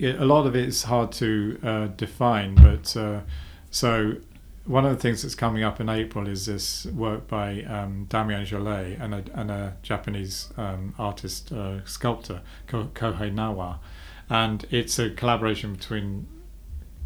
a 0.00 0.24
lot 0.24 0.46
of 0.46 0.54
it 0.54 0.68
is 0.68 0.84
hard 0.84 1.10
to 1.12 1.58
uh, 1.64 1.86
define. 1.96 2.54
But 2.54 2.96
uh, 2.96 3.20
so 3.72 4.14
one 4.66 4.84
of 4.84 4.94
the 4.94 4.98
things 4.98 5.22
that's 5.22 5.34
coming 5.34 5.64
up 5.64 5.80
in 5.80 5.88
April 5.88 6.28
is 6.28 6.46
this 6.46 6.86
work 6.86 7.26
by 7.26 7.62
um, 7.64 8.04
Damien 8.04 8.46
Jalet 8.46 9.00
and 9.02 9.14
a, 9.14 9.24
and 9.34 9.50
a 9.50 9.76
Japanese 9.82 10.52
um, 10.56 10.94
artist 10.96 11.50
uh, 11.50 11.84
sculptor 11.84 12.40
Kohei 12.68 13.34
Nawa 13.34 13.80
and 14.28 14.64
it's 14.70 14.98
a 14.98 15.10
collaboration 15.10 15.74
between 15.74 16.26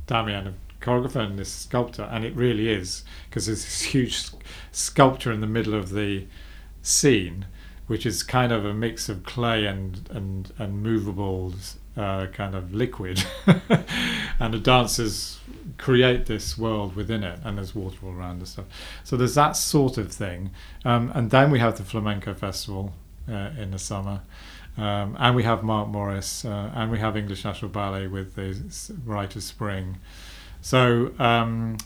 Damien 0.07 0.47
of 0.47 0.55
choreographer 0.81 1.25
and 1.25 1.39
this 1.39 1.53
sculptor, 1.53 2.05
and 2.05 2.25
it 2.25 2.35
really 2.35 2.69
is 2.69 3.05
because 3.29 3.47
there's 3.47 3.65
this 3.65 3.83
huge 3.83 4.31
sculpture 4.73 5.33
in 5.33 5.41
the 5.41 5.47
middle 5.47 5.75
of 5.75 5.91
the 5.91 6.27
scene, 6.83 7.47
which 7.87 8.07
is 8.07 8.23
kind 8.23 8.53
of 8.53 8.65
a 8.65 8.73
mix 8.73 9.09
of 9.09 9.25
clay 9.25 9.67
and 9.67 10.09
and 10.11 10.53
and 10.59 10.83
movable 10.83 11.55
uh, 11.97 12.27
kind 12.27 12.55
of 12.55 12.73
liquid, 12.75 13.25
and 14.39 14.55
the 14.55 14.59
dancers 14.59 15.41
create 15.79 16.27
this 16.27 16.57
world 16.57 16.95
within 16.95 17.25
it, 17.25 17.41
and 17.43 17.59
there's 17.59 17.75
water 17.75 17.99
all 18.05 18.13
around 18.13 18.39
and 18.39 18.49
stuff. 18.49 18.67
So 19.03 19.17
there's 19.17 19.35
that 19.35 19.57
sort 19.57 19.99
of 19.99 20.13
thing, 20.13 20.51
um, 20.85 21.11
and 21.15 21.31
then 21.31 21.51
we 21.51 21.59
have 21.59 21.79
the 21.79 21.85
flamenco 21.85 22.35
festival 22.35 22.93
uh, 23.29 23.51
in 23.59 23.71
the 23.71 23.79
summer. 23.79 24.23
Um, 24.77 25.17
and 25.19 25.35
we 25.35 25.43
have 25.43 25.63
Mark 25.63 25.89
Morris, 25.89 26.45
uh, 26.45 26.71
and 26.75 26.91
we 26.91 26.99
have 26.99 27.17
English 27.17 27.45
National 27.45 27.71
Ballet 27.71 28.09
with 28.09 28.35
the 28.35 28.63
Rite 29.05 29.35
of 29.37 29.43
Spring. 29.43 29.99
So, 30.61 31.15
um, 31.19 31.79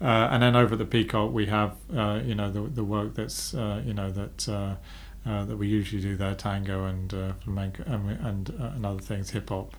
uh, 0.00 0.28
and 0.30 0.42
then 0.42 0.56
over 0.56 0.72
at 0.74 0.78
the 0.78 0.86
Peacock, 0.86 1.32
we 1.32 1.46
have 1.46 1.76
uh, 1.94 2.20
you 2.24 2.34
know 2.34 2.50
the 2.50 2.62
the 2.62 2.84
work 2.84 3.14
that's 3.14 3.52
uh, 3.52 3.82
you 3.84 3.92
know 3.92 4.10
that 4.10 4.48
uh, 4.48 4.76
that 5.24 5.56
we 5.58 5.68
usually 5.68 6.00
do 6.00 6.16
there, 6.16 6.34
tango 6.34 6.84
and 6.84 7.10
flamenco 7.42 7.82
and 7.86 8.10
and, 8.10 8.48
and 8.48 8.86
other 8.86 9.00
things, 9.02 9.30
hip 9.30 9.50
hop. 9.50 9.76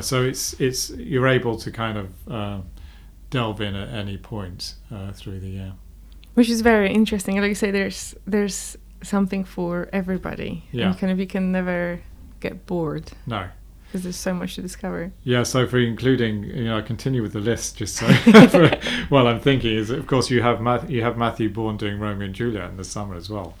so 0.00 0.22
it's 0.22 0.58
it's 0.60 0.90
you're 0.90 1.28
able 1.28 1.56
to 1.58 1.70
kind 1.70 1.98
of 1.98 2.64
delve 3.28 3.60
in 3.60 3.74
at 3.74 3.88
any 3.90 4.16
point 4.16 4.76
through 5.14 5.40
the 5.40 5.48
year, 5.48 5.72
which 6.34 6.48
is 6.48 6.62
very 6.62 6.90
interesting. 6.90 7.36
Like 7.38 7.48
you 7.48 7.54
say, 7.54 7.70
there's 7.70 8.14
there's 8.26 8.78
something 9.02 9.44
for 9.44 9.88
everybody. 9.92 10.64
Yeah. 10.72 10.88
And 10.88 10.98
kind 10.98 11.12
of 11.12 11.18
you 11.18 11.26
can 11.26 11.52
never 11.52 12.00
get 12.40 12.66
bored. 12.66 13.12
No. 13.26 13.48
Because 13.86 14.04
there's 14.04 14.16
so 14.16 14.32
much 14.32 14.54
to 14.54 14.62
discover. 14.62 15.12
Yeah, 15.22 15.42
so 15.42 15.66
for 15.66 15.78
including, 15.78 16.44
you 16.44 16.64
know, 16.64 16.78
I 16.78 16.82
continue 16.82 17.20
with 17.20 17.34
the 17.34 17.40
list 17.40 17.76
just 17.76 17.96
so. 17.96 18.06
for, 18.48 18.70
well, 19.10 19.26
I'm 19.26 19.40
thinking 19.40 19.76
is, 19.76 19.90
of 19.90 20.06
course, 20.06 20.30
you 20.30 20.40
have 20.42 20.62
Math- 20.62 20.88
you 20.88 21.02
have 21.02 21.18
Matthew 21.18 21.50
Bourne 21.50 21.76
doing 21.76 21.98
Romeo 21.98 22.24
and 22.24 22.34
Juliet 22.34 22.70
in 22.70 22.78
the 22.78 22.84
summer 22.84 23.14
as 23.14 23.28
well, 23.28 23.54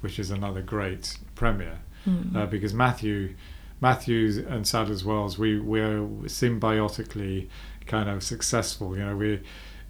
which 0.00 0.20
is 0.20 0.30
another 0.30 0.62
great 0.62 1.18
premiere 1.34 1.80
mm. 2.06 2.36
uh, 2.36 2.46
because 2.46 2.72
Matthew, 2.72 3.34
Matthews 3.80 4.36
and 4.36 4.66
Sadler's 4.66 5.04
Wells, 5.04 5.36
we 5.38 5.58
we're 5.58 6.06
symbiotically 6.26 7.48
kind 7.86 8.08
of 8.08 8.22
successful. 8.22 8.96
You 8.96 9.04
know, 9.04 9.16
we, 9.16 9.40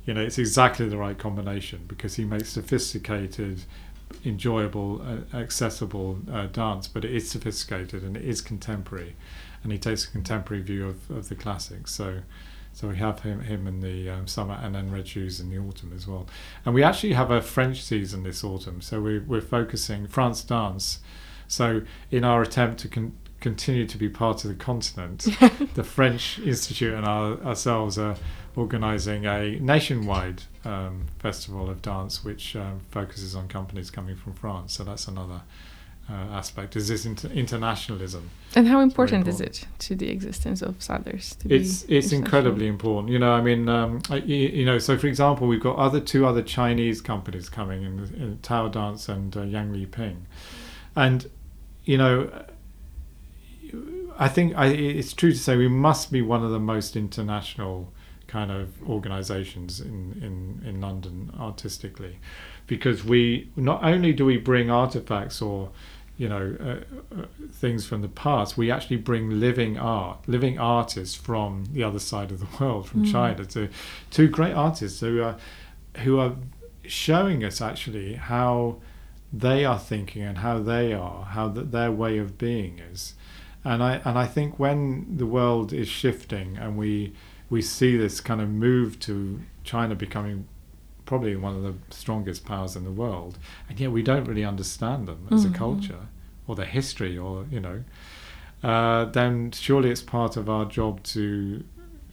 you 0.06 0.14
know, 0.14 0.22
it's 0.22 0.38
exactly 0.38 0.88
the 0.88 0.96
right 0.96 1.18
combination 1.18 1.84
because 1.86 2.16
he 2.16 2.24
makes 2.24 2.48
sophisticated 2.48 3.64
enjoyable, 4.25 5.03
uh, 5.03 5.37
accessible 5.37 6.18
uh, 6.31 6.46
dance, 6.46 6.88
but 6.88 7.05
it 7.05 7.12
is 7.14 7.31
sophisticated 7.31 8.03
and 8.03 8.16
it 8.16 8.25
is 8.25 8.40
contemporary, 8.40 9.14
and 9.62 9.72
he 9.72 9.79
takes 9.79 10.05
a 10.05 10.11
contemporary 10.11 10.62
view 10.62 10.88
of, 10.88 11.11
of 11.11 11.29
the 11.29 11.35
classics. 11.35 11.94
So, 11.94 12.20
so 12.72 12.88
we 12.88 12.96
have 12.96 13.20
him 13.20 13.40
him 13.40 13.66
in 13.66 13.81
the 13.81 14.09
um, 14.09 14.27
summer 14.27 14.59
and 14.62 14.75
then 14.75 14.90
Red 14.90 15.07
Shoes 15.07 15.40
in 15.40 15.51
the 15.51 15.59
autumn 15.59 15.92
as 15.94 16.07
well. 16.07 16.27
And 16.64 16.75
we 16.75 16.83
actually 16.83 17.12
have 17.12 17.31
a 17.31 17.42
French 17.42 17.83
season 17.83 18.22
this 18.22 18.42
autumn, 18.42 18.81
so 18.81 19.01
we, 19.01 19.18
we're 19.18 19.40
focusing 19.40 20.07
France 20.07 20.42
dance. 20.42 21.01
So 21.48 21.83
in 22.11 22.25
our 22.25 22.40
attempt 22.40 22.81
to 22.81 22.88
con- 22.88 23.16
continue 23.40 23.87
to 23.87 23.98
be 23.98 24.09
part 24.09 24.44
of 24.44 24.51
the 24.51 24.57
continent, 24.57 25.27
the 25.75 25.85
French 25.85 26.38
Institute 26.38 26.94
and 26.94 27.07
our, 27.07 27.38
ourselves 27.42 27.98
are 27.98 28.16
organising 28.57 29.27
a 29.27 29.59
nationwide 29.61 30.44
um, 30.64 31.07
festival 31.18 31.68
of 31.68 31.83
dance 31.83 32.25
which 32.25 32.57
um, 32.57 32.81
focuses 32.90 33.35
on 33.35 33.48
companies 33.48 33.90
coming 33.90 34.16
from 34.16 34.33
France. 34.35 34.75
So 34.75 34.85
that's 34.85 35.09
another 35.09 35.42
uh, 36.11 36.12
aspect. 36.12 36.77
Is 36.77 36.88
this 36.88 37.07
inter- 37.07 37.29
internationalism? 37.29 38.31
And 38.55 38.68
how 38.68 38.81
important, 38.81 39.27
important, 39.27 39.57
is 39.57 39.61
it 39.62 39.68
to 39.81 39.94
the 39.94 40.11
existence 40.11 40.62
of 40.62 40.83
Sadler's? 40.83 41.37
it's 41.48 41.85
it's 41.88 42.12
incredibly 42.12 42.66
important. 42.66 43.12
You 43.12 43.18
know, 43.18 43.33
I 43.33 43.40
mean, 43.40 43.68
um, 43.68 44.03
I, 44.11 44.16
you, 44.16 44.64
know, 44.64 44.79
so 44.79 44.98
for 44.98 45.07
example, 45.07 45.46
we've 45.46 45.62
got 45.62 45.77
other 45.77 46.01
two 46.01 46.27
other 46.27 46.42
Chinese 46.42 47.01
companies 47.01 47.48
coming 47.48 47.83
in, 47.85 47.98
in 48.16 48.38
Tao 48.42 48.68
Dance 48.68 49.09
and 49.09 49.37
uh, 49.37 49.42
Yang 49.42 49.72
Liping, 49.72 50.16
and 50.96 51.29
you 51.85 51.98
know. 51.98 52.31
I 54.18 54.29
think 54.29 54.55
I, 54.55 54.66
it's 54.66 55.14
true 55.14 55.33
to 55.33 55.38
say 55.38 55.57
we 55.57 55.66
must 55.66 56.12
be 56.12 56.20
one 56.20 56.44
of 56.44 56.51
the 56.51 56.61
most 56.61 56.96
international 56.96 57.90
kind 58.32 58.50
of 58.50 58.82
organisations 58.88 59.78
in, 59.78 60.18
in, 60.22 60.66
in 60.66 60.80
London 60.80 61.30
artistically, 61.38 62.18
because 62.66 63.04
we 63.04 63.50
not 63.56 63.84
only 63.84 64.14
do 64.14 64.24
we 64.24 64.38
bring 64.38 64.70
artifacts 64.70 65.42
or 65.42 65.68
you 66.16 66.28
know 66.28 66.56
uh, 66.60 67.14
uh, 67.14 67.26
things 67.52 67.84
from 67.84 68.00
the 68.00 68.08
past, 68.08 68.56
we 68.56 68.70
actually 68.70 68.96
bring 68.96 69.38
living 69.38 69.78
art, 69.78 70.26
living 70.26 70.58
artists 70.58 71.14
from 71.14 71.66
the 71.72 71.84
other 71.84 71.98
side 71.98 72.32
of 72.32 72.40
the 72.40 72.48
world, 72.64 72.88
from 72.88 73.04
mm. 73.04 73.12
China, 73.12 73.44
to 73.44 73.68
two 74.10 74.28
great 74.28 74.54
artists 74.54 75.00
who 75.00 75.22
are 75.22 75.36
who 75.98 76.18
are 76.18 76.32
showing 76.86 77.44
us 77.44 77.60
actually 77.60 78.14
how 78.14 78.80
they 79.30 79.62
are 79.64 79.78
thinking 79.78 80.22
and 80.22 80.38
how 80.38 80.58
they 80.58 80.94
are, 80.94 81.24
how 81.24 81.48
the, 81.48 81.62
their 81.62 81.92
way 81.92 82.16
of 82.16 82.38
being 82.38 82.78
is. 82.78 83.12
And 83.62 83.82
I 83.82 84.00
and 84.06 84.18
I 84.18 84.26
think 84.26 84.58
when 84.58 85.18
the 85.18 85.26
world 85.26 85.70
is 85.74 85.88
shifting 85.88 86.56
and 86.56 86.78
we 86.78 87.12
we 87.52 87.60
see 87.60 87.98
this 87.98 88.18
kind 88.18 88.40
of 88.40 88.48
move 88.48 88.98
to 88.98 89.38
China 89.62 89.94
becoming 89.94 90.48
probably 91.04 91.36
one 91.36 91.54
of 91.54 91.62
the 91.62 91.74
strongest 91.94 92.46
powers 92.46 92.76
in 92.76 92.84
the 92.84 92.90
world, 92.90 93.36
and 93.68 93.78
yet 93.78 93.92
we 93.92 94.02
don't 94.02 94.24
really 94.24 94.42
understand 94.44 95.06
them 95.06 95.28
as 95.30 95.44
mm-hmm. 95.44 95.54
a 95.54 95.58
culture 95.58 96.06
or 96.46 96.56
their 96.56 96.64
history, 96.64 97.18
or 97.18 97.44
you 97.50 97.60
know, 97.60 97.84
uh, 98.62 99.04
then 99.04 99.52
surely 99.52 99.90
it's 99.90 100.00
part 100.00 100.38
of 100.38 100.48
our 100.48 100.64
job 100.64 101.02
to 101.02 101.62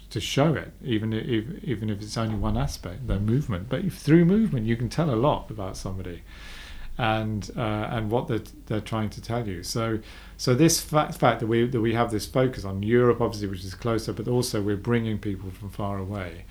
to 0.10 0.19
show 0.19 0.56
it, 0.56 0.73
even 0.84 1.13
if 1.13 1.63
even 1.63 1.89
if 1.89 2.02
it's 2.02 2.17
only 2.17 2.36
one 2.36 2.58
aspect, 2.58 3.08
their 3.08 3.21
movement. 3.21 3.69
But 3.69 3.86
if, 3.86 3.93
through 3.93 4.25
movement, 4.25 4.65
you 4.65 4.75
can 4.75 4.89
tell 4.89 5.10
a 5.10 5.15
lot 5.15 5.49
about 5.49 5.78
somebody 5.78 6.21
and 7.00 7.50
uh, 7.56 7.88
and 7.90 8.12
what 8.12 8.28
they're, 8.28 8.42
they're 8.66 8.82
trying 8.82 9.10
to 9.10 9.22
tell 9.22 9.48
you. 9.48 9.64
So 9.64 10.00
so 10.36 10.54
this 10.54 10.82
fact, 10.82 11.16
fact 11.16 11.40
that 11.40 11.48
we 11.48 11.66
that 11.66 11.80
we 11.80 11.94
have 11.94 12.12
this 12.12 12.28
focus 12.28 12.66
on 12.66 12.84
Europe, 12.84 13.22
obviously, 13.22 13.48
which 13.48 13.64
is 13.64 13.74
closer, 13.74 14.12
but 14.12 14.28
also 14.28 14.62
we're 14.62 14.76
bringing 14.76 15.18
people 15.18 15.50
from 15.50 15.70
far 15.70 15.98
away, 15.98 16.44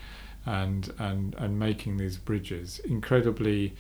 and 0.47 0.93
and 0.99 1.35
and 1.37 1.59
making 1.59 1.99
these 1.99 2.17
bridges 2.17 2.81
incredibly 2.81 3.75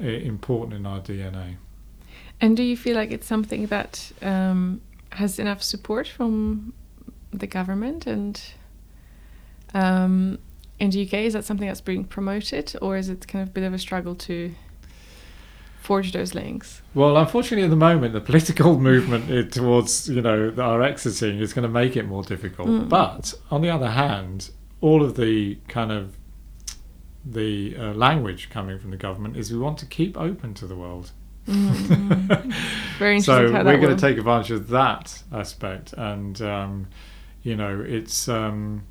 uh, 0.00 0.06
important 0.06 0.74
in 0.74 0.86
our 0.86 1.00
DNA. 1.00 1.56
And 2.40 2.56
do 2.56 2.62
you 2.62 2.76
feel 2.76 2.96
like 2.96 3.12
it's 3.12 3.26
something 3.26 3.66
that 3.66 4.12
um, 4.22 4.80
has 5.10 5.38
enough 5.38 5.62
support 5.62 6.08
from 6.08 6.72
the 7.32 7.46
government 7.46 8.06
and 8.06 8.42
um, 9.74 10.38
in 10.80 10.88
the 10.88 11.02
UK? 11.02 11.14
Is 11.26 11.34
that 11.34 11.44
something 11.44 11.68
that's 11.68 11.82
being 11.82 12.04
promoted, 12.04 12.74
or 12.80 12.96
is 12.96 13.10
it 13.10 13.28
kind 13.28 13.42
of 13.42 13.50
a 13.50 13.52
bit 13.52 13.64
of 13.64 13.74
a 13.74 13.78
struggle 13.78 14.14
to 14.14 14.54
forge 15.82 16.12
those 16.12 16.34
links? 16.34 16.80
Well, 16.94 17.16
unfortunately, 17.16 17.64
at 17.64 17.70
the 17.70 17.76
moment, 17.76 18.12
the 18.12 18.20
political 18.20 18.78
movement 18.90 19.52
towards 19.52 20.08
you 20.08 20.22
know 20.22 20.54
our 20.58 20.82
exiting 20.82 21.38
is 21.38 21.52
going 21.52 21.64
to 21.64 21.68
make 21.68 21.96
it 21.96 22.06
more 22.06 22.22
difficult. 22.22 22.68
Mm. 22.68 22.88
But 22.88 23.34
on 23.50 23.60
the 23.62 23.70
other 23.70 23.90
hand, 23.90 24.50
all 24.80 25.02
of 25.02 25.16
the 25.16 25.58
kind 25.68 25.90
of 25.90 26.16
the 27.24 27.76
uh, 27.76 27.92
language 27.92 28.50
coming 28.50 28.78
from 28.78 28.90
the 28.90 28.96
government 28.96 29.36
is 29.36 29.52
we 29.52 29.58
want 29.58 29.78
to 29.78 29.86
keep 29.86 30.16
open 30.16 30.54
to 30.54 30.66
the 30.66 30.76
world. 30.76 31.12
Mm-hmm. 31.46 32.50
Very 32.98 33.16
interesting. 33.16 33.48
so 33.48 33.64
we're 33.64 33.78
going 33.78 33.96
to 33.96 34.00
take 34.00 34.18
advantage 34.18 34.52
of 34.52 34.68
that 34.68 35.22
aspect, 35.32 35.92
and 35.94 36.40
um, 36.40 36.86
you 37.42 37.56
know, 37.56 37.84
it's 37.86 38.28
um, 38.28 38.84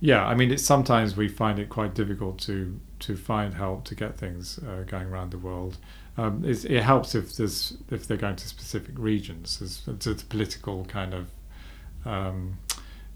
yeah. 0.00 0.24
I 0.24 0.34
mean, 0.34 0.52
it's 0.52 0.64
sometimes 0.64 1.16
we 1.16 1.28
find 1.28 1.58
it 1.58 1.68
quite 1.68 1.94
difficult 1.94 2.38
to 2.40 2.78
to 3.00 3.16
find 3.16 3.54
help 3.54 3.84
to 3.86 3.94
get 3.96 4.16
things 4.16 4.58
uh, 4.58 4.84
going 4.86 5.08
around 5.08 5.32
the 5.32 5.38
world. 5.38 5.78
Um, 6.18 6.44
it 6.44 6.82
helps 6.82 7.14
if 7.14 7.36
there's 7.36 7.76
if 7.90 8.06
they're 8.06 8.18
going 8.18 8.36
to 8.36 8.48
specific 8.48 8.94
regions. 8.98 9.58
There's, 9.58 10.06
a 10.06 10.24
political 10.26 10.84
kind 10.84 11.14
of 11.14 11.30
um, 12.04 12.58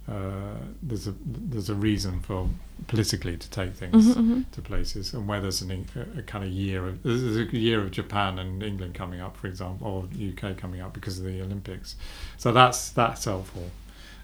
uh, 0.08 0.54
there's 0.82 1.08
a 1.08 1.14
there's 1.24 1.68
a 1.68 1.74
reason 1.74 2.20
for 2.20 2.48
politically 2.86 3.36
to 3.36 3.50
take 3.50 3.74
things 3.74 4.06
mm-hmm, 4.06 4.20
mm-hmm. 4.20 4.42
to 4.52 4.62
places, 4.62 5.12
and 5.12 5.26
where 5.26 5.40
there's 5.40 5.62
an, 5.62 5.84
a, 5.96 6.20
a, 6.20 6.22
kind 6.22 6.44
of 6.44 6.50
year 6.50 6.86
of 6.86 7.02
there's 7.02 7.36
a 7.36 7.44
year 7.56 7.80
of 7.80 7.90
Japan 7.90 8.38
and 8.38 8.62
England 8.62 8.94
coming 8.94 9.20
up, 9.20 9.36
for 9.36 9.48
example, 9.48 9.86
or 9.86 10.04
UK 10.28 10.56
coming 10.56 10.80
up 10.80 10.92
because 10.92 11.18
of 11.18 11.24
the 11.24 11.42
Olympics. 11.42 11.96
So 12.36 12.52
that's 12.52 12.90
that's 12.90 13.24
helpful. 13.24 13.68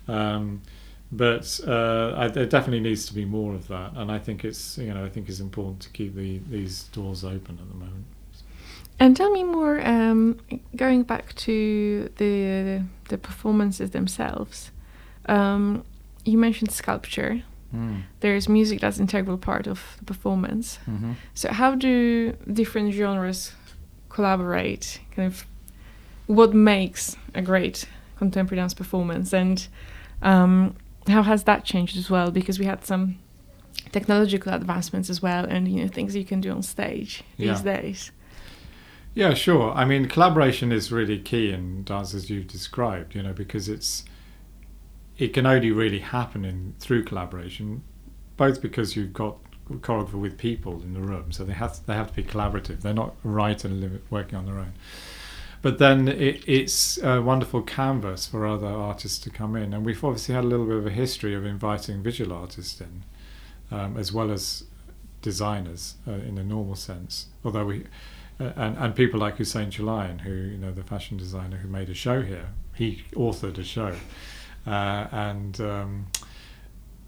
Um, 0.07 0.63
but 1.11 1.61
uh, 1.67 2.15
I, 2.17 2.29
there 2.29 2.47
definitely 2.47 2.81
needs 2.81 3.05
to 3.07 3.15
be 3.15 3.25
more 3.25 3.53
of 3.53 3.67
that, 3.69 3.93
and 3.97 4.11
I 4.11 4.21
think 4.21 4.45
it's 4.45 4.79
you 4.79 4.95
know 4.95 5.05
I 5.05 5.09
think 5.09 5.29
it's 5.29 5.41
important 5.41 5.81
to 5.81 5.91
keep 5.91 6.15
the, 6.15 6.41
these 6.49 6.85
doors 6.85 7.25
open 7.25 7.59
at 7.61 7.69
the 7.69 7.75
moment. 7.75 8.05
And 9.03 9.17
tell 9.17 9.31
me 9.31 9.43
more, 9.43 9.85
um, 9.85 10.39
going 10.77 11.03
back 11.03 11.35
to 11.47 12.09
the 12.19 12.85
the 13.09 13.19
performances 13.19 13.91
themselves. 13.91 14.71
Um, 15.27 15.83
you 16.25 16.39
mentioned 16.39 16.71
sculpture. 16.71 17.43
Mm. 17.75 18.03
There's 18.21 18.49
music 18.49 18.79
that's 18.81 18.99
an 18.99 19.03
integral 19.03 19.39
part 19.39 19.67
of 19.67 19.81
the 19.99 20.05
performance. 20.05 20.79
Mm-hmm. 20.89 21.15
So 21.35 21.53
how 21.53 21.75
do 21.75 22.37
different 22.61 22.95
genres 22.95 23.53
collaborate? 24.09 25.01
Kind 25.17 25.27
of, 25.27 25.47
what 26.29 26.55
makes 26.55 27.17
a 27.35 27.43
great 27.43 27.87
contemporary 28.19 28.61
dance 28.61 28.75
performance, 28.75 29.33
and 29.33 29.67
um, 30.23 30.77
how 31.09 31.25
has 31.25 31.43
that 31.43 31.65
changed 31.65 31.97
as 31.97 32.09
well? 32.09 32.31
Because 32.31 32.61
we 32.61 32.67
had 32.67 32.85
some 32.85 33.19
technological 33.91 34.53
advancements 34.53 35.11
as 35.11 35.21
well, 35.21 35.45
and 35.45 35.67
you 35.67 35.83
know 35.83 35.89
things 35.89 36.15
you 36.15 36.25
can 36.25 36.41
do 36.41 36.53
on 36.53 36.63
stage 36.63 37.25
these 37.37 37.63
days. 37.63 38.13
Yeah, 39.15 39.35
sure. 39.35 39.73
I 39.73 39.85
mean, 39.85 40.07
collaboration 40.09 40.73
is 40.73 40.91
really 40.91 41.19
key 41.19 41.51
in 41.51 41.85
dance, 41.85 42.15
as 42.15 42.31
you've 42.31 42.47
described. 42.47 43.15
You 43.15 43.23
know, 43.23 43.33
because 43.33 43.69
it's 43.69 44.05
it 45.19 45.35
can 45.35 45.47
only 45.47 45.71
really 45.71 45.99
happen 45.99 46.45
in 46.45 46.75
through 46.79 47.05
collaboration, 47.05 47.83
both 48.37 48.63
because 48.63 48.97
you've 48.97 49.13
got 49.13 49.37
choreographer 49.69 50.15
with 50.15 50.39
people 50.39 50.83
in 50.83 50.95
the 50.95 51.01
room, 51.01 51.31
so 51.31 51.45
they 51.45 51.53
have 51.53 51.85
they 51.87 51.95
have 51.95 52.09
to 52.09 52.15
be 52.15 52.25
collaborative. 52.25 52.81
They're 52.81 52.95
not 52.95 53.15
right 53.23 53.63
and 53.65 54.01
working 54.11 54.39
on 54.39 54.47
their 54.47 54.59
own. 54.59 54.73
But 55.61 55.79
then 55.79 56.09
it, 56.09 56.43
it's 56.49 56.99
a 57.03 57.23
wonderful 57.23 57.63
canvas 57.63 58.27
for 58.27 58.47
other 58.47 58.67
artists 58.67 59.19
to 59.21 59.31
come 59.31 59.55
in, 59.57 59.73
and 59.73 59.85
we've 59.85 60.03
obviously 60.03 60.35
had 60.35 60.45
a 60.45 60.47
little 60.47 60.67
bit 60.67 60.77
of 60.77 60.87
a 60.87 60.91
history 60.91 61.35
of 61.35 61.45
inviting 61.45 62.03
visual 62.03 62.33
artists 62.33 62.81
in, 62.81 63.05
um, 63.71 63.97
as 63.97 64.13
well 64.13 64.33
as 64.33 64.65
designers 65.21 65.97
uh, 66.09 66.13
in 66.13 66.37
a 66.39 66.43
normal 66.43 66.75
sense. 66.75 67.27
Although 67.45 67.67
we 67.67 67.85
and 68.57 68.77
and 68.77 68.95
people 68.95 69.21
like 69.21 69.37
Hussein 69.37 69.71
Chalayan, 69.71 70.21
who 70.21 70.33
you 70.33 70.59
know 70.59 70.73
the 70.73 70.83
fashion 70.83 71.17
designer 71.17 71.59
who 71.59 71.69
made 71.69 71.89
a 71.89 71.95
show 71.95 72.23
here, 72.23 72.49
he 72.75 73.05
authored 73.15 73.59
a 73.59 73.65
show, 73.65 73.95
uh, 74.67 75.07
and 75.11 75.61
um, 75.61 76.07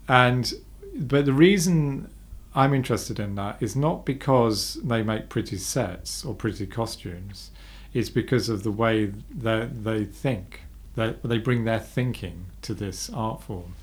and 0.08 0.54
but 0.94 1.24
the 1.24 1.32
reason 1.32 2.10
I'm 2.54 2.72
interested 2.72 3.18
in 3.18 3.34
that 3.34 3.62
is 3.62 3.74
not 3.74 4.04
because 4.04 4.74
they 4.84 5.02
make 5.02 5.28
pretty 5.28 5.56
sets 5.56 6.24
or 6.24 6.34
pretty 6.34 6.66
costumes, 6.66 7.50
it's 7.92 8.10
because 8.10 8.48
of 8.48 8.62
the 8.62 8.72
way 8.72 9.06
that 9.30 9.84
they 9.84 10.04
think. 10.04 10.62
That 10.94 11.24
they 11.24 11.38
bring 11.38 11.64
their 11.64 11.80
thinking 11.80 12.46
to 12.62 12.72
this 12.72 13.10
art 13.10 13.42
form. 13.42 13.74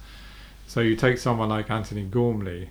So 0.65 0.79
you 0.79 0.95
take 0.95 1.17
someone 1.17 1.49
like 1.49 1.69
Antony 1.69 2.03
Gormley, 2.03 2.69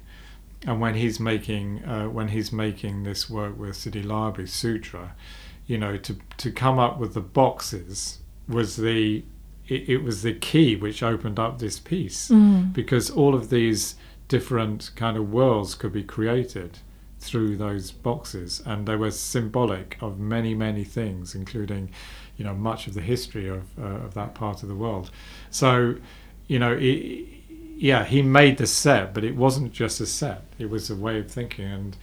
and 0.66 0.80
when 0.80 0.94
he's 0.94 1.18
making 1.18 1.84
uh, 1.84 2.08
when 2.08 2.28
he's 2.28 2.52
making 2.52 3.04
this 3.04 3.30
work 3.30 3.58
with 3.58 3.76
Sidi 3.76 4.02
Larbi 4.02 4.48
Sutra, 4.48 5.14
you 5.66 5.78
know, 5.78 5.96
to 5.96 6.16
to 6.38 6.50
come 6.50 6.78
up 6.78 6.98
with 6.98 7.14
the 7.14 7.20
boxes 7.20 8.18
was 8.48 8.76
the 8.76 9.24
it, 9.68 9.88
it 9.88 9.98
was 9.98 10.22
the 10.22 10.34
key 10.34 10.76
which 10.76 11.02
opened 11.02 11.38
up 11.38 11.58
this 11.58 11.78
piece. 11.78 12.28
Mm. 12.28 12.72
because 12.72 13.10
all 13.10 13.34
of 13.34 13.50
these 13.50 13.94
different 14.28 14.90
kind 14.96 15.16
of 15.16 15.32
worlds 15.32 15.74
could 15.74 15.92
be 15.92 16.04
created 16.04 16.78
through 17.18 17.56
those 17.56 17.90
boxes. 17.90 18.62
And 18.64 18.86
they 18.86 18.96
were 18.96 19.10
symbolic 19.10 19.96
of 20.00 20.18
many 20.18 20.54
many 20.54 20.84
things 20.84 21.34
including 21.34 21.90
you 22.36 22.44
know 22.44 22.54
much 22.54 22.86
of 22.86 22.94
the 22.94 23.00
history 23.00 23.48
of 23.48 23.78
uh, 23.78 24.04
of 24.06 24.14
that 24.14 24.34
part 24.34 24.62
of 24.62 24.68
the 24.68 24.74
world. 24.74 25.10
So 25.50 25.96
you 26.48 26.58
know 26.58 26.76
it, 26.78 27.39
yeah 27.88 28.04
he 28.04 28.20
made 28.22 28.58
the 28.58 28.66
set 28.66 29.14
but 29.14 29.24
it 29.24 29.34
wasn't 29.34 29.72
just 29.72 30.00
a 30.00 30.06
set. 30.06 30.42
It 30.58 30.68
was 30.70 30.90
a 30.90 30.94
way 31.06 31.18
of 31.18 31.30
thinking 31.30 31.64
and 31.78 31.96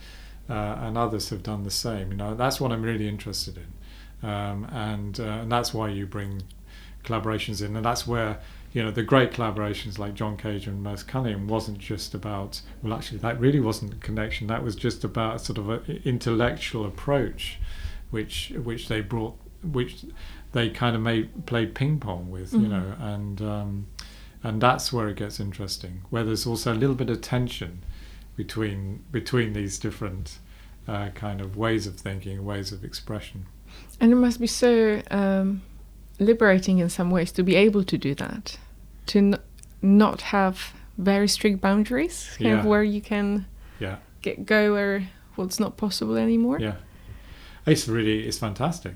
uh, 0.50 0.76
and 0.86 0.98
others 0.98 1.30
have 1.30 1.44
done 1.44 1.64
the 1.64 1.72
same. 1.72 2.12
You 2.12 2.18
know 2.18 2.34
that's 2.36 2.60
what 2.60 2.72
I'm 2.72 2.82
really 2.82 3.08
interested 3.08 3.56
in. 3.64 3.70
Um, 4.30 4.66
and 4.72 5.20
uh, 5.20 5.42
and 5.42 5.52
that's 5.52 5.74
why 5.74 5.90
you 5.90 6.06
bring 6.08 6.42
collaborations 7.04 7.62
in. 7.66 7.76
And 7.76 7.86
that's 7.86 8.08
where 8.08 8.40
you 8.74 8.84
know 8.84 8.92
the 8.92 9.04
great 9.04 9.32
collaborations 9.32 9.98
like 10.00 10.14
John 10.16 10.36
Cage 10.38 10.66
and 10.68 10.82
Merce 10.84 11.04
Cunningham 11.04 11.48
wasn't 11.48 11.78
just 11.78 12.14
about 12.14 12.62
well 12.82 12.94
actually 12.98 13.20
that 13.20 13.40
really 13.40 13.60
wasn't 13.60 13.94
a 13.94 13.98
connection. 13.98 14.48
That 14.48 14.64
was 14.64 14.76
just 14.76 15.04
about 15.04 15.42
sort 15.42 15.58
of 15.60 15.70
an 15.70 16.02
intellectual 16.06 16.86
approach 16.86 17.60
which 18.10 18.54
which 18.64 18.88
they 18.88 19.02
brought 19.02 19.36
which 19.64 20.06
they 20.54 20.70
kind 20.70 20.96
of 20.96 21.02
made 21.02 21.46
played 21.46 21.76
ping 21.76 22.00
pong 22.00 22.32
with 22.32 22.54
you 22.54 22.60
Mhm. 22.60 22.70
know 22.70 22.96
and 23.00 23.42
um, 23.42 23.88
and 24.44 24.62
that's 24.62 24.94
where 24.94 25.08
it 25.08 25.18
gets 25.18 25.40
interesting 25.40 26.02
where 26.10 26.24
there's 26.24 26.46
also 26.46 26.74
a 26.74 26.76
little 26.76 26.96
bit 26.96 27.10
of 27.10 27.22
tension 27.22 27.84
between 28.36 29.04
between 29.12 29.54
these 29.54 29.80
different 29.80 30.40
uh, 30.88 31.10
kind 31.10 31.42
of 31.42 31.58
ways 31.58 31.88
of 31.88 31.96
thinking 31.96 32.46
ways 32.46 32.72
of 32.72 32.84
expression 32.84 33.46
And 34.00 34.12
it 34.12 34.16
must 34.16 34.40
be 34.40 34.48
so 34.48 35.02
um, 35.12 35.62
liberating 36.20 36.80
in 36.80 36.90
some 36.90 37.10
ways 37.12 37.32
to 37.34 37.44
be 37.44 37.56
able 37.56 37.84
to 37.84 37.98
do 37.98 38.16
that, 38.16 38.58
to 39.08 39.18
n- 39.20 39.40
not 39.82 40.22
have 40.22 40.74
very 40.98 41.28
strict 41.28 41.62
boundaries, 41.62 42.30
kind 42.42 42.60
of 42.60 42.66
where 42.66 42.84
you 42.84 43.02
can 43.02 43.46
yeah 43.80 43.98
get 44.22 44.46
go 44.46 44.74
where 44.74 45.10
well, 45.36 45.46
it's 45.48 45.60
not 45.60 45.78
possible 45.78 46.18
anymore. 46.18 46.60
Yeah, 46.60 46.76
it's 47.66 47.88
really 47.88 48.28
it's 48.28 48.40
fantastic 48.40 48.96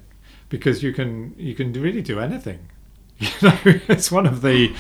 because 0.50 0.82
you 0.84 0.94
can 0.94 1.34
you 1.38 1.54
can 1.56 1.74
really 1.74 2.02
do 2.02 2.20
anything. 2.20 2.70
You 3.22 3.30
know, 3.44 3.58
it's 3.88 4.12
one 4.12 4.26
of 4.26 4.42
the 4.42 4.74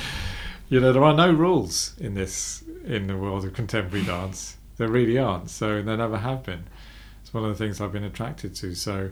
you 0.71 0.79
know 0.79 0.93
there 0.93 1.03
are 1.03 1.13
no 1.13 1.29
rules 1.29 1.93
in 1.99 2.13
this 2.13 2.63
in 2.85 3.07
the 3.07 3.17
world 3.17 3.43
of 3.43 3.53
contemporary 3.53 4.05
dance. 4.05 4.55
There 4.77 4.87
really 4.87 5.17
aren't. 5.17 5.49
So 5.49 5.81
there 5.81 5.97
never 5.97 6.17
have 6.17 6.43
been. 6.43 6.63
It's 7.21 7.33
one 7.33 7.43
of 7.43 7.49
the 7.49 7.61
things 7.61 7.81
I've 7.81 7.91
been 7.91 8.05
attracted 8.05 8.55
to. 8.55 8.73
So 8.73 9.11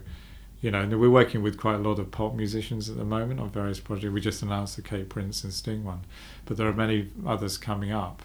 you 0.62 0.72
know, 0.72 0.80
and 0.80 1.00
we're 1.00 1.10
working 1.10 1.44
with 1.44 1.58
quite 1.58 1.76
a 1.76 1.80
lot 1.80 2.00
of 2.00 2.12
pop 2.12 2.34
musicians 2.34 2.90
at 2.90 2.96
the 2.96 3.04
moment 3.04 3.42
on 3.42 3.50
various 3.50 3.82
projects. 3.82 4.14
We 4.14 4.22
just 4.22 4.42
announced 4.42 4.78
the 4.78 4.82
Kate 4.82 5.10
Prince 5.10 5.44
and 5.44 5.54
Sting 5.54 5.84
one, 5.84 6.06
but 6.46 6.56
there 6.56 6.68
are 6.68 6.74
many 6.74 7.10
others 7.28 7.58
coming 7.58 7.92
up. 7.92 8.24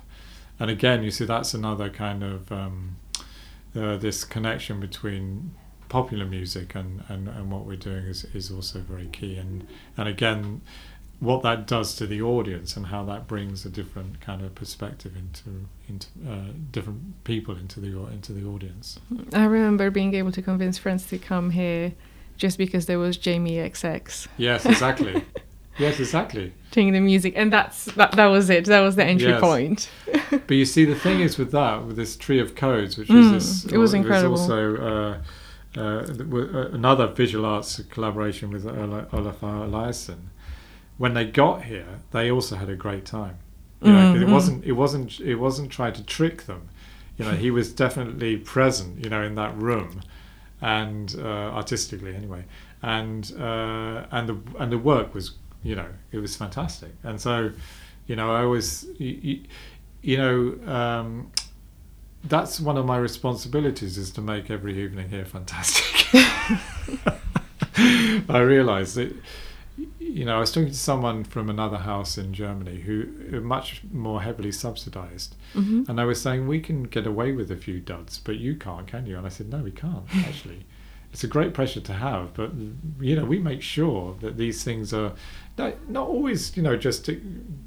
And 0.61 0.71
again, 0.71 1.03
you 1.03 1.11
see, 1.11 1.25
that's 1.25 1.55
another 1.55 1.91
kind 1.91 2.23
of 2.23 2.53
um, 2.53 2.97
uh, 3.75 3.97
this 3.97 4.25
connection 4.25 4.79
between 4.79 5.57
popular 5.89 6.25
music 6.25 6.75
and, 6.75 7.03
and, 7.09 7.29
and 7.29 7.51
what 7.53 7.65
we're 7.67 7.77
doing 7.77 8.05
is, 8.07 8.25
is 8.35 8.51
also 8.51 8.79
very 8.79 9.07
key. 9.07 9.37
And 9.37 9.67
and 9.97 10.09
again, 10.09 10.61
what 11.21 11.43
that 11.43 11.67
does 11.67 11.95
to 11.97 12.07
the 12.07 12.21
audience 12.21 12.77
and 12.77 12.87
how 12.87 13.05
that 13.05 13.27
brings 13.27 13.65
a 13.65 13.71
different 13.71 14.21
kind 14.21 14.43
of 14.43 14.55
perspective 14.55 15.13
into 15.17 15.67
into 15.89 16.07
uh, 16.29 16.53
different 16.71 17.23
people 17.25 17.57
into 17.57 17.81
the 17.81 17.89
into 18.09 18.33
the 18.33 18.45
audience. 18.47 18.99
I 19.33 19.45
remember 19.45 19.91
being 19.91 20.15
able 20.15 20.33
to 20.33 20.43
convince 20.43 20.77
friends 20.79 21.07
to 21.09 21.19
come 21.19 21.51
here 21.51 21.93
just 22.37 22.59
because 22.59 22.87
there 22.87 22.99
was 22.99 23.17
Jamie 23.17 23.57
XX 23.57 24.27
Yes, 24.37 24.67
exactly. 24.67 25.25
yes, 25.79 25.99
exactly. 26.01 26.53
doing 26.73 26.93
the 26.93 27.01
music, 27.01 27.35
and 27.37 27.53
that's 27.53 27.85
that, 27.97 28.13
that 28.13 28.27
was 28.27 28.51
it. 28.51 28.65
That 28.67 28.81
was 28.81 28.97
the 28.97 29.05
entry 29.05 29.29
Yes. 29.29 29.41
point. 29.41 29.91
But 30.47 30.57
you 30.57 30.65
see, 30.65 30.85
the 30.85 30.97
thing 30.97 31.21
is 31.21 31.39
with 31.39 31.53
that, 31.53 31.87
with 31.87 31.97
this 31.97 32.17
tree 32.17 32.41
of 32.41 32.55
codes, 32.55 32.99
which 32.99 33.09
Mm, 33.09 33.33
was 33.33 33.63
this, 33.63 33.73
it 33.73 33.79
was 33.79 33.95
incredible. 33.95 34.37
also 34.37 34.77
uh, 34.77 35.81
uh, 35.81 35.81
uh, 35.81 36.69
another 36.73 37.07
visual 37.07 37.47
arts 37.47 37.81
collaboration 37.89 38.51
with 38.51 38.67
Ola- 38.67 39.07
Olafur 39.13 39.67
Eliasson. 39.69 40.19
When 40.97 41.15
they 41.15 41.25
got 41.25 41.65
here, 41.65 42.01
they 42.13 42.31
also 42.31 42.57
had 42.57 42.69
a 42.69 42.77
great 42.77 43.05
time. 43.05 43.39
You 43.83 43.93
know, 43.93 44.07
'cause 44.07 44.17
Mm, 44.17 44.23
it 44.23 44.29
wasn't, 44.29 44.65
it 44.65 44.73
wasn't, 44.73 45.21
it 45.21 45.35
wasn't 45.37 45.71
trying 45.71 45.93
to 45.95 46.03
trick 46.05 46.45
them. 46.47 46.69
You 47.19 47.25
know, 47.27 47.35
he 47.35 47.51
was 47.51 47.73
definitely 47.85 48.37
present. 48.39 49.03
You 49.05 49.11
know, 49.11 49.23
in 49.23 49.35
that 49.35 49.57
room, 49.57 50.01
and 50.61 51.15
uh, 51.19 51.51
artistically 51.55 52.15
anyway, 52.15 52.45
and 52.83 53.31
uh, 53.39 54.07
and 54.11 54.29
the 54.29 54.39
and 54.59 54.73
the 54.73 54.79
work 54.79 55.15
was, 55.15 55.33
you 55.63 55.75
know, 55.77 55.89
it 56.13 56.19
was 56.19 56.37
fantastic. 56.37 56.93
And 57.03 57.21
so, 57.21 57.51
you 58.07 58.17
know, 58.17 58.33
I 58.35 58.45
was, 58.45 58.87
you, 58.99 59.41
you, 60.03 60.17
know, 60.17 60.59
um, 60.73 61.31
that's 62.25 62.61
one 62.61 62.77
of 62.79 62.87
my 62.87 62.97
responsibilities 62.97 63.99
is 63.99 64.11
to 64.13 64.21
make 64.23 64.51
every 64.51 64.79
evening 64.83 65.11
here 65.11 65.25
fantastic. 65.25 66.09
I 68.29 68.39
realised 68.41 68.97
that, 68.97 69.15
you 70.15 70.25
know, 70.25 70.37
I 70.37 70.41
was 70.41 70.53
talking 70.53 70.69
to 70.69 70.75
someone 70.75 71.25
from 71.25 71.51
another 71.51 71.79
house 71.79 72.17
in 72.17 72.33
Germany 72.33 72.77
who 72.81 73.37
are 73.37 73.41
much 73.41 73.83
more 73.93 74.23
heavily 74.23 74.53
subsidised, 74.53 75.35
hmm 75.53 75.83
and 75.89 76.01
I 76.01 76.05
was 76.05 76.21
saying 76.23 76.47
we 76.47 76.61
can 76.61 76.85
get 76.85 77.07
away 77.07 77.33
with 77.33 77.51
a 77.51 77.57
few 77.57 77.81
duds, 77.81 78.19
but 78.19 78.37
you 78.37 78.55
can't, 78.55 78.87
can 78.87 79.07
you? 79.07 79.17
And 79.19 79.27
I 79.27 79.29
said, 79.29 79.51
no, 79.51 79.59
we 79.59 79.73
can't 79.73 80.05
actually. 80.29 80.67
It's 81.13 81.25
a 81.25 81.29
great 81.29 81.53
pressure 81.55 81.81
to 81.81 81.93
have, 81.93 82.35
but 82.35 82.51
you 83.01 83.17
know 83.17 83.25
we 83.25 83.39
make 83.39 83.63
sure 83.63 84.17
that 84.21 84.37
these 84.37 84.63
things 84.65 84.93
are 84.93 85.13
not, 85.59 85.89
not 85.89 86.07
always 86.09 86.57
you 86.57 86.63
know 86.63 86.77
just 86.77 87.05
to 87.07 87.13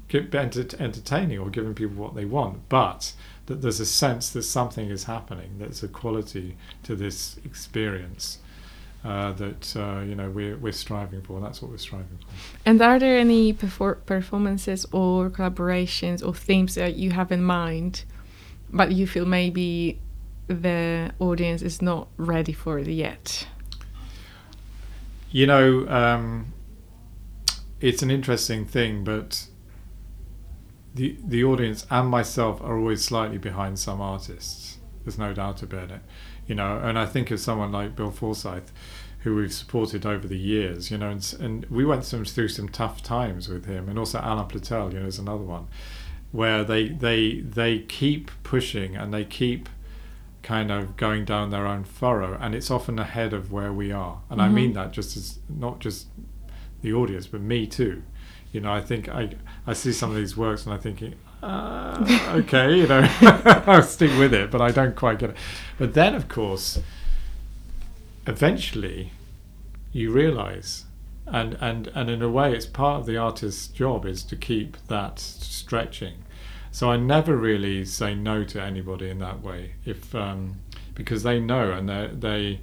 get 0.08 0.34
enter- 0.34 0.76
entertaining 0.78 1.38
or 1.38 1.50
giving 1.50 1.74
people 1.74 1.96
what 1.96 2.14
they 2.14 2.24
want, 2.24 2.68
but 2.68 3.12
that 3.46 3.60
there's 3.62 3.80
a 3.80 3.86
sense 3.86 4.30
that 4.30 4.42
something 4.42 4.88
is 4.90 5.04
happening. 5.04 5.50
that's 5.58 5.82
a 5.82 5.88
quality 5.88 6.56
to 6.82 6.96
this 6.96 7.38
experience 7.44 8.38
uh, 9.04 9.32
that 9.32 9.76
uh, 9.76 10.00
you 10.00 10.14
know 10.14 10.30
we're 10.30 10.56
we're 10.56 10.72
striving 10.72 11.22
for. 11.22 11.40
That's 11.40 11.62
what 11.62 11.70
we're 11.70 11.78
striving 11.78 12.18
for. 12.18 12.26
And 12.66 12.80
are 12.82 12.98
there 12.98 13.18
any 13.18 13.52
perfor- 13.52 14.04
performances 14.06 14.86
or 14.92 15.30
collaborations 15.30 16.26
or 16.26 16.34
themes 16.34 16.74
that 16.74 16.96
you 16.96 17.12
have 17.12 17.30
in 17.30 17.42
mind, 17.42 18.04
but 18.72 18.92
you 18.92 19.06
feel 19.06 19.24
maybe 19.24 20.00
the 20.48 21.12
audience 21.18 21.62
is 21.62 21.80
not 21.80 22.08
ready 22.16 22.52
for 22.52 22.78
it 22.78 22.88
yet? 22.88 23.46
You 25.30 25.46
know, 25.46 25.88
um, 25.88 26.52
it's 27.80 28.02
an 28.02 28.10
interesting 28.10 28.64
thing, 28.64 29.04
but 29.04 29.46
the 30.94 31.16
the 31.24 31.44
audience 31.44 31.86
and 31.90 32.08
myself 32.08 32.60
are 32.62 32.76
always 32.76 33.04
slightly 33.04 33.38
behind 33.38 33.78
some 33.78 34.00
artists. 34.00 34.78
There's 35.04 35.18
no 35.18 35.32
doubt 35.32 35.62
about 35.62 35.90
it. 35.90 36.00
You 36.48 36.54
know, 36.56 36.78
and 36.82 36.98
I 36.98 37.06
think 37.06 37.30
of 37.30 37.38
someone 37.38 37.70
like 37.70 37.94
Bill 37.94 38.10
Forsythe, 38.10 38.68
who 39.20 39.36
we've 39.36 39.52
supported 39.52 40.04
over 40.06 40.26
the 40.26 40.38
years. 40.38 40.90
You 40.90 40.98
know, 40.98 41.10
and, 41.10 41.36
and 41.38 41.64
we 41.66 41.84
went 41.84 42.04
some, 42.04 42.24
through 42.24 42.48
some 42.48 42.68
tough 42.68 43.02
times 43.02 43.48
with 43.48 43.66
him, 43.66 43.88
and 43.88 43.98
also 43.98 44.18
Alain 44.20 44.46
Platel. 44.48 44.92
You 44.92 45.00
know, 45.00 45.06
is 45.06 45.18
another 45.20 45.44
one. 45.44 45.68
where 46.32 46.62
they 46.64 46.88
they 46.88 47.40
they 47.40 47.78
keep 47.80 48.30
pushing 48.42 48.96
and 48.96 49.14
they 49.14 49.24
keep 49.24 49.68
kind 50.42 50.70
of 50.70 50.96
going 50.96 51.24
down 51.24 51.50
their 51.50 51.66
own 51.66 51.84
furrow, 51.84 52.36
and 52.40 52.54
it's 52.54 52.70
often 52.70 52.98
ahead 52.98 53.32
of 53.32 53.50
where 53.52 53.72
we 53.72 53.90
are. 53.92 54.20
And 54.30 54.40
I 54.40 54.48
Mhm. 54.48 54.52
mean 54.54 54.72
that 54.74 54.92
just 54.92 55.16
as 55.16 55.38
not 55.48 55.78
just 55.80 56.06
the 56.82 56.92
audience, 56.92 57.26
but 57.26 57.40
me 57.40 57.66
too. 57.66 58.02
You 58.52 58.60
know, 58.60 58.72
I 58.72 58.80
think 58.80 59.08
I 59.08 59.30
I 59.66 59.72
see 59.74 59.92
some 59.92 60.10
of 60.10 60.16
these 60.16 60.36
works 60.36 60.64
and 60.66 60.74
I 60.74 60.78
think 60.78 61.02
uh, 61.42 62.32
okay, 62.34 62.76
you 62.76 62.86
know, 62.86 63.08
I'll 63.66 63.82
stick 63.82 64.10
with 64.18 64.34
it, 64.34 64.50
but 64.50 64.60
I 64.60 64.70
don't 64.70 64.96
quite 64.96 65.18
get 65.18 65.30
it. 65.30 65.36
But 65.78 65.94
then, 65.94 66.14
of 66.14 66.28
course, 66.28 66.80
eventually, 68.26 69.12
you 69.92 70.10
realise, 70.10 70.84
and 71.26 71.56
and 71.60 71.88
and 71.88 72.10
in 72.10 72.22
a 72.22 72.28
way, 72.28 72.54
it's 72.54 72.66
part 72.66 73.00
of 73.00 73.06
the 73.06 73.16
artist's 73.16 73.68
job 73.68 74.04
is 74.04 74.22
to 74.24 74.36
keep 74.36 74.76
that 74.88 75.18
stretching. 75.18 76.24
So 76.70 76.90
I 76.90 76.96
never 76.96 77.36
really 77.36 77.84
say 77.84 78.14
no 78.14 78.44
to 78.44 78.62
anybody 78.62 79.08
in 79.08 79.18
that 79.20 79.42
way, 79.42 79.74
if 79.84 80.14
um, 80.14 80.56
because 80.94 81.22
they 81.22 81.40
know 81.40 81.70
and 81.72 81.88
they 81.88 82.10
they 82.12 82.60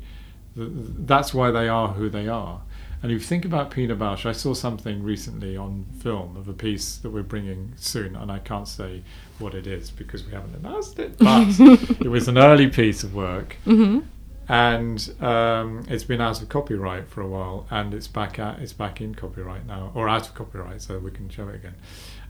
that's 0.55 1.33
why 1.33 1.51
they 1.51 1.67
are 1.67 1.89
who 1.89 2.09
they 2.09 2.27
are. 2.27 2.61
And 3.01 3.11
if 3.11 3.21
you 3.21 3.25
think 3.25 3.45
about 3.45 3.71
Pina 3.71 3.95
Bausch, 3.95 4.25
I 4.25 4.31
saw 4.31 4.53
something 4.53 5.03
recently 5.03 5.55
on 5.55 5.85
film 5.99 6.37
of 6.37 6.47
a 6.47 6.53
piece 6.53 6.97
that 6.97 7.11
we're 7.11 7.23
bringing 7.23 7.73
soon, 7.77 8.15
and 8.15 8.31
I 8.31 8.39
can't 8.39 8.67
say 8.67 9.03
what 9.37 9.53
it 9.53 9.67
is 9.67 9.91
because 9.91 10.25
we 10.25 10.31
haven't 10.31 10.55
announced 10.55 10.97
it, 10.99 11.17
but 11.17 11.47
it 12.01 12.09
was 12.09 12.27
an 12.27 12.37
early 12.37 12.67
piece 12.67 13.03
of 13.03 13.13
work, 13.13 13.57
hmm 13.63 13.99
and 14.47 15.13
um, 15.21 15.85
it's 15.89 16.03
been 16.03 16.21
out 16.21 16.41
of 16.41 16.49
copyright 16.49 17.07
for 17.07 17.21
a 17.21 17.27
while, 17.27 17.65
and 17.71 17.93
it's 17.93 18.07
back 18.07 18.37
at, 18.37 18.59
it's 18.59 18.73
back 18.73 19.01
in 19.01 19.15
copyright 19.15 19.65
now, 19.65 19.91
or 19.95 20.07
out 20.07 20.27
of 20.27 20.35
copyright, 20.35 20.81
so 20.81 20.99
we 20.99 21.11
can 21.11 21.29
show 21.29 21.47
it 21.47 21.55
again. 21.55 21.75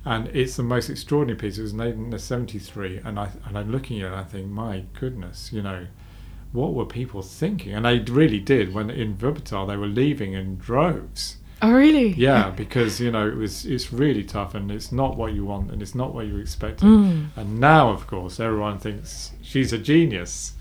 And 0.06 0.28
it's 0.28 0.56
the 0.56 0.63
most 0.63 0.89
extraordinary 0.89 1.38
piece. 1.38 1.58
It 1.58 1.63
was 1.63 1.73
made 1.73 1.95
in 1.95 2.17
'73, 2.17 3.01
and 3.04 3.19
I 3.19 3.32
and 3.45 3.58
I'm 3.58 3.71
looking 3.71 4.01
at 4.01 4.06
it, 4.06 4.08
and 4.08 4.15
I 4.15 4.23
think, 4.23 4.47
my 4.47 4.84
goodness, 4.97 5.51
you 5.51 5.62
know, 5.62 5.88
what 6.56 6.74
were 6.74 6.86
people 6.86 7.22
thinking? 7.22 7.74
And 7.74 7.86
they 7.86 8.00
really 8.00 8.39
did. 8.39 8.74
When 8.74 8.89
in 8.89 9.18
Wuppertal, 9.18 9.68
they 9.68 9.78
were 9.78 9.88
leaving 9.88 10.34
in 10.34 10.58
droves. 10.58 11.38
Oh, 11.62 11.72
really? 11.72 12.10
Yeah, 12.13 12.50
because 12.56 13.00
you 13.00 13.12
know 13.12 13.28
it 13.28 13.36
was 13.36 13.65
it's 13.65 13.91
really 13.94 14.24
tough, 14.24 14.56
and 14.56 14.72
it's 14.72 14.91
not 14.91 15.18
what 15.18 15.34
you 15.34 15.46
want, 15.46 15.72
and 15.72 15.82
it's 15.82 15.96
not 15.96 16.13
what 16.13 16.28
you 16.28 16.38
expected. 16.38 16.86
Mm. 16.86 17.28
And 17.36 17.60
now, 17.60 17.89
of 17.89 18.08
course, 18.08 18.39
everyone 18.39 18.80
thinks 18.80 19.32
she's 19.41 19.74
a 19.74 19.78
genius, 19.78 20.54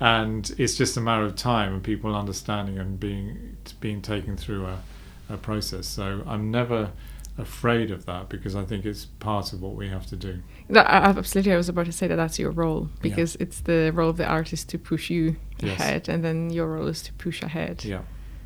and 0.00 0.54
it's 0.58 0.76
just 0.76 0.96
a 0.96 1.00
matter 1.00 1.24
of 1.24 1.36
time 1.36 1.74
and 1.74 1.82
people 1.82 2.14
understanding 2.14 2.78
and 2.78 3.00
being 3.00 3.56
being 3.80 4.02
taken 4.02 4.36
through 4.36 4.66
a, 4.66 4.82
a 5.28 5.36
process. 5.36 5.86
So 5.86 6.22
I'm 6.26 6.50
never 6.50 6.92
afraid 7.38 7.90
of 7.90 8.06
that 8.06 8.28
because 8.30 8.56
I 8.56 8.64
think 8.64 8.84
it's 8.86 9.04
part 9.04 9.52
of 9.52 9.60
what 9.60 9.74
we 9.74 9.88
have 9.88 10.06
to 10.06 10.16
do. 10.16 10.42
That, 10.70 10.86
absolutely. 10.88 11.52
I 11.52 11.56
was 11.56 11.68
about 11.68 11.86
to 11.86 11.92
say 11.92 12.06
that 12.06 12.16
that's 12.16 12.38
your 12.38 12.50
role 12.50 12.88
Yeah. 12.88 12.98
because 13.02 13.36
it's 13.36 13.60
the 13.60 13.90
role 13.94 14.08
of 14.10 14.16
the 14.16 14.26
artist 14.26 14.68
to 14.70 14.78
push 14.78 15.10
you 15.10 15.36
Yes. 15.60 15.78
ahead, 15.80 16.08
and 16.08 16.24
then 16.24 16.50
your 16.50 16.66
role 16.66 16.86
is 16.88 17.02
to 17.02 17.12
push 17.14 17.42
ahead 17.42 17.84
Yeah, 17.84 18.02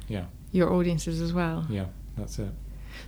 yeah, 0.09 0.25
your 0.53 0.73
audiences 0.73 1.21
as 1.21 1.33
well. 1.33 1.67
yeah. 1.71 1.87
That's 2.17 2.39
it. 2.39 2.51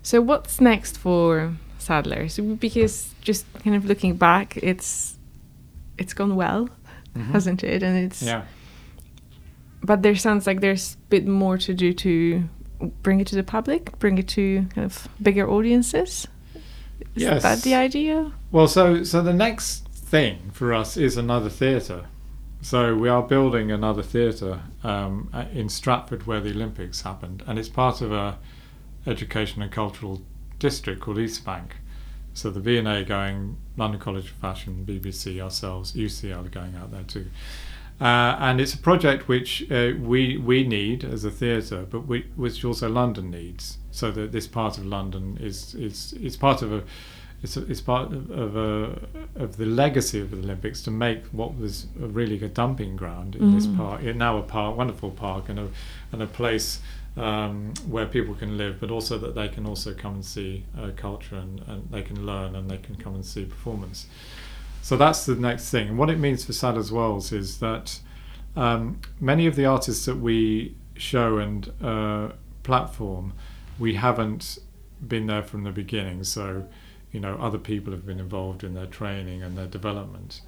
So 0.02 0.20
what's 0.20 0.60
next 0.60 0.96
for 0.98 1.54
Sadler? 1.78 2.28
So 2.28 2.42
because 2.54 3.14
just 3.20 3.44
kind 3.64 3.74
of 3.76 3.84
looking 3.84 4.16
back, 4.16 4.56
it's 4.62 5.18
it's 5.98 6.14
gone 6.14 6.34
well, 6.36 6.68
Mhm. 7.14 7.26
hasn't 7.32 7.62
it? 7.64 7.82
And 7.82 7.96
it's 8.06 8.22
Yeah. 8.22 8.42
but 9.82 10.02
there 10.02 10.14
sounds 10.16 10.46
like 10.46 10.60
there's 10.60 10.94
a 10.94 11.08
bit 11.10 11.26
more 11.26 11.58
to 11.58 11.74
do 11.74 11.92
to 11.92 12.44
bring 13.02 13.20
it 13.20 13.26
to 13.28 13.36
the 13.36 13.42
public, 13.42 13.98
bring 13.98 14.18
it 14.18 14.28
to 14.28 14.66
kind 14.74 14.84
of 14.84 15.08
bigger 15.20 15.48
audiences. 15.48 16.26
Is 17.14 17.22
Yes. 17.22 17.42
that 17.42 17.62
the 17.62 17.74
idea? 17.74 18.32
Well, 18.50 18.68
so 18.68 19.02
so 19.04 19.22
the 19.22 19.32
next 19.32 19.86
thing 19.88 20.50
for 20.52 20.72
us 20.72 20.96
is 20.96 21.16
another 21.16 21.48
theatre. 21.50 22.06
So 22.60 22.94
we 22.94 23.08
are 23.08 23.22
building 23.22 23.72
another 23.72 24.02
theatre 24.04 24.60
um, 24.84 25.28
in 25.52 25.68
Stratford 25.68 26.26
where 26.26 26.40
the 26.40 26.50
Olympics 26.50 27.02
happened, 27.02 27.42
and 27.46 27.58
it's 27.58 27.68
part 27.68 28.00
of 28.00 28.12
a 28.12 28.38
education 29.06 29.62
and 29.62 29.72
cultural 29.72 30.22
district 30.60 31.00
called 31.00 31.18
East 31.18 31.44
Bank. 31.44 31.76
So 32.34 32.50
the 32.50 32.60
V&A 32.60 33.04
going, 33.04 33.56
London 33.76 34.00
College 34.00 34.26
of 34.26 34.36
Fashion, 34.36 34.84
BBC, 34.88 35.40
ourselves, 35.42 35.92
UCL 35.92 36.46
are 36.46 36.48
going 36.48 36.76
out 36.76 36.90
there 36.92 37.02
too. 37.02 37.26
Uh, 38.02 38.36
and 38.40 38.60
it's 38.60 38.74
a 38.74 38.78
project 38.78 39.28
which 39.28 39.70
uh, 39.70 39.92
we 40.00 40.36
we 40.36 40.64
need 40.64 41.04
as 41.04 41.24
a 41.24 41.30
theatre, 41.30 41.86
but 41.88 42.00
we, 42.00 42.26
which 42.34 42.64
also 42.64 42.88
London 42.88 43.30
needs. 43.30 43.78
So 43.92 44.10
that 44.10 44.32
this 44.32 44.48
part 44.48 44.76
of 44.78 44.84
London 44.86 45.38
is 45.40 45.74
is 45.74 46.12
it's 46.20 46.36
part 46.36 46.62
of 46.62 46.72
a 46.72 46.82
it's, 47.42 47.56
a, 47.56 47.70
it's 47.70 47.80
part 47.80 48.12
of, 48.12 48.30
of 48.30 48.56
a 48.56 48.98
of 49.36 49.56
the 49.56 49.66
legacy 49.66 50.20
of 50.20 50.30
the 50.30 50.38
Olympics 50.38 50.82
to 50.82 50.90
make 50.90 51.20
what 51.26 51.56
was 51.56 51.86
a 52.02 52.06
really 52.06 52.42
a 52.44 52.48
dumping 52.48 52.96
ground 52.96 53.36
in 53.36 53.54
this 53.54 53.66
Mm. 53.66 53.76
park, 53.76 54.02
now 54.16 54.36
a 54.38 54.42
park, 54.42 54.76
wonderful 54.76 55.10
park, 55.10 55.48
and 55.48 55.58
a 55.58 55.68
and 56.12 56.22
a 56.22 56.26
place 56.26 56.80
um, 57.16 57.74
where 57.88 58.06
people 58.06 58.34
can 58.34 58.56
live, 58.56 58.80
but 58.80 58.90
also 58.90 59.18
that 59.18 59.34
they 59.34 59.48
can 59.48 59.66
also 59.66 59.94
come 59.94 60.14
and 60.14 60.24
see 60.24 60.64
uh, 60.78 60.90
culture 60.96 61.36
and, 61.36 61.60
and 61.68 61.88
they 61.90 62.02
can 62.02 62.26
learn 62.26 62.56
and 62.56 62.70
they 62.70 62.78
can 62.78 62.96
come 62.96 63.14
and 63.14 63.24
see 63.24 63.44
performance. 63.44 64.06
So 64.82 64.96
that's 64.96 65.24
the 65.24 65.36
next 65.36 65.70
thing. 65.70 65.88
And 65.88 65.96
what 65.96 66.10
it 66.10 66.18
means 66.18 66.44
for 66.44 66.52
Sadler's 66.52 66.90
Wells 66.90 67.32
is 67.32 67.60
that 67.60 68.00
um, 68.56 69.00
many 69.20 69.46
of 69.46 69.54
the 69.54 69.64
artists 69.64 70.04
that 70.06 70.16
we 70.16 70.74
show 70.96 71.38
and 71.38 71.72
uh, 71.80 72.32
platform, 72.64 73.32
we 73.78 73.94
haven't 73.94 74.58
been 75.06 75.26
there 75.28 75.42
from 75.42 75.62
the 75.62 75.70
beginning. 75.70 76.24
So, 76.24 76.68
you 77.12 77.20
know, 77.20 77.36
other 77.36 77.58
people 77.58 77.92
have 77.92 78.04
been 78.04 78.18
involved 78.18 78.64
in 78.64 78.74
their 78.74 78.86
training 78.86 79.42
and 79.42 79.56
their 79.56 79.66
development. 79.66 80.42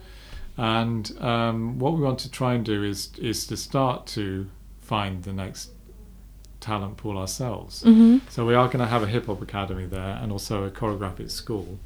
And 0.57 1.17
um, 1.21 1.79
what 1.79 1.95
we 1.95 2.03
want 2.03 2.19
to 2.21 2.31
try 2.31 2.55
and 2.55 2.65
do 2.65 2.83
is 2.85 3.11
is 3.19 3.47
to 3.49 3.57
start 3.57 4.07
to 4.09 4.49
find 4.81 5.23
the 5.23 5.33
next 5.33 5.71
talent 6.61 6.97
pool 6.97 7.19
ourselves. 7.19 7.83
Mm-hmm. 7.83 8.19
So 8.31 8.47
we 8.47 8.55
are 8.55 8.67
going 8.67 8.79
to 8.79 8.87
have 8.87 9.03
a 9.03 9.07
hip 9.07 9.27
hop 9.27 9.43
academy 9.43 9.87
there 9.87 10.19
and 10.21 10.33
also 10.33 10.65
a 10.65 10.71
choreographic 10.71 11.31
school. 11.31 11.79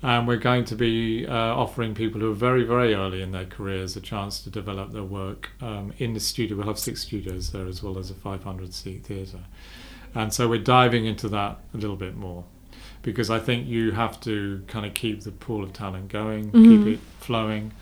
And 0.00 0.28
we're 0.28 0.36
going 0.36 0.64
to 0.66 0.76
be 0.76 1.26
uh, 1.26 1.32
offering 1.34 1.92
people 1.94 2.20
who 2.20 2.30
are 2.30 2.34
very, 2.34 2.62
very 2.62 2.94
early 2.94 3.20
in 3.20 3.32
their 3.32 3.44
careers 3.46 3.96
a 3.96 4.00
chance 4.00 4.40
to 4.44 4.50
develop 4.50 4.92
their 4.92 5.02
work 5.02 5.50
um, 5.60 5.92
in 5.98 6.14
the 6.14 6.20
studio. 6.20 6.56
We'll 6.56 6.68
have 6.68 6.78
six 6.78 7.00
studios 7.02 7.50
there 7.50 7.66
as 7.66 7.82
well 7.82 7.98
as 7.98 8.08
a 8.10 8.14
500 8.14 8.72
seat 8.72 9.04
theatre. 9.04 9.40
And 10.14 10.32
so 10.32 10.48
we're 10.48 10.62
diving 10.62 11.04
into 11.04 11.28
that 11.30 11.58
a 11.74 11.76
little 11.76 11.96
bit 11.96 12.16
more 12.16 12.44
because 13.02 13.28
I 13.28 13.40
think 13.40 13.66
you 13.66 13.90
have 13.92 14.20
to 14.20 14.62
kind 14.68 14.86
of 14.86 14.94
keep 14.94 15.22
the 15.22 15.32
pool 15.32 15.64
of 15.64 15.72
talent 15.72 16.08
going, 16.08 16.52
Mhm. 16.52 16.64
keep 16.84 16.94
it 16.94 17.00
flowing. 17.20 17.72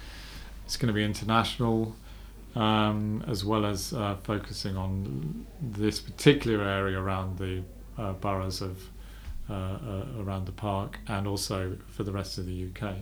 It's 0.64 0.76
going 0.78 0.88
to 0.88 0.94
be 0.94 1.04
international 1.04 1.96
um, 2.54 3.22
as 3.28 3.44
well 3.44 3.66
as 3.66 3.92
uh, 3.92 4.16
focusing 4.22 4.76
on 4.78 5.44
this 5.60 6.00
particular 6.00 6.64
area 6.66 6.98
around 6.98 7.36
the 7.38 7.62
uh, 7.98 8.14
boroughs 8.14 8.62
of 8.62 8.88
around 9.50 10.46
the 10.46 10.52
park 10.52 10.98
and 11.08 11.26
also 11.26 11.76
for 11.88 12.02
the 12.04 12.12
rest 12.12 12.38
of 12.38 12.46
the 12.46 12.68
UK. 12.74 12.94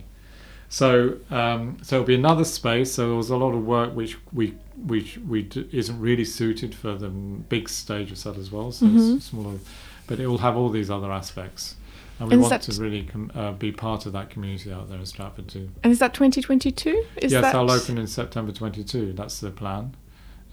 So 0.69 1.17
um, 1.31 1.77
so 1.81 1.97
it'll 1.97 2.05
be 2.07 2.15
another 2.15 2.43
space. 2.43 2.93
So 2.93 3.07
there 3.07 3.15
was 3.17 3.29
a 3.29 3.37
lot 3.37 3.53
of 3.53 3.63
work 3.65 3.95
which 3.95 4.17
we 4.33 4.55
which 4.75 5.17
we 5.19 5.43
d- 5.43 5.69
isn't 5.71 5.99
really 5.99 6.25
suited 6.25 6.73
for 6.75 6.95
the 6.95 7.07
big 7.09 7.69
stage 7.69 8.11
of 8.11 8.17
Sad 8.17 8.37
as 8.37 8.51
well. 8.51 8.71
So 8.71 8.85
Mhm. 8.87 9.17
it's 9.17 9.25
smaller, 9.25 9.59
but 10.07 10.19
it 10.19 10.27
will 10.27 10.39
have 10.39 10.57
all 10.57 10.69
these 10.69 10.89
other 10.89 11.11
aspects. 11.11 11.75
And 12.19 12.29
we 12.29 12.33
And 12.33 12.41
want 12.41 12.51
that- 12.51 12.61
to 12.73 12.81
really 12.81 13.03
com- 13.03 13.29
uh, 13.35 13.51
be 13.51 13.71
part 13.73 14.05
of 14.05 14.13
that 14.13 14.29
community 14.29 14.71
out 14.71 14.89
there 14.89 14.97
in 14.97 15.05
Stratford 15.05 15.47
too. 15.49 15.69
And 15.83 15.91
is 15.91 15.99
that 15.99 16.13
2022? 16.13 17.05
Is 17.17 17.31
yes, 17.33 17.41
that 17.41 17.51
they'll 17.53 17.69
open 17.69 17.97
in 17.97 18.07
September 18.07 18.51
22. 18.53 19.11
That's 19.13 19.39
the 19.41 19.51
plan, 19.51 19.95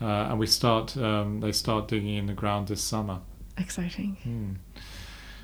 uh, 0.00 0.04
and 0.30 0.38
we 0.38 0.46
start. 0.46 0.96
Um, 0.96 1.40
they 1.40 1.52
start 1.52 1.88
digging 1.88 2.14
in 2.16 2.26
the 2.26 2.32
ground 2.34 2.68
this 2.68 2.82
summer. 2.82 3.20
exciting? 3.58 4.16
Hmm. 4.24 4.52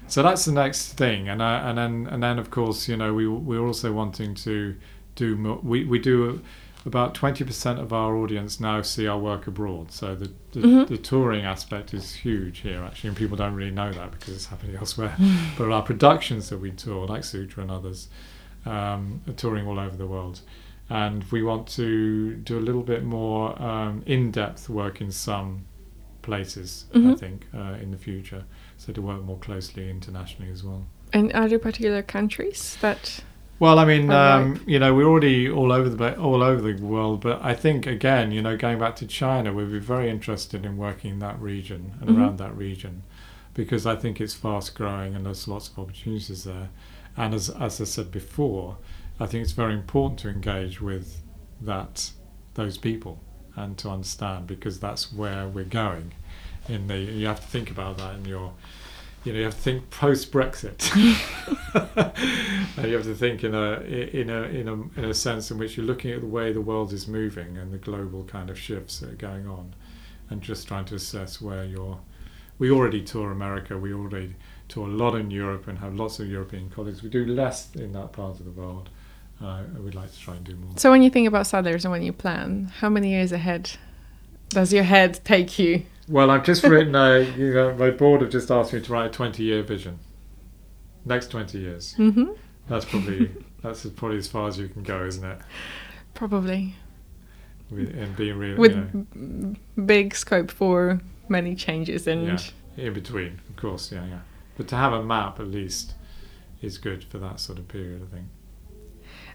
So 0.09 0.23
that's 0.23 0.45
the 0.45 0.53
next 0.53 0.95
thing, 0.95 1.29
and 1.29 1.41
uh, 1.43 1.61
and 1.65 1.77
then 1.79 2.09
and 2.11 2.23
then 2.23 2.39
of 2.39 2.51
course 2.51 2.89
you 2.89 2.97
know 2.97 3.13
we 3.15 3.27
we're 3.29 3.67
also 3.67 3.93
wanting 3.93 4.35
to 4.37 4.75
do 5.15 5.37
more. 5.37 5.59
We 5.63 5.85
we 5.85 5.99
do 5.99 6.41
about 6.87 7.15
twenty 7.15 7.45
percent 7.45 7.79
of 7.79 7.93
our 7.93 8.17
audience 8.17 8.61
now 8.61 8.81
see 8.83 9.07
our 9.07 9.19
work 9.19 9.47
abroad. 9.47 9.93
So 9.93 10.15
the 10.15 10.31
the, 10.53 10.61
Mhm. 10.61 10.87
the 10.89 10.97
touring 10.97 11.45
aspect 11.45 11.93
is 11.93 12.15
huge 12.15 12.61
here 12.61 12.83
actually, 12.83 13.09
and 13.09 13.17
people 13.17 13.37
don't 13.37 13.55
really 13.55 13.71
know 13.73 13.93
that 13.93 14.11
because 14.13 14.35
it's 14.35 14.47
happening 14.47 14.77
elsewhere. 14.81 15.15
but 15.59 15.71
our 15.71 15.83
productions 15.83 16.49
that 16.49 16.59
we 16.59 16.71
tour, 16.71 17.07
like 17.07 17.25
Sutra 17.25 17.63
and 17.63 17.71
others, 17.71 18.09
um, 18.65 19.21
are 19.29 19.35
touring 19.35 19.67
all 19.67 19.79
over 19.79 19.97
the 19.97 20.07
world. 20.07 20.41
And 20.91 21.23
we 21.31 21.43
want 21.43 21.67
to 21.77 22.35
do 22.37 22.59
a 22.59 22.65
little 22.69 22.83
bit 22.83 23.05
more 23.05 23.61
um, 23.61 24.03
in-depth 24.07 24.71
work 24.71 25.03
in 25.03 25.11
some 25.13 25.67
places, 26.23 26.87
I 26.95 26.99
Mhm. 26.99 27.19
think, 27.19 27.47
uh, 27.55 27.77
in 27.83 27.91
the 27.91 27.99
future. 27.99 28.45
So 28.89 28.95
to 28.95 29.03
work 29.03 29.23
more 29.23 29.37
closely 29.37 29.91
internationally 29.91 30.51
as 30.51 30.65
well. 30.65 30.87
And 31.13 31.31
are 31.35 31.47
there 31.47 31.59
particular 31.59 32.01
countries 32.01 32.79
that? 32.81 33.21
Well, 33.59 33.79
I 33.79 33.85
mean, 33.85 34.11
um, 34.11 34.65
you 34.67 34.79
know, 34.79 34.95
we're 34.95 35.05
already 35.07 35.51
all 35.51 35.73
over 35.73 35.91
the 35.91 36.19
all 36.19 36.43
over 36.43 36.63
the 36.63 36.83
world, 36.83 37.21
but 37.21 37.39
I 37.45 37.53
think 37.53 37.87
again, 37.87 38.33
you 38.33 38.41
know, 38.41 38.57
going 38.57 38.79
back 38.79 38.97
to 38.97 39.07
China, 39.07 39.53
we'd 39.53 39.71
be 39.71 39.79
very 39.79 40.09
interested 40.09 40.65
in 40.65 40.79
working 40.79 41.11
in 41.11 41.19
that 41.19 41.39
region 41.39 41.97
and 42.01 42.09
Mhm. 42.09 42.17
around 42.19 42.39
that 42.39 42.57
region, 42.57 43.03
because 43.53 43.85
I 43.85 43.95
think 43.95 44.23
it's 44.23 44.33
fast 44.33 44.75
growing 44.75 45.15
and 45.15 45.27
there's 45.27 45.47
lots 45.47 45.69
of 45.69 45.79
opportunities 45.79 46.45
there. 46.45 46.71
And 47.15 47.35
as 47.35 47.51
as 47.51 47.83
I 47.83 47.85
said 47.85 48.11
before, 48.11 48.79
I 49.21 49.27
think 49.27 49.43
it's 49.43 49.53
very 49.53 49.75
important 49.75 50.19
to 50.21 50.31
engage 50.31 50.81
with 50.81 51.21
that 51.61 52.13
those 52.55 52.79
people 52.79 53.21
and 53.55 53.77
to 53.79 53.91
understand 53.91 54.47
because 54.47 54.81
that's 54.81 55.13
where 55.13 55.47
we're 55.47 55.65
going. 55.85 56.13
In 56.71 56.87
the 56.87 56.99
you 56.99 57.27
have 57.27 57.41
to 57.41 57.47
think 57.47 57.71
about 57.71 57.97
that 57.99 58.15
in 58.17 58.25
your 58.27 58.53
you 59.25 59.33
know 59.33 59.39
you 59.39 59.45
have 59.45 59.55
to 59.55 59.61
think 59.61 59.91
post 59.91 60.33
Brexit. 60.33 60.95
you 62.87 62.95
have 62.95 63.05
to 63.05 63.15
think 63.15 63.45
in 63.45 63.55
a 63.55 63.81
in 63.81 64.31
a 64.31 64.43
in 64.43 64.69
a 64.69 64.73
in 64.99 65.05
a 65.05 65.15
sense 65.15 65.51
in 65.51 65.59
which 65.59 65.77
you're 65.77 65.87
looking 65.87 66.11
at 66.13 66.21
the 66.21 66.27
way 66.27 66.53
the 66.53 66.61
world 66.61 66.93
is 66.93 67.09
moving 67.09 67.59
and 67.59 67.73
the 67.73 67.79
global 67.79 68.25
kind 68.25 68.51
of 68.51 68.59
shifts 68.59 69.01
that 69.01 69.11
are 69.11 69.17
going 69.17 69.47
on, 69.47 69.75
and 70.31 70.43
just 70.43 70.69
trying 70.69 70.85
to 70.87 70.95
assess 70.95 71.41
where 71.41 71.65
you're. 71.65 72.01
We 72.59 72.71
already 72.73 73.03
tour 73.03 73.31
America. 73.31 73.79
We 73.79 73.93
already 73.93 74.35
tour 74.67 74.89
a 74.89 74.91
lot 74.91 75.15
in 75.15 75.31
Europe 75.31 75.69
and 75.69 75.79
have 75.79 75.95
lots 75.95 76.19
of 76.19 76.29
European 76.29 76.71
colleagues. 76.71 77.03
We 77.03 77.09
do 77.09 77.25
less 77.25 77.75
in 77.75 77.93
that 77.93 78.13
part 78.13 78.41
of 78.41 78.45
the 78.45 78.51
world. 78.51 78.91
Uh, 79.41 79.63
we'd 79.79 79.95
like 79.95 80.13
to 80.13 80.19
try 80.19 80.35
and 80.35 80.45
do 80.45 80.57
more. 80.57 80.73
So 80.77 80.91
when 80.91 81.03
you 81.03 81.11
think 81.11 81.29
about 81.29 81.47
Sadler's 81.47 81.85
and 81.85 81.93
when 81.93 82.03
you 82.03 82.13
plan, 82.13 82.73
how 82.79 82.89
many 82.89 83.11
years 83.11 83.31
ahead 83.31 83.71
does 84.49 84.73
your 84.73 84.83
head 84.83 85.21
take 85.25 85.59
you? 85.59 85.85
Well, 86.09 86.31
I've 86.31 86.45
just 86.45 86.65
written 86.65 86.95
a. 86.95 87.21
You 87.21 87.55
know, 87.55 87.75
my 87.75 87.91
board 87.91 88.23
have 88.23 88.31
just 88.31 88.51
asked 88.51 88.73
me 88.73 88.81
to 88.81 88.93
write 88.93 89.07
a 89.07 89.11
twenty-year 89.11 89.63
vision. 89.63 89.99
Next 91.05 91.31
twenty 91.31 91.59
years. 91.59 91.95
Mm-hmm. 91.99 92.33
That's 92.69 92.85
probably 92.85 93.31
that's 93.63 93.87
probably 93.87 94.19
as 94.19 94.29
far 94.29 94.49
as 94.49 94.59
you 94.59 94.69
can 94.69 94.83
go, 94.83 95.05
isn't 95.05 95.25
it? 95.25 95.39
Probably. 96.15 96.75
With, 97.71 97.95
and 97.99 98.17
being 98.17 98.39
real, 98.39 98.57
With 98.57 98.73
you 98.73 99.07
know, 99.15 99.85
big 99.85 100.15
scope 100.15 100.51
for 100.51 101.01
many 101.29 101.55
changes 101.55 102.07
and 102.07 102.27
yeah, 102.77 102.87
in 102.87 102.95
between, 102.95 103.41
of 103.51 103.57
course, 103.57 103.93
yeah, 103.93 104.07
yeah. 104.07 104.21
But 104.57 104.69
to 104.69 104.77
have 104.77 104.95
a 104.95 105.03
map 105.03 105.39
at 105.39 105.49
least 105.49 105.93
is 106.63 106.79
good 106.79 107.05
for 107.05 107.19
that 107.19 107.41
sort 107.41 107.59
of 107.59 107.69
period, 107.69 108.09
I 108.11 108.15
think. 108.15 108.27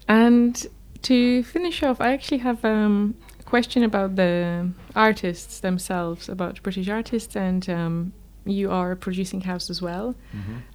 And 0.08 0.66
to 1.02 1.42
finish 1.44 1.82
off, 1.82 2.00
I 2.00 2.12
actually 2.12 2.38
have 2.38 2.64
um, 2.64 3.14
question 3.44 3.82
about 3.82 4.16
the 4.16 4.70
artists 4.96 5.60
themselves, 5.60 6.28
about 6.28 6.62
British 6.62 6.88
artists, 6.88 7.36
and 7.36 7.68
um, 7.68 8.12
you 8.44 8.70
are 8.70 8.92
a 8.92 8.96
producing 8.96 9.42
house 9.42 9.70
as 9.70 9.80
well. 9.82 10.14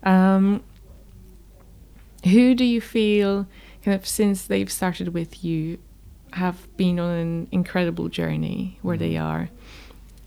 Um, 0.03 0.63
who 2.25 2.53
do 2.55 2.63
you 2.65 2.81
feel, 2.81 3.47
kind 3.83 3.95
of, 3.95 4.05
since 4.07 4.45
they've 4.45 4.71
started 4.71 5.13
with 5.13 5.43
you, 5.43 5.77
have 6.33 6.67
been 6.77 6.99
on 6.99 7.09
an 7.11 7.47
incredible 7.51 8.07
journey 8.09 8.77
where 8.81 8.97
they 8.97 9.13
Mhm. 9.13 9.23
are? 9.23 9.49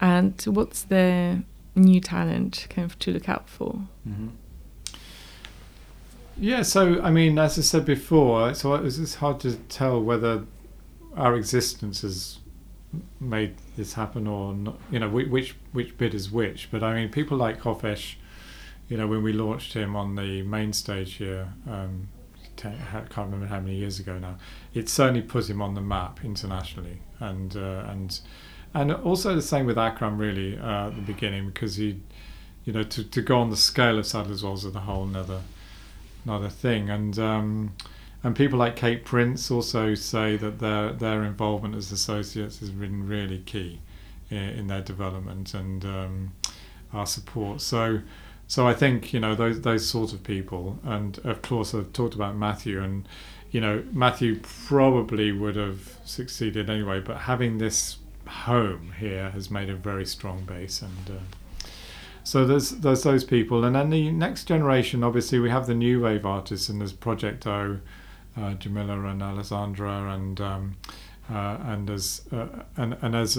And 0.01 0.40
what's 0.47 0.82
the 0.82 1.43
new 1.76 2.01
talent 2.01 2.66
kind 2.70 2.84
of 2.84 2.99
to 3.01 3.12
look 3.12 3.28
out 3.28 3.49
for? 3.49 3.82
Mm-hmm. 4.09 4.28
Yeah, 6.38 6.62
so 6.62 7.01
I 7.03 7.11
mean, 7.11 7.38
as 7.38 7.59
I 7.59 7.62
said 7.62 7.84
before, 7.84 8.55
so 8.55 8.74
it's 8.74 9.14
hard 9.16 9.38
to 9.40 9.55
tell 9.68 10.03
whether 10.03 10.45
our 11.17 11.37
existence 11.37 12.03
has 12.03 12.39
made 13.21 13.55
this 13.77 13.95
happen 13.95 14.27
or 14.27 14.55
not. 14.55 14.79
You 14.91 14.99
know, 14.99 15.09
which 15.09 15.55
which 15.73 15.97
bit 15.99 16.15
is 16.15 16.31
which. 16.31 16.71
But 16.71 16.83
I 16.83 16.95
mean, 16.95 17.11
people 17.11 17.37
like 17.37 17.61
Hofesh, 17.61 18.17
you 18.89 18.97
know, 18.97 19.07
when 19.07 19.23
we 19.23 19.33
launched 19.33 19.75
him 19.75 19.97
on 19.97 20.15
the 20.15 20.43
main 20.43 20.73
stage 20.73 21.15
here, 21.15 21.53
um, 21.69 22.09
ten, 22.57 22.79
I 22.93 23.01
can't 23.01 23.31
remember 23.31 23.47
how 23.47 23.61
many 23.61 23.77
years 23.77 23.99
ago 23.99 24.19
now. 24.19 24.37
It 24.75 24.89
certainly 24.89 25.23
put 25.23 25.49
him 25.49 25.63
on 25.63 25.75
the 25.75 25.81
map 25.81 26.25
internationally, 26.25 26.99
and 27.21 27.57
uh, 27.57 27.85
and 27.89 28.21
and 28.75 28.93
also 28.93 29.35
the 29.35 29.43
same 29.43 29.67
with 29.67 29.79
Akram 29.79 30.19
really 30.19 30.59
uh, 30.59 30.89
at 30.89 30.97
the 30.97 31.03
beginning 31.03 31.47
because 31.47 31.77
he, 31.77 32.01
you 32.65 32.73
know, 32.73 32.83
to, 32.83 33.05
to 33.05 33.21
go 33.21 33.39
on 33.39 33.51
the 33.51 33.57
scale 33.57 33.99
of 33.99 34.07
Sadler's 34.07 34.43
Wells 34.43 34.65
is 34.65 34.75
a 34.75 34.81
whole 34.81 35.05
another 35.05 35.43
another 36.25 36.49
thing, 36.49 36.91
and 36.91 37.19
um, 37.19 37.75
and 38.25 38.37
people 38.37 38.59
like 38.59 38.77
Kate 38.77 39.05
Prince 39.05 39.51
also 39.51 39.95
say 39.95 40.37
that 40.37 40.59
their 40.59 40.93
their 40.93 41.25
involvement 41.25 41.75
as 41.75 41.91
associates 41.93 42.61
has 42.61 42.70
been 42.70 43.07
really 43.07 43.39
key 43.39 43.81
in, 44.31 44.37
in 44.39 44.66
their 44.68 44.83
development 44.83 45.55
and 45.55 45.85
um, 45.85 46.33
our 46.93 47.07
support. 47.07 47.61
So. 47.61 48.01
So 48.49 48.68
I 48.68 48.75
think 48.75 49.14
you 49.14 49.20
know 49.20 49.35
those 49.35 49.62
those 49.62 49.89
sort 49.89 50.12
of 50.12 50.25
people, 50.25 50.79
and 50.85 51.18
of 51.25 51.41
course 51.41 51.75
I've 51.75 51.91
talked 51.95 52.14
about 52.14 52.37
Matthew, 52.37 52.83
and 52.83 53.09
you 53.51 53.62
know 53.62 53.83
Matthew 53.93 54.41
probably 54.43 55.33
would 55.33 55.57
have 55.57 55.97
succeeded 56.05 56.68
anyway, 56.68 57.01
but 57.01 57.16
having 57.16 57.57
this 57.57 57.97
home 58.27 58.93
here 58.99 59.31
has 59.31 59.51
made 59.51 59.70
a 59.70 59.75
very 59.75 60.05
strong 60.05 60.43
base, 60.45 60.83
and 60.83 61.16
uh, 61.16 61.66
so 62.25 62.47
there's 62.47 62.70
there's 62.70 63.03
those 63.03 63.25
people, 63.25 63.64
and 63.64 63.75
then 63.75 63.91
the 63.91 64.11
next 64.11 64.45
generation. 64.45 65.03
Obviously, 65.03 65.39
we 65.39 65.51
have 65.51 65.66
the 65.66 65.75
new 65.75 66.03
wave 66.03 66.27
artists, 66.27 66.68
and 66.68 66.81
there's 66.81 66.93
Project 66.93 67.47
O, 67.47 67.79
uh, 68.37 68.55
Jamila 68.55 69.05
and 69.05 69.22
Alessandra, 69.22 70.12
and 70.14 70.41
um, 70.41 70.76
uh, 71.30 71.59
and 71.62 71.89
there's 71.89 72.22
uh, 72.33 72.47
and 72.76 72.97
and 73.03 73.14
as 73.14 73.39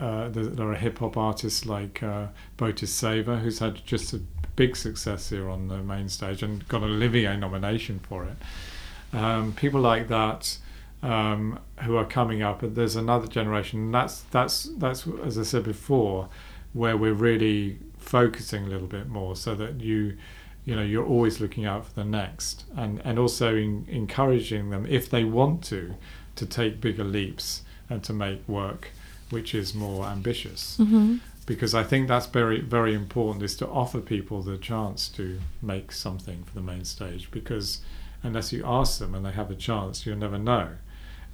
uh, 0.00 0.28
there, 0.28 0.68
are 0.68 0.74
hip 0.74 0.98
hop 0.98 1.16
artists 1.16 1.66
like 1.66 2.02
uh, 2.02 2.26
Botis 2.58 2.90
Seva, 2.90 3.40
who's 3.40 3.60
had 3.60 3.84
just 3.86 4.12
a 4.12 4.20
big 4.56 4.76
success 4.76 5.30
here 5.30 5.48
on 5.48 5.68
the 5.68 5.78
main 5.78 6.08
stage 6.08 6.42
and 6.42 6.66
got 6.68 6.82
an 6.82 6.90
Olivier 6.90 7.36
nomination 7.36 8.00
for 8.00 8.24
it. 8.24 9.16
Um, 9.16 9.52
people 9.52 9.80
like 9.80 10.08
that 10.08 10.58
um, 11.02 11.60
who 11.82 11.96
are 11.96 12.04
coming 12.04 12.42
up, 12.42 12.60
there's 12.62 12.96
another 12.96 13.26
generation. 13.26 13.80
And 13.80 13.94
that's 13.94 14.22
that's 14.22 14.64
that's 14.78 15.06
as 15.24 15.38
I 15.38 15.42
said 15.42 15.64
before, 15.64 16.28
where 16.72 16.96
we're 16.96 17.14
really 17.14 17.78
focusing 17.98 18.64
a 18.64 18.68
little 18.68 18.88
bit 18.88 19.08
more, 19.08 19.36
so 19.36 19.54
that 19.54 19.80
you 19.80 20.16
you 20.64 20.74
know 20.74 20.82
you're 20.82 21.06
always 21.06 21.40
looking 21.40 21.66
out 21.66 21.86
for 21.86 21.94
the 21.94 22.04
next, 22.04 22.64
and 22.76 23.00
and 23.04 23.18
also 23.18 23.54
in, 23.54 23.86
encouraging 23.88 24.70
them 24.70 24.86
if 24.86 25.10
they 25.10 25.24
want 25.24 25.62
to 25.64 25.94
to 26.36 26.46
take 26.46 26.80
bigger 26.80 27.04
leaps 27.04 27.62
and 27.88 28.02
to 28.04 28.12
make 28.12 28.46
work 28.48 28.90
which 29.30 29.54
is 29.54 29.74
more 29.74 30.06
ambitious. 30.06 30.76
Mm-hmm. 30.78 31.16
because 31.46 31.74
I 31.74 31.82
think 31.82 32.08
that's 32.08 32.26
very 32.26 32.60
very 32.60 32.94
important 32.94 33.42
is 33.44 33.56
to 33.56 33.68
offer 33.68 34.00
people 34.00 34.42
the 34.42 34.56
chance 34.56 35.08
to 35.10 35.40
make 35.60 35.92
something 35.92 36.44
for 36.44 36.54
the 36.54 36.62
main 36.62 36.84
stage 36.84 37.30
because 37.30 37.80
unless 38.22 38.52
you 38.52 38.62
ask 38.64 38.98
them 38.98 39.14
and 39.14 39.24
they 39.24 39.32
have 39.32 39.50
a 39.50 39.54
chance 39.54 40.06
you'll 40.06 40.16
never 40.16 40.38
know. 40.38 40.68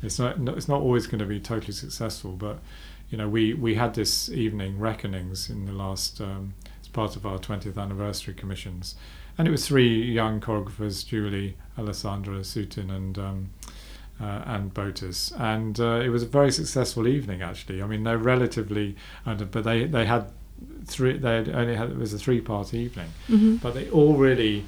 It's 0.03 0.19
not 0.19 0.39
it's 0.57 0.69
not 0.69 0.81
always 0.81 1.07
going 1.07 1.21
to 1.21 1.27
be 1.27 1.41
totally 1.41 1.73
successful 1.73 2.33
but 2.33 2.59
you 3.11 3.19
know 3.19 3.29
we 3.29 3.55
we 3.55 3.75
had 3.75 3.95
this 3.95 4.29
evening 4.31 4.79
reckonings 4.79 5.51
in 5.51 5.67
the 5.67 5.73
last 5.73 6.21
um, 6.21 6.55
as 6.81 6.89
part 6.89 7.17
of 7.17 7.27
our 7.27 7.39
20th 7.39 7.79
anniversary 7.79 8.35
commissions 8.35 8.95
and 9.41 9.49
it 9.49 9.51
was 9.51 9.67
three 9.67 10.03
young 10.03 10.39
choreographers 10.39 11.07
Julie 11.07 11.57
Alessandra 11.79 12.41
Sutin 12.41 12.95
and 12.95 13.19
um, 13.19 13.51
uh, 14.21 14.43
and 14.45 14.75
Botis, 14.75 15.33
and 15.41 15.81
uh, 15.81 16.03
it 16.05 16.11
was 16.11 16.23
a 16.23 16.27
very 16.27 16.53
successful 16.53 17.09
evening. 17.09 17.41
Actually, 17.41 17.83
I 17.83 17.87
mean 17.87 18.03
they're 18.05 18.19
relatively, 18.19 18.97
under, 19.25 19.47
but 19.47 19.65
they 19.65 19.87
they 19.87 20.05
had 20.05 20.27
three. 20.85 21.17
They 21.17 21.37
had 21.37 21.49
only 21.49 21.75
had 21.75 21.89
it 21.89 21.97
was 21.97 22.13
a 22.13 22.19
three 22.19 22.43
part 22.43 22.75
evening, 22.75 23.09
Mm-hmm. 23.31 23.57
but 23.57 23.73
they 23.73 23.89
all 23.89 24.15
really 24.15 24.67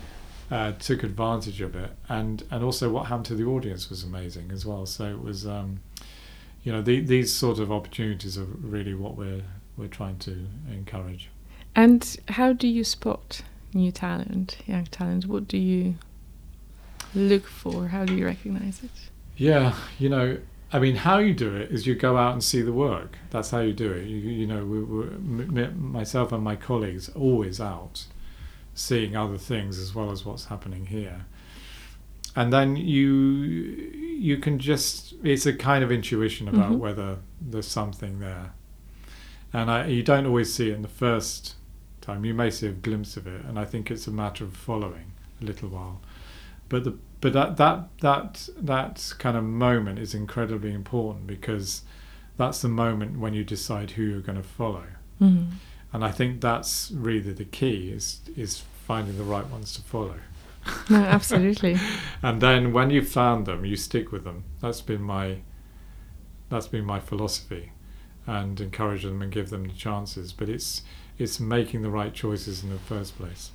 uh, 0.51 0.73
took 0.73 1.03
advantage 1.03 1.61
of 1.61 1.77
it, 1.77 1.91
and 2.09 2.43
and 2.51 2.65
also 2.65 2.89
what 2.89 3.09
happened 3.09 3.27
to 3.27 3.35
the 3.35 3.45
audience 3.45 3.91
was 3.91 4.03
amazing 4.03 4.51
as 4.51 4.65
well. 4.65 4.87
So 4.87 5.05
it 5.05 5.23
was, 5.23 5.47
um, 5.47 5.81
you 6.65 6.73
know, 6.73 6.81
the, 6.81 7.01
these 7.01 7.31
sort 7.31 7.59
of 7.59 7.71
opportunities 7.71 8.39
are 8.39 8.45
really 8.45 8.95
what 8.95 9.19
we're 9.19 9.43
we're 9.77 9.89
trying 9.89 10.17
to 10.21 10.47
encourage. 10.71 11.29
And 11.75 12.17
how 12.29 12.55
do 12.55 12.67
you 12.67 12.85
spot 12.85 13.43
new 13.75 13.91
talent, 13.93 14.59
young 14.67 14.85
talent? 14.87 15.27
What 15.27 15.49
do 15.49 15.59
you 15.59 15.95
look 17.15 17.47
for? 17.47 17.89
How 17.89 18.05
do 18.05 18.15
you 18.15 18.25
recognize 18.27 18.83
it? 18.83 18.91
Yeah, 19.37 19.75
you 19.99 20.09
know, 20.09 20.39
I 20.73 20.79
mean, 20.79 20.97
how 20.97 21.19
you 21.19 21.35
do 21.35 21.55
it 21.57 21.71
is 21.71 21.87
you 21.87 21.95
go 21.95 22.17
out 22.17 22.33
and 22.33 22.43
see 22.43 22.63
the 22.63 22.73
work. 22.73 23.17
That's 23.31 23.51
how 23.51 23.61
you 23.61 23.73
do 23.73 23.91
it. 23.93 24.07
You, 24.07 24.17
you 24.19 24.47
know, 24.47 24.65
we, 24.65 24.83
we, 24.83 25.63
m- 25.63 25.93
myself 25.93 26.33
and 26.33 26.43
my 26.43 26.57
colleagues 26.57 27.09
are 27.11 27.19
always 27.19 27.61
out 27.61 28.07
seeing 28.75 29.15
other 29.17 29.37
things 29.37 29.79
as 29.79 29.95
well 29.95 30.11
as 30.11 30.25
what's 30.25 30.47
happening 30.47 30.87
here. 30.87 31.27
And 32.35 32.51
then 32.53 32.77
you 32.77 33.13
you 33.13 34.39
can 34.39 34.59
just 34.59 35.13
it's 35.23 35.45
a 35.45 35.53
kind 35.53 35.85
of 35.85 35.93
intuition 35.93 36.49
about 36.49 36.73
Mhm. 36.73 36.79
whether 36.79 37.19
there's 37.41 37.67
something 37.69 38.21
there. 38.21 38.53
And 39.53 39.71
I, 39.71 39.89
you 39.89 40.03
don't 40.03 40.25
always 40.25 40.51
see 40.55 40.71
it 40.71 40.75
in 40.75 40.81
the 40.81 40.89
first 40.89 41.57
time. 42.03 42.25
You 42.25 42.35
may 42.35 42.51
see 42.51 42.67
a 42.67 42.73
glimpse 42.73 43.17
of 43.17 43.27
it, 43.27 43.45
and 43.45 43.59
I 43.59 43.65
think 43.65 43.91
it's 43.91 44.07
a 44.07 44.11
matter 44.11 44.45
of 44.45 44.55
following 44.57 45.13
a 45.41 45.45
little 45.45 45.69
while. 45.71 46.01
But 46.69 46.85
the 46.85 46.99
but 47.21 47.33
that 47.35 47.57
that 47.59 47.89
that 48.01 48.49
that 48.57 49.15
kind 49.19 49.37
of 49.37 49.45
moment 49.45 49.99
is 49.99 50.15
incredibly 50.15 50.73
important 50.73 51.27
because 51.27 51.83
that's 52.37 52.63
the 52.63 52.69
moment 52.69 53.19
when 53.19 53.35
you 53.35 53.45
decide 53.45 53.93
who 53.93 54.03
you're 54.03 54.21
going 54.21 54.43
to 54.43 54.49
follow 54.49 54.85
Mm-hmm. 55.21 55.51
and 55.93 56.05
I 56.05 56.11
think 56.11 56.41
that's 56.41 56.91
really 56.91 57.33
the 57.33 57.45
key 57.45 57.91
is 57.91 58.21
is 58.37 58.63
finding 58.87 59.19
the 59.19 59.23
right 59.25 59.47
ones 59.47 59.73
to 59.75 59.83
follow 59.83 60.17
No, 60.91 60.97
absolutely. 60.97 61.77
and 62.23 62.41
then 62.41 62.73
when 62.73 62.91
you've 62.91 63.09
found 63.09 63.47
them 63.47 63.65
you 63.65 63.77
stick 63.77 64.11
with 64.11 64.25
them 64.25 64.43
that's 64.61 64.81
been 64.81 65.03
my 65.03 65.43
that's 66.49 66.67
been 66.67 66.85
my 66.85 66.99
philosophy 66.99 67.71
and 68.27 68.61
encourage 68.61 69.03
them 69.05 69.23
and 69.23 69.31
give 69.31 69.51
them 69.51 69.65
the 69.69 69.75
chances 69.75 70.33
but 70.33 70.49
it's 70.49 70.83
it's 71.19 71.39
making 71.41 71.83
the 71.83 71.91
right 71.91 72.15
choices 72.15 72.63
in 72.63 72.71
the 72.71 72.79
first 72.79 73.17
place 73.19 73.51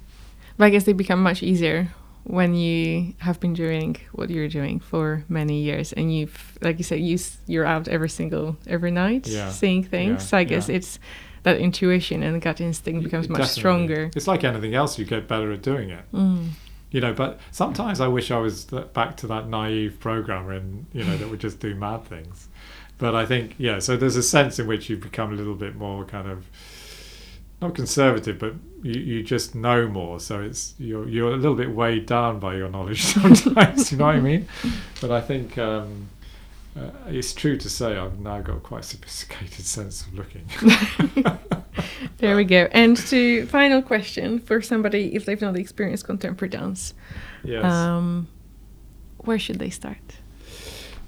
but 0.58 0.66
I 0.66 0.70
guess 0.70 0.84
they 0.86 0.94
become 0.94 1.22
much 1.22 1.44
easier 1.44 1.90
when 2.24 2.54
you 2.56 3.14
have 3.20 3.40
been 3.40 3.54
doing 3.54 3.96
what 4.12 4.30
you're 4.30 4.50
doing 4.50 4.80
for 4.80 5.24
many 5.30 5.62
years 5.62 5.94
and 5.94 6.14
you've 6.14 6.58
like 6.62 6.78
you 6.78 6.84
said 6.84 7.00
you 7.00 7.18
you're 7.48 7.66
out 7.66 7.88
every 7.88 8.10
single 8.10 8.58
every 8.68 8.92
night 8.92 9.28
Yeah. 9.28 9.50
seeing 9.50 9.84
things 9.84 10.10
Yeah, 10.24 10.28
so 10.30 10.38
i 10.38 10.44
guess 10.44 10.68
yeah. 10.68 10.76
it's 10.78 11.00
that 11.44 11.58
intuition 11.60 12.24
and 12.24 12.42
gut 12.42 12.60
instinct 12.60 13.04
becomes 13.04 13.30
much 13.30 13.40
Definitely. 13.40 13.62
stronger 13.62 14.12
It's 14.16 14.28
like 14.28 14.44
anything 14.44 14.74
else; 14.76 15.00
you 15.00 15.06
get 15.06 15.28
better 15.30 15.52
at 15.54 15.62
doing 15.62 15.90
it. 15.92 16.04
mm. 16.12 16.50
You 16.92 17.00
know, 17.00 17.14
but 17.14 17.40
sometimes 17.52 18.02
I 18.02 18.08
wish 18.08 18.32
I 18.32 18.38
was 18.38 18.66
th- 18.66 18.92
back 18.94 19.16
to 19.18 19.28
that 19.28 19.48
naive 19.48 19.98
programmer, 20.00 20.52
and 20.54 20.86
you 20.92 21.04
know, 21.06 21.16
that 21.16 21.30
would 21.30 21.40
just 21.40 21.60
do 21.62 21.74
mad 21.76 22.04
things. 22.06 22.50
But 22.98 23.14
I 23.16 23.26
think, 23.26 23.56
yeah. 23.58 23.80
So 23.80 23.96
there's 23.96 24.16
a 24.18 24.24
sense 24.24 24.58
in 24.60 24.68
which 24.68 24.90
you 24.90 24.98
become 24.98 25.32
a 25.32 25.36
little 25.36 25.54
bit 25.56 25.76
more 25.76 26.04
kind 26.06 26.28
of 26.30 26.48
not 27.62 27.74
conservative, 27.76 28.38
but 28.40 28.54
you, 28.84 29.00
you 29.00 29.24
just 29.24 29.56
know 29.56 29.88
more. 29.88 30.20
So 30.20 30.42
it's 30.42 30.76
you're 30.78 31.08
you're 31.08 31.32
a 31.34 31.38
little 31.38 31.56
bit 31.56 31.72
weighed 31.72 32.06
down 32.06 32.40
by 32.40 32.56
your 32.56 32.70
knowledge 32.70 33.04
sometimes. 33.14 33.92
you 33.92 33.98
know 33.98 34.06
what 34.06 34.16
I 34.16 34.20
mean? 34.20 34.48
But 35.02 35.12
I 35.12 35.22
think. 35.22 35.58
Um, 35.58 36.10
uh, 36.78 36.92
it's 37.08 37.34
true 37.34 37.58
to 37.58 37.70
say 37.70 37.98
I've 37.98 38.20
now 38.20 38.40
got 38.42 38.62
quite 38.62 38.82
a 38.82 38.84
sophisticated 38.84 39.66
sense 39.78 40.06
of 40.06 40.14
looking. 40.14 40.46
there 42.20 42.36
we 42.36 42.44
go 42.44 42.68
and 42.72 42.96
to 42.98 43.48
final 43.48 43.82
question 43.82 44.38
for 44.38 44.62
somebody 44.62 45.16
if 45.16 45.26
they've 45.26 45.42
not 45.42 45.56
experienced 45.58 46.06
contemporary 46.06 46.50
dance 46.50 46.94
yes. 47.44 47.64
um 47.64 48.28
where 49.18 49.40
should 49.40 49.58
they 49.58 49.72
start 49.72 49.98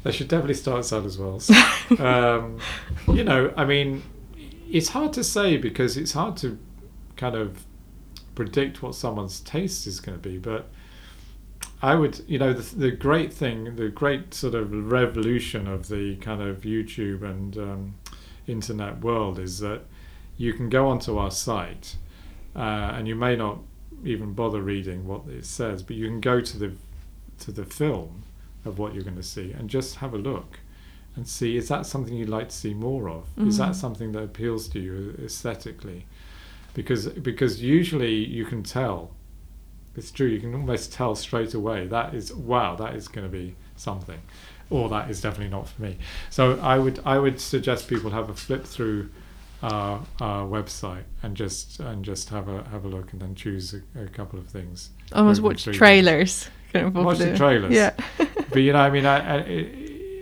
They 0.03 0.11
should 0.11 0.27
definitely 0.27 0.55
start 0.55 0.85
Sadler's 0.85 1.17
Wells. 1.17 1.51
um, 1.99 2.59
you 3.07 3.23
know, 3.23 3.53
I 3.57 3.65
mean, 3.65 4.01
it's 4.71 4.89
hard 4.89 5.13
to 5.13 5.23
say 5.23 5.57
because 5.57 5.97
it's 5.97 6.13
hard 6.13 6.37
to 6.37 6.57
kind 7.15 7.35
of 7.35 7.65
predict 8.35 8.81
what 8.81 8.95
someone's 8.95 9.41
taste 9.41 9.87
is 9.87 9.99
going 9.99 10.19
to 10.19 10.29
be. 10.29 10.37
But 10.37 10.69
I 11.81 11.95
would, 11.95 12.21
you 12.27 12.39
know, 12.39 12.53
the, 12.53 12.75
the 12.75 12.91
great 12.91 13.33
thing, 13.33 13.75
the 13.75 13.89
great 13.89 14.33
sort 14.33 14.55
of 14.55 14.71
revolution 14.91 15.67
of 15.67 15.87
the 15.87 16.15
kind 16.17 16.41
of 16.41 16.61
YouTube 16.61 17.23
and 17.23 17.57
um, 17.57 17.95
internet 18.47 19.01
world 19.01 19.39
is 19.39 19.59
that 19.59 19.81
you 20.37 20.53
can 20.53 20.69
go 20.69 20.87
onto 20.87 21.17
our 21.17 21.31
site 21.31 21.97
uh, 22.55 22.93
and 22.93 23.07
you 23.07 23.15
may 23.15 23.35
not 23.35 23.59
even 24.05 24.33
bother 24.33 24.61
reading 24.61 25.07
what 25.07 25.27
it 25.27 25.45
says, 25.45 25.83
but 25.83 25.95
you 25.95 26.07
can 26.07 26.21
go 26.21 26.39
to 26.41 26.57
the 26.57 26.73
to 27.39 27.51
the 27.51 27.63
film 27.63 28.23
of 28.65 28.77
what 28.77 28.93
you're 28.93 29.03
going 29.03 29.15
to 29.15 29.23
see 29.23 29.53
and 29.53 29.69
just 29.69 29.95
have 29.95 30.13
a 30.13 30.17
look 30.17 30.59
and 31.15 31.27
see 31.27 31.57
is 31.57 31.67
that 31.67 31.85
something 31.85 32.13
you'd 32.15 32.29
like 32.29 32.49
to 32.49 32.55
see 32.55 32.73
more 32.73 33.09
of? 33.09 33.25
Is 33.47 33.57
that 33.57 33.71
Mhm. 33.71 33.75
something 33.75 34.11
that 34.13 34.23
appeals 34.23 34.67
to 34.69 34.79
you 34.79 35.15
aesthetically? 35.23 36.05
Because 36.73 37.07
because 37.07 37.61
usually 37.61 38.13
you 38.15 38.45
can 38.45 38.63
tell 38.63 39.11
it's 39.95 40.11
true 40.11 40.27
you 40.27 40.39
can 40.39 40.53
almost 40.53 40.93
tell 40.93 41.13
straight 41.15 41.53
away 41.53 41.85
that 41.87 42.13
is 42.13 42.33
wow 42.33 42.75
that 42.75 42.95
is 42.95 43.07
going 43.07 43.25
to 43.29 43.31
be 43.31 43.55
something 43.75 44.21
or 44.69 44.87
that 44.87 45.09
is 45.09 45.19
definitely 45.19 45.49
not 45.49 45.67
for 45.67 45.81
me. 45.81 45.97
So 46.29 46.57
i 46.59 46.77
would 46.77 46.99
i 47.05 47.17
would 47.17 47.39
suggest 47.41 47.87
people 47.89 48.11
have 48.11 48.29
a 48.29 48.33
flip 48.35 48.63
through 48.65 49.09
our, 49.61 50.01
our 50.21 50.45
website 50.45 51.03
and 51.23 51.35
just 51.35 51.79
and 51.81 52.05
just 52.05 52.29
have 52.29 52.47
a 52.47 52.63
have 52.69 52.85
a 52.85 52.87
look 52.87 53.11
and 53.11 53.21
then 53.21 53.35
choose 53.35 53.73
a, 53.73 53.81
a 54.03 54.07
couple 54.07 54.39
of 54.39 54.47
things. 54.47 54.91
Almost 55.11 55.41
watch 55.41 55.63
trailers 55.65 56.49
kind 56.71 56.85
of 56.87 56.95
Watch 57.03 57.17
the 57.17 57.35
trailers. 57.35 57.73
yeah. 57.73 57.91
But 58.51 58.59
you 58.61 58.73
know, 58.73 58.79
I 58.79 58.89
mean, 58.91 59.05
I, 59.05 59.17
I, 59.17 59.78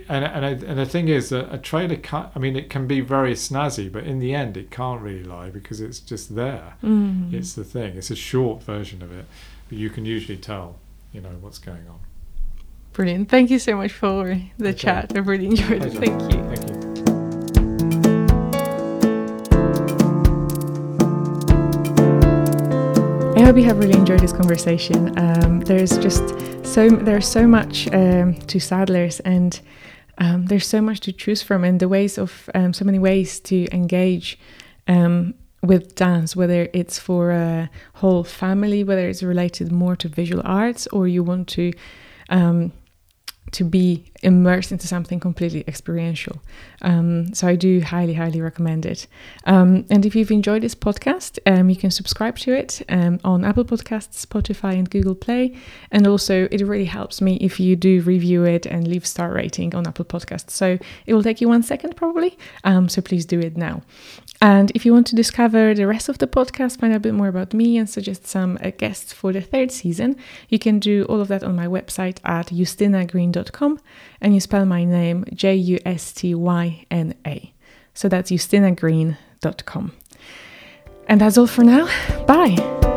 and 0.08 0.24
and 0.24 0.44
I, 0.44 0.50
and 0.50 0.78
the 0.78 0.86
thing 0.86 1.08
is 1.08 1.28
that 1.30 1.52
a 1.52 1.58
trailer 1.58 1.96
can't. 1.96 2.30
I 2.34 2.38
mean, 2.38 2.56
it 2.56 2.70
can 2.70 2.86
be 2.86 3.00
very 3.00 3.34
snazzy, 3.34 3.90
but 3.90 4.04
in 4.04 4.18
the 4.18 4.34
end, 4.34 4.56
it 4.56 4.70
can't 4.70 5.00
really 5.02 5.24
lie 5.24 5.50
because 5.50 5.80
it's 5.80 6.00
just 6.00 6.34
there. 6.34 6.74
Mm. 6.82 7.32
It's 7.32 7.54
the 7.54 7.64
thing. 7.64 7.96
It's 7.96 8.10
a 8.10 8.16
short 8.16 8.62
version 8.62 9.02
of 9.02 9.12
it, 9.12 9.26
but 9.68 9.78
you 9.78 9.90
can 9.90 10.04
usually 10.04 10.38
tell, 10.38 10.76
you 11.12 11.20
know, 11.20 11.36
what's 11.40 11.58
going 11.58 11.86
on. 11.88 12.00
Brilliant. 12.92 13.28
Thank 13.28 13.50
you 13.50 13.58
so 13.58 13.76
much 13.76 13.92
for 13.92 14.40
the 14.58 14.68
Okay. 14.70 14.78
chat. 14.78 15.12
I 15.14 15.18
really 15.20 15.46
enjoyed 15.46 15.84
it. 15.84 15.92
Thank 15.92 16.20
you. 16.32 16.42
Thank 16.54 16.70
you. 16.70 16.78
I 23.36 23.42
hope 23.50 23.56
you 23.56 23.64
have 23.64 23.78
really 23.78 23.96
enjoyed 23.98 24.20
this 24.20 24.32
conversation. 24.32 25.16
Um, 25.18 25.60
there's 25.60 25.96
just 25.98 26.24
so 26.66 26.88
there's 26.88 27.26
so 27.26 27.46
much 27.46 27.88
um, 27.92 28.34
to 28.34 28.58
Sadler's, 28.58 29.20
and 29.20 29.58
um, 30.18 30.46
there's 30.46 30.66
so 30.66 30.80
much 30.80 31.00
to 31.00 31.12
choose 31.12 31.42
from, 31.42 31.64
and 31.64 31.80
the 31.80 31.88
ways 31.88 32.18
of 32.18 32.50
um, 32.54 32.72
so 32.72 32.84
many 32.84 32.98
ways 32.98 33.40
to 33.40 33.66
engage 33.72 34.38
um, 34.86 35.34
with 35.62 35.94
dance, 35.94 36.36
whether 36.36 36.68
it's 36.72 36.98
for 36.98 37.30
a 37.30 37.70
whole 37.94 38.24
family, 38.24 38.84
whether 38.84 39.08
it's 39.08 39.22
related 39.22 39.72
more 39.72 39.96
to 39.96 40.08
visual 40.08 40.42
arts, 40.44 40.86
or 40.88 41.08
you 41.08 41.22
want 41.22 41.48
to 41.48 41.72
um, 42.30 42.72
to 43.52 43.64
be 43.64 44.04
immersed 44.22 44.72
into 44.72 44.86
something 44.86 45.20
completely 45.20 45.64
experiential. 45.68 46.40
Um, 46.82 47.34
so 47.34 47.46
I 47.46 47.56
do 47.56 47.80
highly, 47.80 48.14
highly 48.14 48.40
recommend 48.40 48.86
it. 48.86 49.06
Um, 49.44 49.86
and 49.90 50.04
if 50.04 50.14
you've 50.14 50.30
enjoyed 50.30 50.62
this 50.62 50.74
podcast, 50.74 51.38
um, 51.46 51.70
you 51.70 51.76
can 51.76 51.90
subscribe 51.90 52.36
to 52.38 52.52
it 52.52 52.82
um, 52.88 53.20
on 53.24 53.44
Apple 53.44 53.64
Podcasts, 53.64 54.24
Spotify, 54.24 54.74
and 54.74 54.90
Google 54.90 55.14
Play. 55.14 55.56
And 55.90 56.06
also, 56.06 56.48
it 56.50 56.60
really 56.62 56.84
helps 56.86 57.20
me 57.20 57.36
if 57.36 57.60
you 57.60 57.76
do 57.76 58.02
review 58.02 58.44
it 58.44 58.66
and 58.66 58.86
leave 58.86 59.06
star 59.06 59.32
rating 59.32 59.74
on 59.74 59.86
Apple 59.86 60.04
Podcasts. 60.04 60.50
So 60.50 60.78
it 61.06 61.14
will 61.14 61.22
take 61.22 61.40
you 61.40 61.48
one 61.48 61.62
second 61.62 61.96
probably. 61.96 62.36
Um, 62.64 62.88
so 62.88 63.00
please 63.00 63.24
do 63.26 63.38
it 63.38 63.56
now. 63.56 63.82
And 64.40 64.70
if 64.74 64.86
you 64.86 64.92
want 64.92 65.06
to 65.08 65.16
discover 65.16 65.74
the 65.74 65.86
rest 65.86 66.08
of 66.08 66.18
the 66.18 66.28
podcast, 66.28 66.78
find 66.78 66.92
out 66.92 66.98
a 66.98 67.00
bit 67.00 67.14
more 67.14 67.28
about 67.28 67.52
me, 67.52 67.76
and 67.76 67.90
suggest 67.90 68.26
some 68.26 68.56
uh, 68.62 68.70
guests 68.70 69.12
for 69.12 69.32
the 69.32 69.40
third 69.40 69.72
season, 69.72 70.16
you 70.48 70.58
can 70.58 70.78
do 70.78 71.04
all 71.08 71.20
of 71.20 71.28
that 71.28 71.42
on 71.42 71.56
my 71.56 71.66
website 71.66 72.18
at 72.24 72.46
justynagreen.com 72.46 73.80
and 74.20 74.34
you 74.34 74.40
spell 74.40 74.64
my 74.64 74.84
name 74.84 75.24
J 75.34 75.54
U 75.56 75.78
S 75.84 76.12
T 76.12 76.34
Y 76.34 76.86
N 76.90 77.14
A. 77.26 77.52
So 77.94 78.08
that's 78.08 78.30
justynagreen.com. 78.30 79.92
And 81.08 81.20
that's 81.20 81.38
all 81.38 81.46
for 81.46 81.64
now. 81.64 81.86
Bye. 82.26 82.87